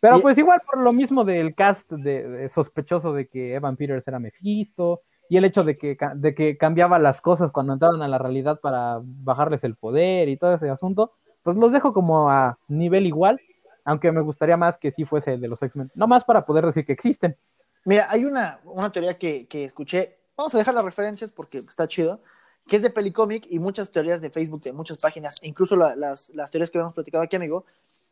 Pero 0.00 0.20
pues 0.20 0.38
igual 0.38 0.60
por 0.64 0.82
lo 0.82 0.94
mismo 0.94 1.24
del 1.24 1.54
cast 1.54 1.90
de, 1.92 2.48
sospechoso 2.48 3.12
de 3.12 3.28
que 3.28 3.54
Evan 3.54 3.76
Peters 3.76 4.06
era 4.08 4.18
Mephisto, 4.18 5.02
y 5.30 5.36
el 5.36 5.44
hecho 5.44 5.62
de 5.62 5.78
que, 5.78 5.96
de 6.16 6.34
que 6.34 6.58
cambiaba 6.58 6.98
las 6.98 7.20
cosas 7.20 7.52
cuando 7.52 7.72
entraban 7.72 8.02
a 8.02 8.08
la 8.08 8.18
realidad 8.18 8.58
para 8.58 8.98
bajarles 9.00 9.62
el 9.62 9.76
poder 9.76 10.28
y 10.28 10.36
todo 10.36 10.54
ese 10.54 10.68
asunto, 10.68 11.12
pues 11.44 11.56
los 11.56 11.70
dejo 11.70 11.94
como 11.94 12.28
a 12.28 12.58
nivel 12.66 13.06
igual, 13.06 13.40
aunque 13.84 14.10
me 14.10 14.22
gustaría 14.22 14.56
más 14.56 14.76
que 14.76 14.90
sí 14.90 15.04
fuese 15.04 15.34
el 15.34 15.40
de 15.40 15.46
los 15.46 15.62
X-Men, 15.62 15.92
no 15.94 16.08
más 16.08 16.24
para 16.24 16.44
poder 16.44 16.66
decir 16.66 16.84
que 16.84 16.92
existen. 16.92 17.36
Mira, 17.84 18.08
hay 18.10 18.24
una, 18.24 18.58
una 18.64 18.90
teoría 18.90 19.18
que, 19.18 19.46
que 19.46 19.64
escuché, 19.64 20.18
vamos 20.36 20.52
a 20.56 20.58
dejar 20.58 20.74
las 20.74 20.84
referencias 20.84 21.30
porque 21.30 21.58
está 21.58 21.86
chido, 21.86 22.20
que 22.66 22.74
es 22.74 22.82
de 22.82 22.90
Pelicomic 22.90 23.46
y 23.48 23.60
muchas 23.60 23.92
teorías 23.92 24.20
de 24.20 24.30
Facebook 24.30 24.62
de 24.62 24.72
muchas 24.72 24.98
páginas, 24.98 25.36
incluso 25.42 25.76
las, 25.76 26.28
las 26.30 26.50
teorías 26.50 26.72
que 26.72 26.78
habíamos 26.78 26.94
platicado 26.94 27.22
aquí, 27.22 27.36
amigo, 27.36 27.66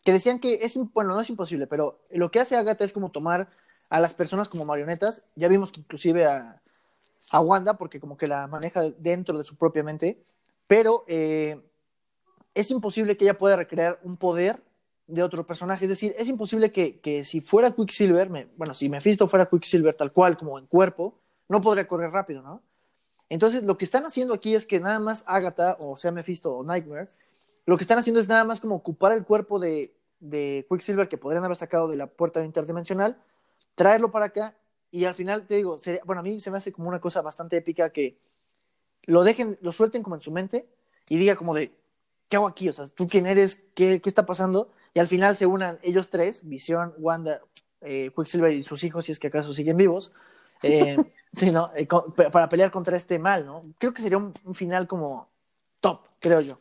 que 0.04 0.12
decían 0.12 0.38
que 0.38 0.60
es, 0.62 0.78
bueno, 0.94 1.14
no 1.14 1.20
es 1.20 1.30
imposible, 1.30 1.66
pero 1.66 1.98
lo 2.12 2.30
que 2.30 2.38
hace 2.38 2.54
Agatha 2.54 2.84
es 2.84 2.92
como 2.92 3.10
tomar 3.10 3.48
a 3.90 3.98
las 3.98 4.14
personas 4.14 4.48
como 4.48 4.64
marionetas, 4.64 5.24
ya 5.34 5.48
vimos 5.48 5.72
que 5.72 5.80
inclusive 5.80 6.24
a, 6.24 6.62
a 7.30 7.40
Wanda 7.40 7.76
porque 7.76 8.00
como 8.00 8.16
que 8.16 8.26
la 8.26 8.46
maneja 8.46 8.82
dentro 8.98 9.36
de 9.38 9.44
su 9.44 9.56
propia 9.56 9.82
mente, 9.82 10.22
pero 10.66 11.04
eh, 11.08 11.60
es 12.54 12.70
imposible 12.70 13.16
que 13.16 13.24
ella 13.24 13.38
pueda 13.38 13.56
recrear 13.56 13.98
un 14.02 14.16
poder 14.16 14.62
de 15.06 15.22
otro 15.22 15.46
personaje, 15.46 15.86
es 15.86 15.88
decir, 15.88 16.14
es 16.18 16.28
imposible 16.28 16.70
que, 16.70 17.00
que 17.00 17.24
si 17.24 17.40
fuera 17.40 17.70
Quicksilver, 17.70 18.28
me, 18.28 18.48
bueno, 18.56 18.74
si 18.74 18.90
Mephisto 18.90 19.26
fuera 19.26 19.46
Quicksilver 19.46 19.94
tal 19.94 20.12
cual, 20.12 20.36
como 20.36 20.58
en 20.58 20.66
cuerpo, 20.66 21.18
no 21.48 21.62
podría 21.62 21.88
correr 21.88 22.10
rápido, 22.10 22.42
¿no? 22.42 22.62
Entonces, 23.30 23.62
lo 23.62 23.78
que 23.78 23.86
están 23.86 24.04
haciendo 24.04 24.34
aquí 24.34 24.54
es 24.54 24.66
que 24.66 24.80
nada 24.80 24.98
más 24.98 25.24
Agatha, 25.26 25.78
o 25.80 25.96
sea 25.96 26.12
Mephisto 26.12 26.54
o 26.54 26.64
Nightmare, 26.64 27.08
lo 27.64 27.76
que 27.76 27.84
están 27.84 27.98
haciendo 27.98 28.20
es 28.20 28.28
nada 28.28 28.44
más 28.44 28.60
como 28.60 28.74
ocupar 28.74 29.12
el 29.12 29.24
cuerpo 29.24 29.58
de, 29.58 29.94
de 30.20 30.66
Quicksilver 30.68 31.08
que 31.08 31.18
podrían 31.18 31.44
haber 31.44 31.56
sacado 31.56 31.88
de 31.88 31.96
la 31.96 32.06
puerta 32.06 32.44
interdimensional, 32.44 33.18
traerlo 33.74 34.10
para 34.10 34.26
acá 34.26 34.57
y 34.90 35.04
al 35.04 35.14
final 35.14 35.46
te 35.46 35.56
digo, 35.56 35.78
sería, 35.78 36.00
bueno, 36.04 36.20
a 36.20 36.22
mí 36.22 36.40
se 36.40 36.50
me 36.50 36.56
hace 36.56 36.72
como 36.72 36.88
una 36.88 37.00
cosa 37.00 37.22
bastante 37.22 37.56
épica 37.56 37.90
que 37.90 38.18
lo 39.04 39.24
dejen, 39.24 39.58
lo 39.60 39.72
suelten 39.72 40.02
como 40.02 40.16
en 40.16 40.22
su 40.22 40.30
mente 40.30 40.66
y 41.08 41.18
diga 41.18 41.36
como 41.36 41.54
de, 41.54 41.72
¿qué 42.28 42.36
hago 42.36 42.46
aquí? 42.46 42.68
O 42.68 42.72
sea, 42.72 42.86
¿tú 42.88 43.06
quién 43.06 43.26
eres? 43.26 43.62
¿Qué, 43.74 44.00
qué 44.00 44.08
está 44.08 44.26
pasando? 44.26 44.70
Y 44.94 45.00
al 45.00 45.06
final 45.06 45.36
se 45.36 45.46
unan 45.46 45.78
ellos 45.82 46.10
tres, 46.10 46.46
Visión, 46.46 46.94
Wanda, 46.98 47.40
eh, 47.80 48.10
Quicksilver 48.14 48.52
y 48.52 48.62
sus 48.62 48.82
hijos, 48.84 49.04
si 49.06 49.12
es 49.12 49.18
que 49.18 49.28
acaso 49.28 49.54
siguen 49.54 49.76
vivos, 49.76 50.12
eh, 50.62 50.96
sí, 51.32 51.50
¿no? 51.50 51.70
Eh, 51.76 51.86
para 51.86 52.48
pelear 52.48 52.70
contra 52.70 52.96
este 52.96 53.18
mal, 53.18 53.46
¿no? 53.46 53.62
Creo 53.78 53.94
que 53.94 54.02
sería 54.02 54.18
un, 54.18 54.32
un, 54.44 54.54
final 54.54 54.86
como 54.86 55.28
top, 55.80 56.00
creo 56.18 56.40
yo. 56.40 56.58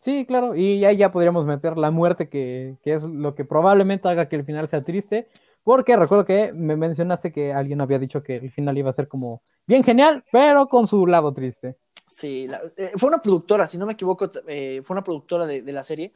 Sí, 0.00 0.26
claro, 0.26 0.54
y 0.54 0.84
ahí 0.84 0.96
ya 0.96 1.12
podríamos 1.12 1.46
meter 1.46 1.76
la 1.76 1.90
muerte, 1.90 2.28
que, 2.28 2.76
que 2.82 2.94
es 2.94 3.02
lo 3.04 3.34
que 3.34 3.44
probablemente 3.44 4.08
haga 4.08 4.28
que 4.28 4.36
el 4.36 4.44
final 4.44 4.68
sea 4.68 4.82
triste, 4.82 5.28
porque 5.64 5.96
recuerdo 5.96 6.24
que 6.24 6.52
me 6.52 6.76
mencionaste 6.76 7.32
que 7.32 7.52
alguien 7.52 7.80
había 7.80 7.98
dicho 7.98 8.22
que 8.22 8.36
el 8.36 8.52
final 8.52 8.76
iba 8.76 8.90
a 8.90 8.94
ser 8.94 9.08
como 9.08 9.42
bien 9.66 9.82
genial, 9.82 10.22
pero 10.30 10.68
con 10.68 10.86
su 10.86 11.06
lado 11.06 11.32
triste. 11.32 11.76
Sí, 12.06 12.46
eh, 12.76 12.92
fue 12.96 13.08
una 13.08 13.22
productora, 13.22 13.66
si 13.66 13.78
no 13.78 13.86
me 13.86 13.94
equivoco, 13.94 14.30
eh, 14.46 14.82
fue 14.84 14.94
una 14.94 15.02
productora 15.02 15.46
de, 15.46 15.62
la 15.72 15.82
serie. 15.82 16.12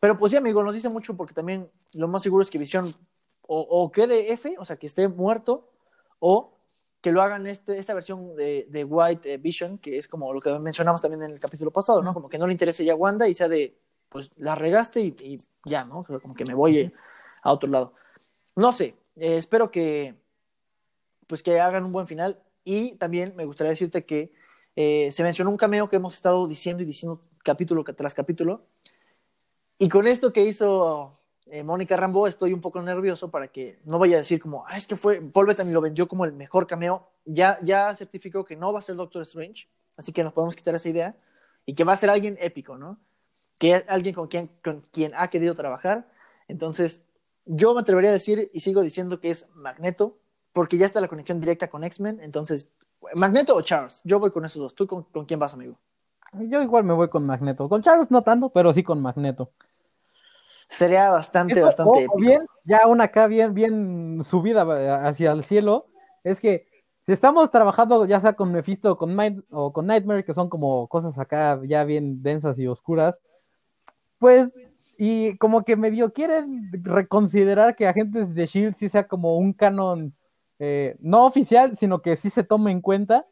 Pero 0.00 0.16
pues 0.16 0.32
sí, 0.32 0.38
amigo, 0.38 0.62
nos 0.64 0.74
dice 0.74 0.88
mucho 0.88 1.16
porque 1.16 1.34
también 1.34 1.70
lo 1.92 2.08
más 2.08 2.22
seguro 2.22 2.42
es 2.42 2.50
que 2.50 2.58
Visión 2.58 2.86
o, 3.42 3.60
o 3.60 3.92
quede 3.92 4.32
F, 4.32 4.56
o 4.58 4.64
sea, 4.64 4.76
que 4.76 4.86
esté 4.86 5.06
muerto, 5.06 5.68
o 6.18 6.54
que 7.00 7.12
lo 7.12 7.22
hagan 7.22 7.46
este, 7.46 7.78
esta 7.78 7.94
versión 7.94 8.34
de, 8.34 8.66
de 8.70 8.84
White 8.84 9.34
eh, 9.34 9.36
Vision, 9.36 9.78
que 9.78 9.98
es 9.98 10.08
como 10.08 10.32
lo 10.32 10.40
que 10.40 10.50
mencionamos 10.58 11.00
también 11.00 11.22
en 11.22 11.32
el 11.32 11.40
capítulo 11.40 11.70
pasado, 11.70 12.02
¿no? 12.02 12.14
Como 12.14 12.28
que 12.28 12.38
no 12.38 12.46
le 12.46 12.52
interese 12.52 12.84
ya 12.84 12.94
Wanda 12.94 13.28
y 13.28 13.34
sea 13.34 13.48
de, 13.48 13.78
pues 14.08 14.30
la 14.36 14.54
regaste 14.54 15.00
y, 15.00 15.16
y 15.20 15.38
ya, 15.64 15.84
¿no? 15.84 16.04
Como 16.04 16.34
que 16.34 16.44
me 16.44 16.54
voy 16.54 16.92
a 17.42 17.52
otro 17.52 17.70
lado. 17.70 17.94
No 18.58 18.72
sé, 18.72 18.96
eh, 19.14 19.36
espero 19.36 19.70
que, 19.70 20.16
pues 21.28 21.44
que 21.44 21.60
hagan 21.60 21.84
un 21.84 21.92
buen 21.92 22.08
final 22.08 22.42
y 22.64 22.96
también 22.96 23.36
me 23.36 23.44
gustaría 23.44 23.70
decirte 23.70 24.04
que 24.04 24.32
eh, 24.74 25.12
se 25.12 25.22
mencionó 25.22 25.52
un 25.52 25.56
cameo 25.56 25.88
que 25.88 25.94
hemos 25.94 26.14
estado 26.14 26.48
diciendo 26.48 26.82
y 26.82 26.86
diciendo 26.86 27.20
capítulo 27.44 27.84
tras 27.84 28.14
capítulo. 28.14 28.66
Y 29.78 29.88
con 29.88 30.08
esto 30.08 30.32
que 30.32 30.42
hizo 30.42 31.20
eh, 31.46 31.62
Mónica 31.62 31.96
Rambo, 31.96 32.26
estoy 32.26 32.52
un 32.52 32.60
poco 32.60 32.82
nervioso 32.82 33.30
para 33.30 33.46
que 33.46 33.78
no 33.84 34.00
vaya 34.00 34.16
a 34.16 34.20
decir 34.22 34.40
como, 34.40 34.66
ah, 34.66 34.76
es 34.76 34.88
que 34.88 34.96
fue, 34.96 35.20
Paul 35.20 35.46
Bettany 35.46 35.70
lo 35.70 35.80
vendió 35.80 36.08
como 36.08 36.24
el 36.24 36.32
mejor 36.32 36.66
cameo. 36.66 37.08
Ya, 37.26 37.60
ya 37.62 37.94
certificó 37.94 38.44
que 38.44 38.56
no 38.56 38.72
va 38.72 38.80
a 38.80 38.82
ser 38.82 38.96
Doctor 38.96 39.22
Strange, 39.22 39.68
así 39.96 40.12
que 40.12 40.24
nos 40.24 40.32
podemos 40.32 40.56
quitar 40.56 40.74
esa 40.74 40.88
idea. 40.88 41.16
Y 41.64 41.76
que 41.76 41.84
va 41.84 41.92
a 41.92 41.96
ser 41.96 42.10
alguien 42.10 42.36
épico, 42.40 42.76
¿no? 42.76 42.98
Que 43.60 43.76
es 43.76 43.84
alguien 43.86 44.16
con 44.16 44.26
quien, 44.26 44.50
con 44.64 44.80
quien 44.90 45.12
ha 45.14 45.28
querido 45.28 45.54
trabajar. 45.54 46.10
Entonces, 46.48 47.02
yo 47.48 47.74
me 47.74 47.80
atrevería 47.80 48.10
a 48.10 48.12
decir 48.12 48.50
y 48.52 48.60
sigo 48.60 48.82
diciendo 48.82 49.20
que 49.20 49.30
es 49.30 49.46
Magneto, 49.54 50.18
porque 50.52 50.78
ya 50.78 50.86
está 50.86 51.00
la 51.00 51.08
conexión 51.08 51.40
directa 51.40 51.68
con 51.68 51.82
X-Men. 51.82 52.20
Entonces, 52.22 52.68
Magneto 53.14 53.56
o 53.56 53.62
Charles, 53.62 54.00
yo 54.04 54.20
voy 54.20 54.30
con 54.30 54.44
esos 54.44 54.62
dos. 54.62 54.74
¿Tú 54.74 54.86
con, 54.86 55.04
con 55.04 55.24
quién 55.24 55.40
vas, 55.40 55.54
amigo? 55.54 55.78
Yo 56.34 56.62
igual 56.62 56.84
me 56.84 56.92
voy 56.92 57.08
con 57.08 57.26
Magneto. 57.26 57.68
Con 57.68 57.82
Charles 57.82 58.10
no 58.10 58.22
tanto, 58.22 58.50
pero 58.50 58.72
sí 58.72 58.82
con 58.82 59.00
Magneto. 59.00 59.50
Sería 60.68 61.10
bastante, 61.10 61.60
bastante. 61.62 62.06
O, 62.10 62.18
bien, 62.18 62.46
ya 62.64 62.86
una 62.86 63.04
acá 63.04 63.26
bien, 63.26 63.54
bien 63.54 64.22
subida 64.24 65.08
hacia 65.08 65.32
el 65.32 65.44
cielo, 65.44 65.86
es 66.24 66.40
que 66.40 66.68
si 67.06 67.12
estamos 67.12 67.50
trabajando 67.50 68.04
ya 68.04 68.20
sea 68.20 68.34
con 68.34 68.52
Mephisto 68.52 68.92
o 68.92 68.98
con, 68.98 69.16
Mind, 69.16 69.42
o 69.50 69.72
con 69.72 69.86
Nightmare, 69.86 70.24
que 70.24 70.34
son 70.34 70.50
como 70.50 70.86
cosas 70.88 71.18
acá 71.18 71.58
ya 71.64 71.84
bien 71.84 72.22
densas 72.22 72.58
y 72.58 72.66
oscuras, 72.66 73.18
pues, 74.18 74.52
y 75.00 75.38
como 75.38 75.64
que 75.64 75.76
medio 75.76 76.12
quieren 76.12 76.70
reconsiderar 76.72 77.76
que 77.76 77.86
Agentes 77.86 78.34
de 78.34 78.46
Shield 78.46 78.74
sí 78.74 78.88
sea 78.88 79.06
como 79.06 79.38
un 79.38 79.52
canon 79.52 80.12
eh, 80.58 80.96
no 80.98 81.24
oficial, 81.24 81.76
sino 81.76 82.02
que 82.02 82.16
sí 82.16 82.30
se 82.30 82.42
tome 82.42 82.72
en 82.72 82.80
cuenta, 82.80 83.24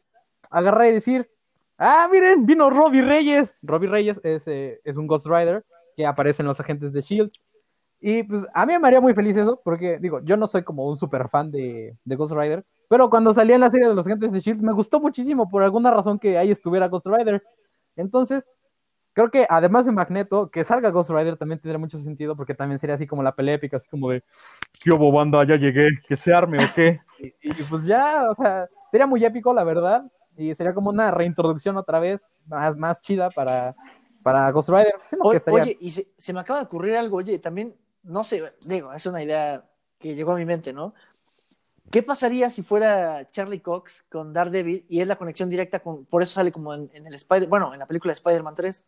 agarrar 0.49 0.87
y 0.87 0.93
decir, 0.93 1.29
ah, 1.77 2.07
miren, 2.09 2.45
vino 2.45 2.69
Robbie 2.69 3.01
Reyes. 3.01 3.53
Robbie 3.61 3.89
Reyes 3.89 4.17
es, 4.23 4.43
eh, 4.47 4.79
es 4.85 4.95
un 4.95 5.07
Ghost 5.07 5.27
Rider 5.27 5.65
que 5.97 6.05
aparecen 6.05 6.45
los 6.45 6.57
agentes 6.57 6.93
de 6.93 7.01
Shield. 7.01 7.31
Y 7.99 8.23
pues 8.23 8.45
a 8.53 8.65
mí 8.65 8.79
me 8.79 8.87
haría 8.87 9.01
muy 9.01 9.13
feliz 9.13 9.35
eso, 9.35 9.59
porque 9.61 9.97
digo, 9.99 10.21
yo 10.21 10.37
no 10.37 10.47
soy 10.47 10.63
como 10.63 10.87
un 10.87 10.95
super 10.95 11.27
fan 11.27 11.51
de, 11.51 11.97
de 12.05 12.15
Ghost 12.15 12.33
Rider, 12.33 12.63
pero 12.87 13.09
cuando 13.09 13.33
salía 13.33 13.55
en 13.55 13.61
la 13.61 13.71
serie 13.71 13.89
de 13.89 13.95
los 13.95 14.05
agentes 14.05 14.31
de 14.31 14.39
Shield 14.39 14.61
me 14.61 14.71
gustó 14.71 15.01
muchísimo 15.01 15.49
por 15.49 15.63
alguna 15.63 15.91
razón 15.91 16.17
que 16.17 16.37
ahí 16.37 16.49
estuviera 16.49 16.87
Ghost 16.87 17.07
Rider. 17.07 17.43
Entonces, 17.97 18.45
creo 19.17 19.31
que 19.31 19.47
además 19.49 19.87
de 19.87 19.91
Magneto, 19.91 20.51
que 20.51 20.63
salga 20.63 20.91
Ghost 20.91 21.09
Rider 21.09 21.37
también 21.37 21.59
tendría 21.59 21.79
mucho 21.79 21.97
sentido, 21.97 22.35
porque 22.35 22.53
también 22.53 22.77
sería 22.77 22.93
así 22.93 23.07
como 23.07 23.23
la 23.23 23.33
pelea 23.33 23.55
épica, 23.55 23.77
así 23.77 23.87
como 23.87 24.11
de, 24.11 24.23
¿qué 24.79 24.91
hubo 24.91 25.11
banda? 25.11 25.43
Ya 25.43 25.55
llegué, 25.55 25.89
que 26.07 26.15
se 26.15 26.31
arme 26.31 26.63
o 26.63 26.67
qué. 26.75 27.01
Y, 27.19 27.33
y, 27.41 27.63
pues 27.63 27.83
ya, 27.85 28.29
o 28.29 28.35
sea, 28.35 28.69
sería 28.91 29.07
muy 29.07 29.25
épico, 29.25 29.51
la 29.51 29.63
verdad, 29.63 30.03
y 30.37 30.53
sería 30.53 30.75
como 30.75 30.91
una 30.91 31.09
reintroducción 31.09 31.75
otra 31.75 31.99
vez, 31.99 32.29
más, 32.45 32.77
más 32.77 33.01
chida 33.01 33.31
para, 33.31 33.75
para 34.21 34.51
Ghost 34.51 34.69
Rider. 34.69 34.93
Oye, 35.21 35.37
estaría... 35.37 35.63
oye, 35.63 35.77
y 35.81 35.89
se, 35.89 36.09
se, 36.15 36.31
me 36.31 36.41
acaba 36.41 36.59
de 36.59 36.67
ocurrir 36.67 36.95
algo, 36.95 37.17
oye, 37.17 37.39
también, 37.39 37.73
no 38.03 38.23
sé, 38.23 38.43
digo, 38.67 38.93
es 38.93 39.03
una 39.07 39.23
idea 39.23 39.65
que 39.97 40.13
llegó 40.13 40.33
a 40.33 40.37
mi 40.37 40.45
mente, 40.45 40.73
¿no? 40.73 40.93
¿Qué 41.89 42.03
pasaría 42.03 42.51
si 42.51 42.61
fuera 42.61 43.25
Charlie 43.31 43.61
Cox 43.61 44.03
con 44.11 44.31
Daredevil 44.31 44.85
y 44.87 45.01
es 45.01 45.07
la 45.07 45.15
conexión 45.15 45.49
directa 45.49 45.79
con, 45.79 46.05
por 46.05 46.21
eso 46.21 46.33
sale 46.33 46.51
como 46.51 46.75
en, 46.75 46.91
en 46.93 47.07
el 47.07 47.15
Spider, 47.15 47.49
bueno, 47.49 47.73
en 47.73 47.79
la 47.79 47.87
película 47.87 48.11
de 48.11 48.17
Spider-Man 48.17 48.53
3? 48.53 48.85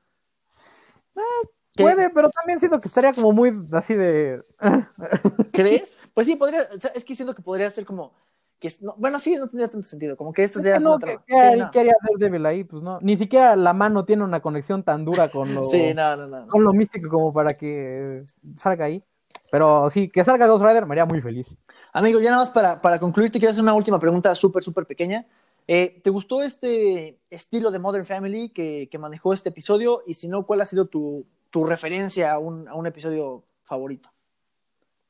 Puede, 1.76 2.10
pero 2.10 2.30
también 2.30 2.60
siento 2.60 2.80
que 2.80 2.88
estaría 2.88 3.14
como 3.14 3.32
muy 3.32 3.52
así 3.74 3.94
de... 3.94 4.42
¿Crees? 5.54 5.94
Pues 6.14 6.28
sí, 6.28 6.36
podría, 6.36 6.62
es 6.94 7.06
que 7.06 7.16
siento 7.16 7.34
que 7.34 7.42
podría 7.42 7.70
ser 7.72 7.86
como 7.86 8.14
que 8.60 8.72
no, 8.82 8.94
bueno, 8.98 9.20
sí, 9.20 9.36
no 9.38 9.48
tendría 9.48 9.70
tanto 9.70 9.88
sentido, 9.88 10.18
como 10.18 10.34
que 10.34 10.44
esto 10.44 10.60
es 10.60 10.66
sea 10.66 10.78
que 10.78 10.84
no, 10.84 11.00
que, 11.00 11.18
que, 11.26 11.52
sí, 11.52 11.58
no. 11.58 11.72
que 11.72 11.80
haría 11.80 11.94
Daredevil 12.02 12.46
ahí, 12.46 12.64
pues 12.66 12.84
no, 12.84 13.00
ni 13.02 13.16
siquiera 13.16 13.56
la 13.56 13.72
mano 13.72 14.04
tiene 14.04 14.24
una 14.26 14.42
conexión 14.42 14.84
tan 14.84 15.06
dura 15.06 15.30
con 15.30 15.56
lo, 15.56 15.64
sí, 15.64 15.94
no, 15.94 16.48
con 16.48 16.64
lo 16.66 16.74
místico 16.74 17.10
como 17.10 17.32
para 17.32 17.54
que 17.54 18.26
salga 18.58 18.86
ahí, 18.86 19.02
pero 19.50 19.90
sí, 19.90 20.10
que 20.10 20.26
salga 20.26 20.48
Ghost 20.48 20.66
Rider 20.66 20.86
me 20.86 20.94
haría 20.94 21.06
muy 21.06 21.22
feliz. 21.22 21.48
Amigo, 21.94 22.20
ya 22.20 22.32
nada 22.32 22.44
más 22.44 22.50
para, 22.50 22.82
para 22.82 23.00
concluir, 23.00 23.32
te 23.32 23.40
quiero 23.40 23.52
hacer 23.52 23.64
una 23.64 23.74
última 23.74 24.00
pregunta 24.00 24.36
súper, 24.36 24.62
súper 24.62 24.86
pequeña. 24.86 25.26
Eh, 25.72 26.02
¿Te 26.04 26.10
gustó 26.10 26.42
este 26.42 27.20
estilo 27.30 27.70
de 27.70 27.78
Modern 27.78 28.04
Family 28.04 28.50
que, 28.50 28.90
que, 28.90 28.98
manejó 28.98 29.34
este 29.34 29.50
episodio? 29.50 30.02
Y 30.08 30.16
si 30.16 30.28
no, 30.28 30.48
¿cuál 30.48 30.62
ha 30.62 30.66
sido 30.66 30.88
tu, 30.88 31.28
tu 31.52 31.64
referencia 31.64 32.34
a 32.34 32.40
un, 32.40 32.68
a 32.68 32.74
un 32.74 32.88
episodio 32.88 33.44
favorito? 33.62 34.10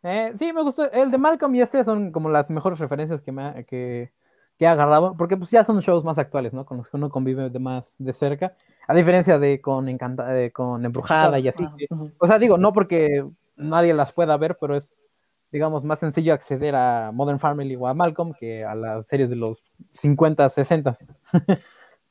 Eh, 0.03 0.33
sí, 0.37 0.51
me 0.51 0.61
gustó. 0.61 0.91
El 0.91 1.11
de 1.11 1.17
Malcolm 1.17 1.55
y 1.55 1.61
este 1.61 1.85
son 1.85 2.11
como 2.11 2.27
las 2.27 2.49
mejores 2.49 2.77
referencias 2.77 3.21
que 3.21 3.31
me 3.31 3.41
ha, 3.41 3.63
que, 3.63 4.11
que 4.57 4.65
he 4.65 4.67
agarrado, 4.67 5.15
porque 5.15 5.37
pues 5.37 5.49
ya 5.49 5.63
son 5.63 5.79
shows 5.79 6.03
más 6.03 6.17
actuales, 6.17 6.51
¿no? 6.51 6.65
Con 6.65 6.75
los 6.75 6.89
que 6.89 6.97
uno 6.97 7.09
convive 7.09 7.49
de 7.49 7.59
más 7.59 7.95
de 7.97 8.11
cerca, 8.11 8.53
a 8.85 8.93
diferencia 8.93 9.39
de 9.39 9.61
con 9.61 9.87
Encanta, 9.87 10.25
de, 10.25 10.51
con 10.51 10.83
Embrujada 10.83 11.39
y 11.39 11.47
así. 11.47 11.63
Uh 11.63 11.95
-huh. 11.95 12.13
O 12.17 12.27
sea, 12.27 12.37
digo, 12.37 12.57
no 12.57 12.73
porque 12.73 13.25
nadie 13.55 13.93
las 13.93 14.11
pueda 14.11 14.35
ver, 14.35 14.57
pero 14.59 14.75
es, 14.75 14.93
digamos, 15.51 15.83
más 15.83 15.99
sencillo 15.99 16.33
acceder 16.33 16.75
a 16.75 17.11
Modern 17.13 17.39
Family 17.39 17.75
o 17.75 17.87
a 17.87 17.93
Malcolm 17.93 18.33
que 18.33 18.63
a 18.63 18.75
las 18.75 19.07
series 19.07 19.29
de 19.29 19.35
los 19.35 19.63
50, 19.93 20.49
60. 20.49 20.97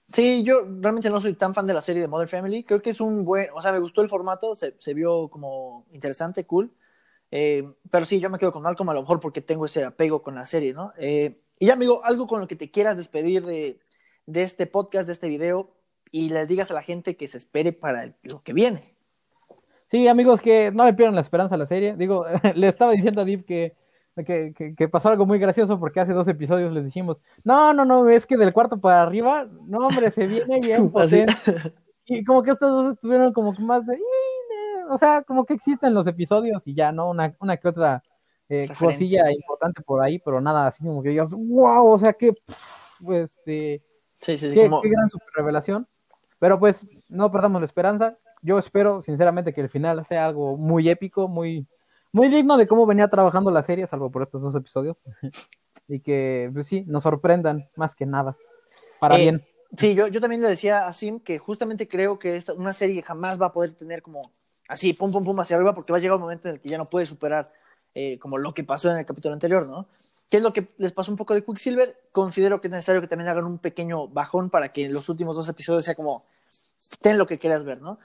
Sí, 0.09 0.43
yo 0.43 0.63
realmente 0.81 1.11
no 1.11 1.21
soy 1.21 1.35
tan 1.35 1.55
fan 1.55 1.67
de 1.67 1.75
la 1.75 1.83
serie 1.83 2.01
de 2.01 2.09
Modern 2.09 2.31
Family. 2.31 2.65
Creo 2.65 2.81
que 2.81 2.91
es 2.91 3.01
un 3.01 3.27
buen, 3.27 3.49
o 3.55 3.61
sea, 3.61 3.73
me 3.73 3.79
gustó 3.79 4.01
el 4.01 4.09
formato, 4.09 4.57
se, 4.57 4.95
vio 4.95 5.29
como 5.29 5.87
interesante, 5.93 6.47
cool. 6.47 6.73
Eh, 7.31 7.63
pero 7.91 8.07
sí, 8.07 8.19
yo 8.19 8.31
me 8.31 8.39
quedo 8.39 8.51
con 8.51 8.63
Malcolm 8.63 8.89
a 8.89 8.95
lo 8.95 9.03
mejor 9.03 9.21
porque 9.21 9.43
tengo 9.43 9.67
ese 9.67 9.85
apego 9.85 10.23
con 10.23 10.35
la 10.35 10.47
serie, 10.47 10.73
¿no? 10.73 10.95
Eh, 10.99 11.43
y 11.59 11.67
ya, 11.67 11.75
amigo, 11.75 12.03
algo 12.05 12.27
con 12.27 12.41
lo 12.41 12.49
que 12.49 12.57
te 12.57 12.71
quieras 12.71 12.97
despedir 12.97 13.45
de, 13.45 13.81
de 14.25 14.43
este 14.43 14.67
podcast, 14.67 15.07
de 15.07 15.13
este 15.13 15.29
video, 15.29 15.75
y 16.11 16.31
le 16.31 16.47
digas 16.47 16.71
a 16.71 16.75
la 16.75 16.83
gente 16.83 17.17
que 17.17 17.29
se 17.29 17.37
espere 17.37 17.73
para 17.75 18.17
lo 18.23 18.43
que 18.43 18.55
viene. 18.55 18.98
Sí, 19.91 20.07
amigos, 20.07 20.41
que 20.41 20.71
no 20.71 20.85
le 20.85 20.93
pierdan 20.93 21.15
la 21.15 21.23
esperanza 21.23 21.55
a 21.55 21.59
la 21.59 21.67
serie. 21.67 21.97
Digo, 21.97 22.27
le 22.55 22.69
estaba 22.69 22.93
diciendo 22.93 23.23
a 23.23 23.25
Deep 23.25 23.45
que, 23.45 23.75
que, 24.17 24.53
que, 24.55 24.75
que, 24.75 24.89
pasó 24.89 25.09
algo 25.09 25.27
muy 25.27 25.39
gracioso 25.39 25.79
porque 25.79 26.01
hace 26.01 26.13
dos 26.13 26.29
episodios 26.29 26.73
les 26.73 26.85
dijimos, 26.85 27.19
no, 27.45 27.73
no, 27.73 27.85
no, 27.85 28.09
es 28.09 28.27
que 28.27 28.37
del 28.37 28.53
cuarto 28.53 28.81
para 28.81 29.03
arriba, 29.03 29.47
no, 29.67 29.87
hombre, 29.87 30.11
se 30.11 30.27
viene 30.27 30.61
bien 30.61 30.91
potente. 30.91 31.35
y 32.07 32.25
como 32.25 32.43
que 32.43 32.51
estos 32.51 32.71
dos 32.71 32.95
estuvieron 32.95 33.33
como 33.33 33.55
que 33.55 33.63
más 33.63 33.87
de, 33.87 33.99
o 34.91 34.99
sea, 34.99 35.23
como 35.23 35.45
que 35.45 35.55
existen 35.55 35.95
los 35.95 36.07
episodios 36.07 36.63
y 36.65 36.75
ya, 36.75 36.93
¿no? 36.93 37.11
Una, 37.11 37.35
una 37.41 37.57
que 37.57 37.69
otra 37.69 38.03
eh, 38.49 38.69
cosilla 38.79 39.31
importante 39.31 39.83
por 39.83 40.03
ahí, 40.03 40.19
pero 40.19 40.41
nada, 40.41 40.69
así 40.69 40.85
como 40.85 41.03
que 41.03 41.11
digas, 41.11 41.33
wow, 41.33 41.87
o 41.87 41.99
sea, 41.99 42.13
que, 42.13 42.35
pues, 43.05 43.31
este, 43.31 43.83
sí, 44.21 44.37
sí, 44.37 44.49
sí, 44.49 44.55
qué, 44.55 44.69
como... 44.69 44.83
qué 44.83 44.89
gran 44.91 45.09
super 45.09 45.29
revelación. 45.35 45.87
Pero 46.39 46.59
pues, 46.59 46.87
no 47.09 47.31
perdamos 47.33 47.61
la 47.61 47.65
esperanza. 47.65 48.17
Yo 48.43 48.59
espero, 48.59 49.03
sinceramente, 49.03 49.53
que 49.53 49.61
el 49.61 49.69
final 49.69 50.05
sea 50.07 50.27
algo 50.27 50.57
muy 50.57 50.89
épico, 50.89 51.29
muy, 51.29 51.67
muy 52.13 52.29
digno 52.29 52.57
de 52.57 52.67
cómo 52.67 52.87
venía 52.87 53.09
trabajando 53.09 53.51
la 53.51 53.63
serie, 53.63 53.87
salvo 53.87 54.11
por 54.11 54.23
estos 54.23 54.43
dos 54.43 54.55
episodios. 54.55 54.97
y 55.89 56.01
que, 56.01 56.51
pues 56.53 56.67
sí, 56.67 56.85
nos 56.87 57.03
sorprendan 57.03 57.69
más 57.77 57.95
que 57.95 58.07
nada. 58.07 58.37
Para 59.01 59.17
eh, 59.17 59.23
bien. 59.23 59.47
Sí, 59.77 59.95
yo, 59.95 60.07
yo 60.07 60.21
también 60.21 60.43
le 60.43 60.49
decía 60.49 60.87
a 60.87 60.93
Sim 60.93 61.21
que 61.21 61.39
justamente 61.39 61.89
creo 61.89 62.19
que 62.19 62.37
esta, 62.37 62.55
una 62.55 62.73
serie 62.73 63.03
jamás 63.03 63.41
va 63.41 63.47
a 63.47 63.53
poder 63.53 63.75
tener 63.75 64.03
como 64.03 64.23
así, 64.69 64.93
pum, 64.93 65.13
pum, 65.13 65.25
pum, 65.25 65.39
hacia 65.41 65.57
arriba, 65.57 65.75
porque 65.75 65.93
va 65.93 65.99
a 65.99 66.01
llegar 66.01 66.17
un 66.17 66.23
momento 66.23 66.49
en 66.49 66.55
el 66.55 66.61
que 66.61 66.69
ya 66.69 66.79
no 66.79 66.87
puede 66.87 67.07
superar 67.07 67.53
eh, 67.95 68.19
como 68.19 68.39
lo 68.39 68.55
que 68.55 68.65
pasó 68.65 68.91
en 68.91 68.99
el 68.99 69.07
capítulo 69.07 69.35
anterior, 69.35 69.67
¿no? 69.67 69.87
¿Qué 70.31 70.39
es 70.39 70.43
lo 70.43 70.53
que 70.53 70.69
les 70.77 70.93
pasó 70.93 71.11
un 71.11 71.17
poco 71.17 71.35
de 71.35 71.43
Quicksilver? 71.43 71.97
Considero 72.13 72.61
que 72.61 72.69
es 72.69 72.73
necesario 72.73 73.01
que 73.01 73.09
también 73.09 73.29
hagan 73.29 73.47
un 73.47 73.59
pequeño 73.59 74.09
bajón 74.09 74.51
para 74.51 74.71
que 74.71 74.85
en 74.85 74.93
los 74.93 75.09
últimos 75.09 75.35
dos 75.35 75.49
episodios 75.49 75.87
sea 75.87 75.95
como, 75.95 76.25
ten 77.01 77.17
lo 77.17 77.27
que 77.27 77.39
quieras 77.39 77.65
ver, 77.65 77.81
¿no? 77.81 77.99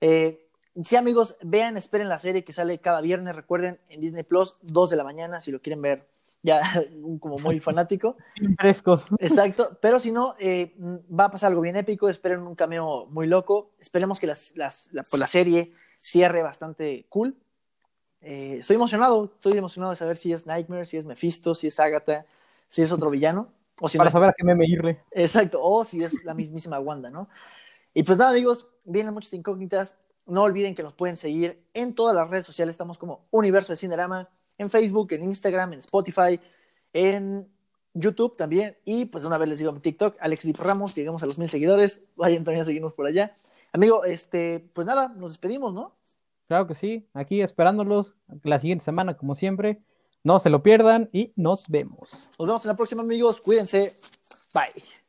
Eh, 0.00 0.48
sí, 0.84 0.96
amigos, 0.96 1.36
vean, 1.42 1.76
esperen 1.76 2.08
la 2.08 2.18
serie 2.18 2.44
que 2.44 2.52
sale 2.52 2.78
cada 2.78 3.00
viernes, 3.00 3.36
recuerden, 3.36 3.78
en 3.88 4.00
Disney 4.00 4.22
Plus, 4.22 4.54
2 4.62 4.90
de 4.90 4.96
la 4.96 5.04
mañana, 5.04 5.40
si 5.40 5.50
lo 5.50 5.60
quieren 5.60 5.82
ver 5.82 6.06
ya 6.42 6.62
como 7.20 7.38
muy 7.38 7.60
fanático. 7.60 8.16
Frescos. 8.58 9.02
Exacto, 9.18 9.76
pero 9.80 10.00
si 10.00 10.12
no, 10.12 10.34
eh, 10.38 10.74
va 10.78 11.26
a 11.26 11.30
pasar 11.30 11.48
algo 11.48 11.60
bien 11.60 11.76
épico, 11.76 12.08
esperen 12.08 12.40
un 12.40 12.54
cameo 12.54 13.06
muy 13.06 13.26
loco, 13.26 13.72
esperemos 13.78 14.18
que 14.18 14.26
las, 14.26 14.56
las, 14.56 14.92
la, 14.92 15.02
pues 15.02 15.20
la 15.20 15.26
serie 15.26 15.72
cierre 15.98 16.42
bastante 16.42 17.06
cool. 17.08 17.36
Eh, 18.22 18.56
estoy 18.60 18.76
emocionado, 18.76 19.32
estoy 19.34 19.56
emocionado 19.56 19.92
de 19.92 19.96
saber 19.96 20.16
si 20.16 20.32
es 20.32 20.46
Nightmare, 20.46 20.86
si 20.86 20.96
es 20.96 21.04
Mephisto, 21.04 21.54
si 21.54 21.68
es 21.68 21.80
Agatha, 21.80 22.26
si 22.68 22.82
es 22.82 22.92
otro 22.92 23.10
villano. 23.10 23.48
O 23.80 23.88
si 23.88 23.96
Para 23.96 24.06
no 24.06 24.08
es... 24.08 24.12
saber 24.12 24.28
a 24.28 24.34
qué 24.36 24.44
meme 24.44 24.66
irle. 24.66 25.00
Exacto, 25.10 25.58
o 25.62 25.84
si 25.84 26.02
es 26.02 26.22
la 26.24 26.34
mismísima 26.34 26.78
Wanda, 26.78 27.10
¿no? 27.10 27.28
Y 27.94 28.02
pues 28.02 28.18
nada, 28.18 28.30
amigos, 28.30 28.66
vienen 28.84 29.14
muchas 29.14 29.32
incógnitas. 29.34 29.96
No 30.26 30.42
olviden 30.42 30.74
que 30.74 30.82
nos 30.82 30.94
pueden 30.94 31.16
seguir 31.16 31.62
en 31.74 31.94
todas 31.94 32.14
las 32.14 32.28
redes 32.28 32.46
sociales. 32.46 32.74
Estamos 32.74 32.98
como 32.98 33.26
Universo 33.30 33.72
de 33.72 33.76
Cinerama, 33.76 34.28
en 34.58 34.70
Facebook, 34.70 35.12
en 35.12 35.24
Instagram, 35.24 35.72
en 35.72 35.80
Spotify, 35.80 36.40
en 36.92 37.48
YouTube 37.94 38.36
también. 38.36 38.76
Y 38.84 39.06
pues 39.06 39.22
de 39.22 39.28
una 39.28 39.38
vez 39.38 39.48
les 39.48 39.58
digo 39.58 39.72
mi 39.72 39.80
TikTok, 39.80 40.16
Alex 40.20 40.44
Dip 40.44 40.58
Ramos, 40.58 40.94
llegamos 40.94 41.22
a 41.22 41.26
los 41.26 41.38
mil 41.38 41.50
seguidores. 41.50 42.00
Vayan 42.16 42.44
también 42.44 42.62
a 42.62 42.64
seguirnos 42.64 42.92
por 42.92 43.06
allá. 43.06 43.36
Amigo, 43.72 44.04
este, 44.04 44.68
pues 44.72 44.86
nada, 44.86 45.08
nos 45.16 45.30
despedimos, 45.30 45.72
¿no? 45.74 45.94
Claro 46.48 46.66
que 46.66 46.74
sí, 46.74 47.08
aquí 47.14 47.42
esperándolos 47.42 48.14
la 48.42 48.58
siguiente 48.58 48.84
semana, 48.84 49.16
como 49.16 49.36
siempre. 49.36 49.82
No 50.22 50.38
se 50.38 50.50
lo 50.50 50.62
pierdan 50.62 51.08
y 51.12 51.32
nos 51.36 51.66
vemos. 51.68 52.10
Nos 52.38 52.46
vemos 52.46 52.64
en 52.64 52.68
la 52.68 52.76
próxima, 52.76 53.02
amigos. 53.02 53.40
Cuídense. 53.40 53.94
Bye. 54.52 54.99